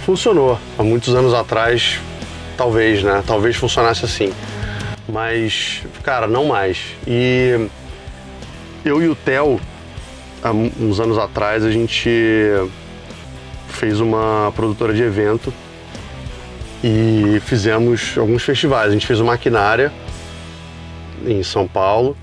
[0.06, 0.58] Funcionou.
[0.78, 2.00] Há muitos anos atrás,
[2.56, 3.22] talvez, né?
[3.26, 4.32] Talvez funcionasse assim.
[5.12, 6.78] Mas, cara, não mais.
[7.06, 7.68] E
[8.84, 9.60] eu e o Theo,
[10.42, 12.10] há uns anos atrás, a gente
[13.68, 15.52] fez uma produtora de evento
[16.82, 18.90] e fizemos alguns festivais.
[18.90, 19.92] A gente fez o Maquinária,
[21.26, 22.16] em São Paulo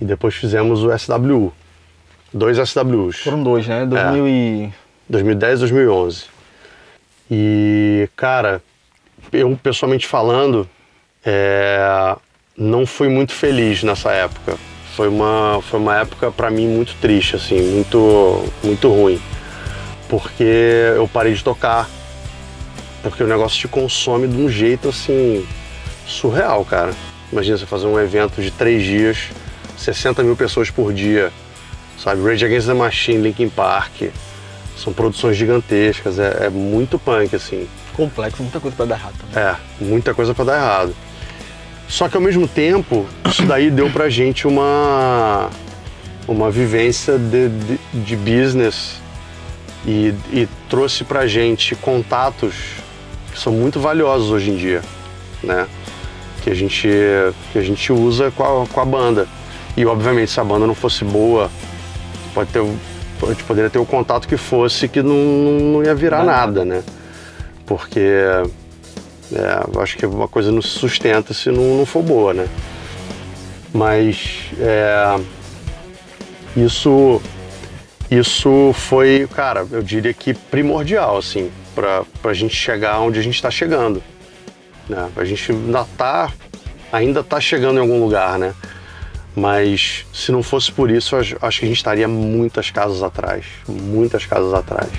[0.00, 1.52] e depois fizemos o SWU.
[2.32, 3.20] Dois SWUs.
[3.20, 3.86] Foram dois, né?
[3.86, 4.28] 2000 é.
[4.28, 4.72] e...
[5.08, 6.24] 2010 2011.
[7.30, 8.62] E, cara,
[9.32, 10.68] eu pessoalmente falando,
[11.30, 12.16] é,
[12.56, 14.56] não fui muito feliz nessa época.
[14.96, 19.20] Foi uma, foi uma época para mim muito triste, assim, muito, muito ruim.
[20.08, 21.86] Porque eu parei de tocar.
[23.02, 25.46] Porque o negócio te consome de um jeito assim
[26.06, 26.92] surreal, cara.
[27.30, 29.28] Imagina você fazer um evento de três dias,
[29.76, 31.30] 60 mil pessoas por dia,
[32.02, 32.22] sabe?
[32.22, 34.10] Rage Against the Machine, Linkin Park.
[34.78, 37.68] São produções gigantescas, é, é muito punk, assim.
[37.94, 39.14] Complexo, muita coisa para dar errado.
[39.18, 39.44] Também.
[39.44, 40.94] É, muita coisa para dar errado.
[41.88, 45.48] Só que ao mesmo tempo, isso daí deu pra gente uma,
[46.26, 49.00] uma vivência de, de, de business
[49.86, 52.54] e, e trouxe pra gente contatos
[53.32, 54.82] que são muito valiosos hoje em dia,
[55.42, 55.66] né?
[56.42, 56.88] que a gente,
[57.52, 59.26] que a gente usa com a, com a banda.
[59.76, 61.50] E obviamente se a banda não fosse boa,
[62.34, 66.24] pode ter, a gente poderia ter o contato que fosse que não, não ia virar
[66.24, 66.82] nada, né?
[67.66, 68.00] Porque
[69.32, 72.48] é, acho que uma coisa não se sustenta se não, não for boa, né?
[73.72, 75.20] Mas é,
[76.56, 77.20] isso,
[78.10, 83.34] isso foi, cara, eu diria que primordial, assim, para a gente chegar onde a gente
[83.34, 84.02] está chegando.
[84.88, 85.08] Né?
[85.16, 86.32] A gente ainda tá,
[86.90, 88.54] ainda tá chegando em algum lugar, né?
[89.36, 94.26] Mas se não fosse por isso, acho que a gente estaria muitas casas atrás, muitas
[94.26, 94.90] casas atrás.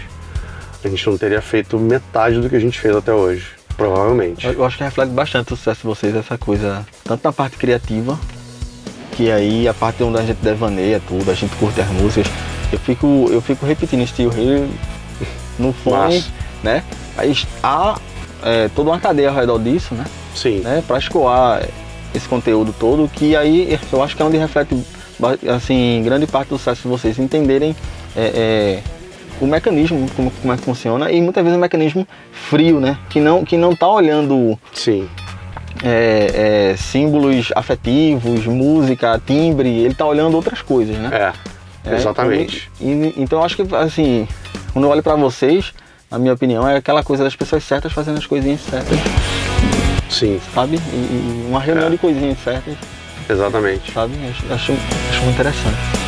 [0.81, 4.45] A gente não teria feito metade do que a gente fez até hoje, provavelmente.
[4.45, 8.19] Eu acho que reflete bastante o sucesso de vocês essa coisa, tanto na parte criativa,
[9.13, 12.31] que aí a parte onde a gente devaneia tudo, a gente curte as músicas.
[12.71, 14.69] Eu fico, eu fico repetindo Steel Hill
[15.57, 16.23] no fone,
[16.61, 16.83] né?
[17.17, 17.97] Aí há
[18.43, 20.05] é, toda uma cadeia ao redor disso, né?
[20.35, 20.59] Sim.
[20.59, 20.83] Né?
[20.85, 21.65] Para escoar
[22.13, 24.75] esse conteúdo todo, que aí eu acho que é onde reflete
[25.53, 27.75] assim grande parte do sucesso de vocês entenderem
[28.15, 28.83] é, é,
[29.39, 32.97] o mecanismo como, como é que funciona e muitas vezes um mecanismo frio, né?
[33.09, 35.07] Que não que não tá olhando Sim.
[35.83, 41.33] É, é, símbolos afetivos, música, timbre, ele tá olhando outras coisas, né?
[41.85, 42.69] É, exatamente.
[42.81, 44.27] E, e, então eu acho que assim,
[44.73, 45.73] quando eu olho para vocês,
[46.11, 48.97] na minha opinião, é aquela coisa das pessoas certas fazendo as coisinhas certas.
[50.09, 50.39] Sim.
[50.53, 50.77] Sabe?
[50.91, 51.91] E, e uma reunião é.
[51.91, 52.75] de coisinhas certas.
[53.93, 54.13] Sabe?
[54.27, 54.73] Acho, acho,
[55.11, 55.98] acho muito interessante.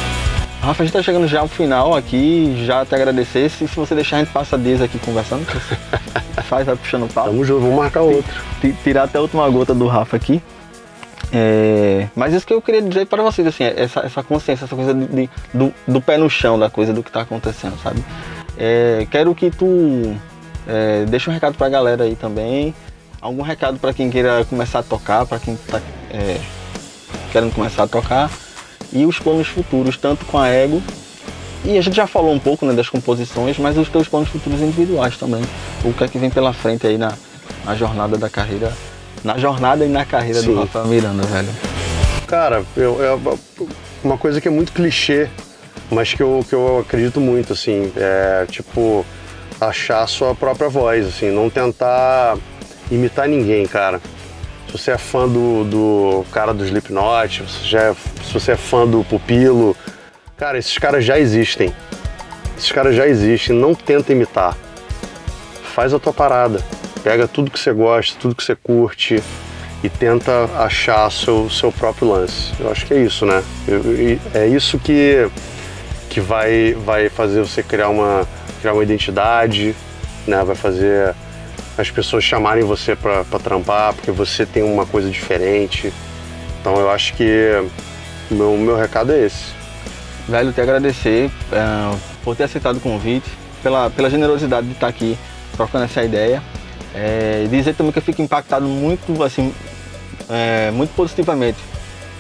[0.62, 3.50] Rafa, a gente tá chegando já ao final aqui, já te agradecer.
[3.50, 5.44] Se, se você deixar, a gente passa dias aqui conversando.
[6.46, 7.30] faz, vai puxando o papo.
[7.30, 8.32] Tamo junto, vamos marcar outro.
[8.84, 10.40] Tirar até a última gota do Rafa aqui.
[11.34, 14.94] É, mas isso que eu queria dizer para vocês, assim, essa, essa consciência, essa coisa
[14.94, 18.04] de, de, do, do pé no chão da coisa, do que está acontecendo, sabe?
[18.56, 20.16] É, quero que tu
[20.68, 22.76] É, deixa um recado pra galera aí também.
[23.20, 25.82] Algum recado para quem queira começar a tocar, para quem tá
[26.12, 26.40] é,
[27.32, 28.30] querendo começar a tocar.
[28.94, 30.82] E os planos futuros, tanto com a Ego.
[31.64, 34.60] E a gente já falou um pouco né, das composições, mas os teus planos futuros
[34.62, 35.44] individuais também.
[35.84, 37.14] O que é que vem pela frente aí na,
[37.64, 38.74] na jornada da carreira.
[39.24, 40.54] Na jornada e na carreira Sim.
[40.54, 41.50] do Rafael Miranda, velho.
[42.28, 43.40] Cara, eu, eu,
[44.04, 45.30] uma coisa que é muito clichê,
[45.92, 49.06] mas que eu, que eu acredito muito, assim, é tipo
[49.60, 52.38] achar a sua própria voz, assim, não tentar
[52.90, 54.02] imitar ninguém, cara.
[54.72, 58.56] Se você é fã do, do cara do Slipknot, se, já é, se você é
[58.56, 59.76] fã do Pupilo,
[60.38, 61.74] cara, esses caras já existem.
[62.58, 64.56] Esses caras já existem, não tenta imitar.
[65.76, 66.64] Faz a tua parada.
[67.04, 69.22] Pega tudo que você gosta, tudo que você curte
[69.84, 72.54] e tenta achar seu, seu próprio lance.
[72.58, 73.44] Eu acho que é isso, né?
[73.68, 73.82] Eu,
[74.34, 75.30] é isso que,
[76.10, 78.26] que vai, vai fazer você criar uma,
[78.62, 79.76] criar uma identidade,
[80.26, 80.42] né?
[80.46, 81.14] Vai fazer
[81.78, 85.94] as pessoas chamarem você para trampar porque você tem uma coisa diferente.
[86.60, 87.64] Então eu acho que
[88.30, 89.54] o meu, meu recado é esse.
[90.28, 93.30] Velho, te agradecer é, por ter aceitado o convite,
[93.64, 95.18] pela, pela generosidade de estar aqui
[95.56, 96.42] trocando essa ideia.
[96.94, 99.54] É, dizer também que eu fico impactado muito, assim,
[100.30, 101.58] é, muito positivamente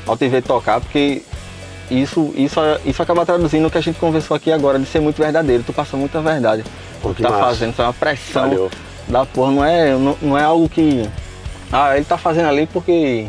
[0.08, 1.22] ao te ver tocar, porque
[1.90, 5.22] isso, isso, isso acaba traduzindo o que a gente conversou aqui agora, de ser muito
[5.22, 5.62] verdadeiro.
[5.62, 6.64] Tu passa muita verdade.
[7.04, 7.44] O que tá massa.
[7.44, 8.50] fazendo, é uma pressão.
[8.50, 8.72] Valeu
[9.08, 11.10] da porra, não é, não, não é algo que.
[11.72, 13.28] Ah, ele tá fazendo ali porque.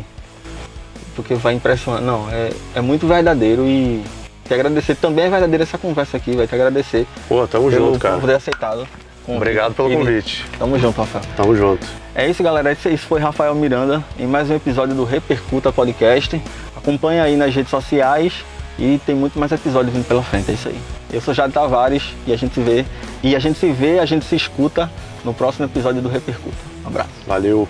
[1.15, 2.01] Porque vai impressionar.
[2.01, 4.03] Não, é, é muito verdadeiro e
[4.45, 4.95] te agradecer.
[4.95, 7.07] Também é verdadeira essa conversa aqui, vai te agradecer.
[7.27, 8.17] Pô, tamo pelo, junto, cara.
[8.17, 8.87] Por ter aceitado.
[9.27, 10.45] Obrigado pelo convite.
[10.59, 11.23] Tamo junto, Rafael.
[11.37, 11.85] Tamo junto.
[12.13, 12.71] É isso, galera.
[12.71, 16.41] Esse foi Rafael Miranda em mais um episódio do Repercuta Podcast.
[16.75, 18.33] Acompanha aí nas redes sociais
[18.77, 20.51] e tem muito mais episódios vindo pela frente.
[20.51, 20.77] É isso aí.
[21.11, 22.85] Eu sou Jade Tavares e a gente se vê.
[23.23, 24.91] E a gente se vê, a gente se escuta
[25.23, 26.55] no próximo episódio do Repercuta.
[26.83, 27.09] Um abraço.
[27.25, 27.67] Valeu.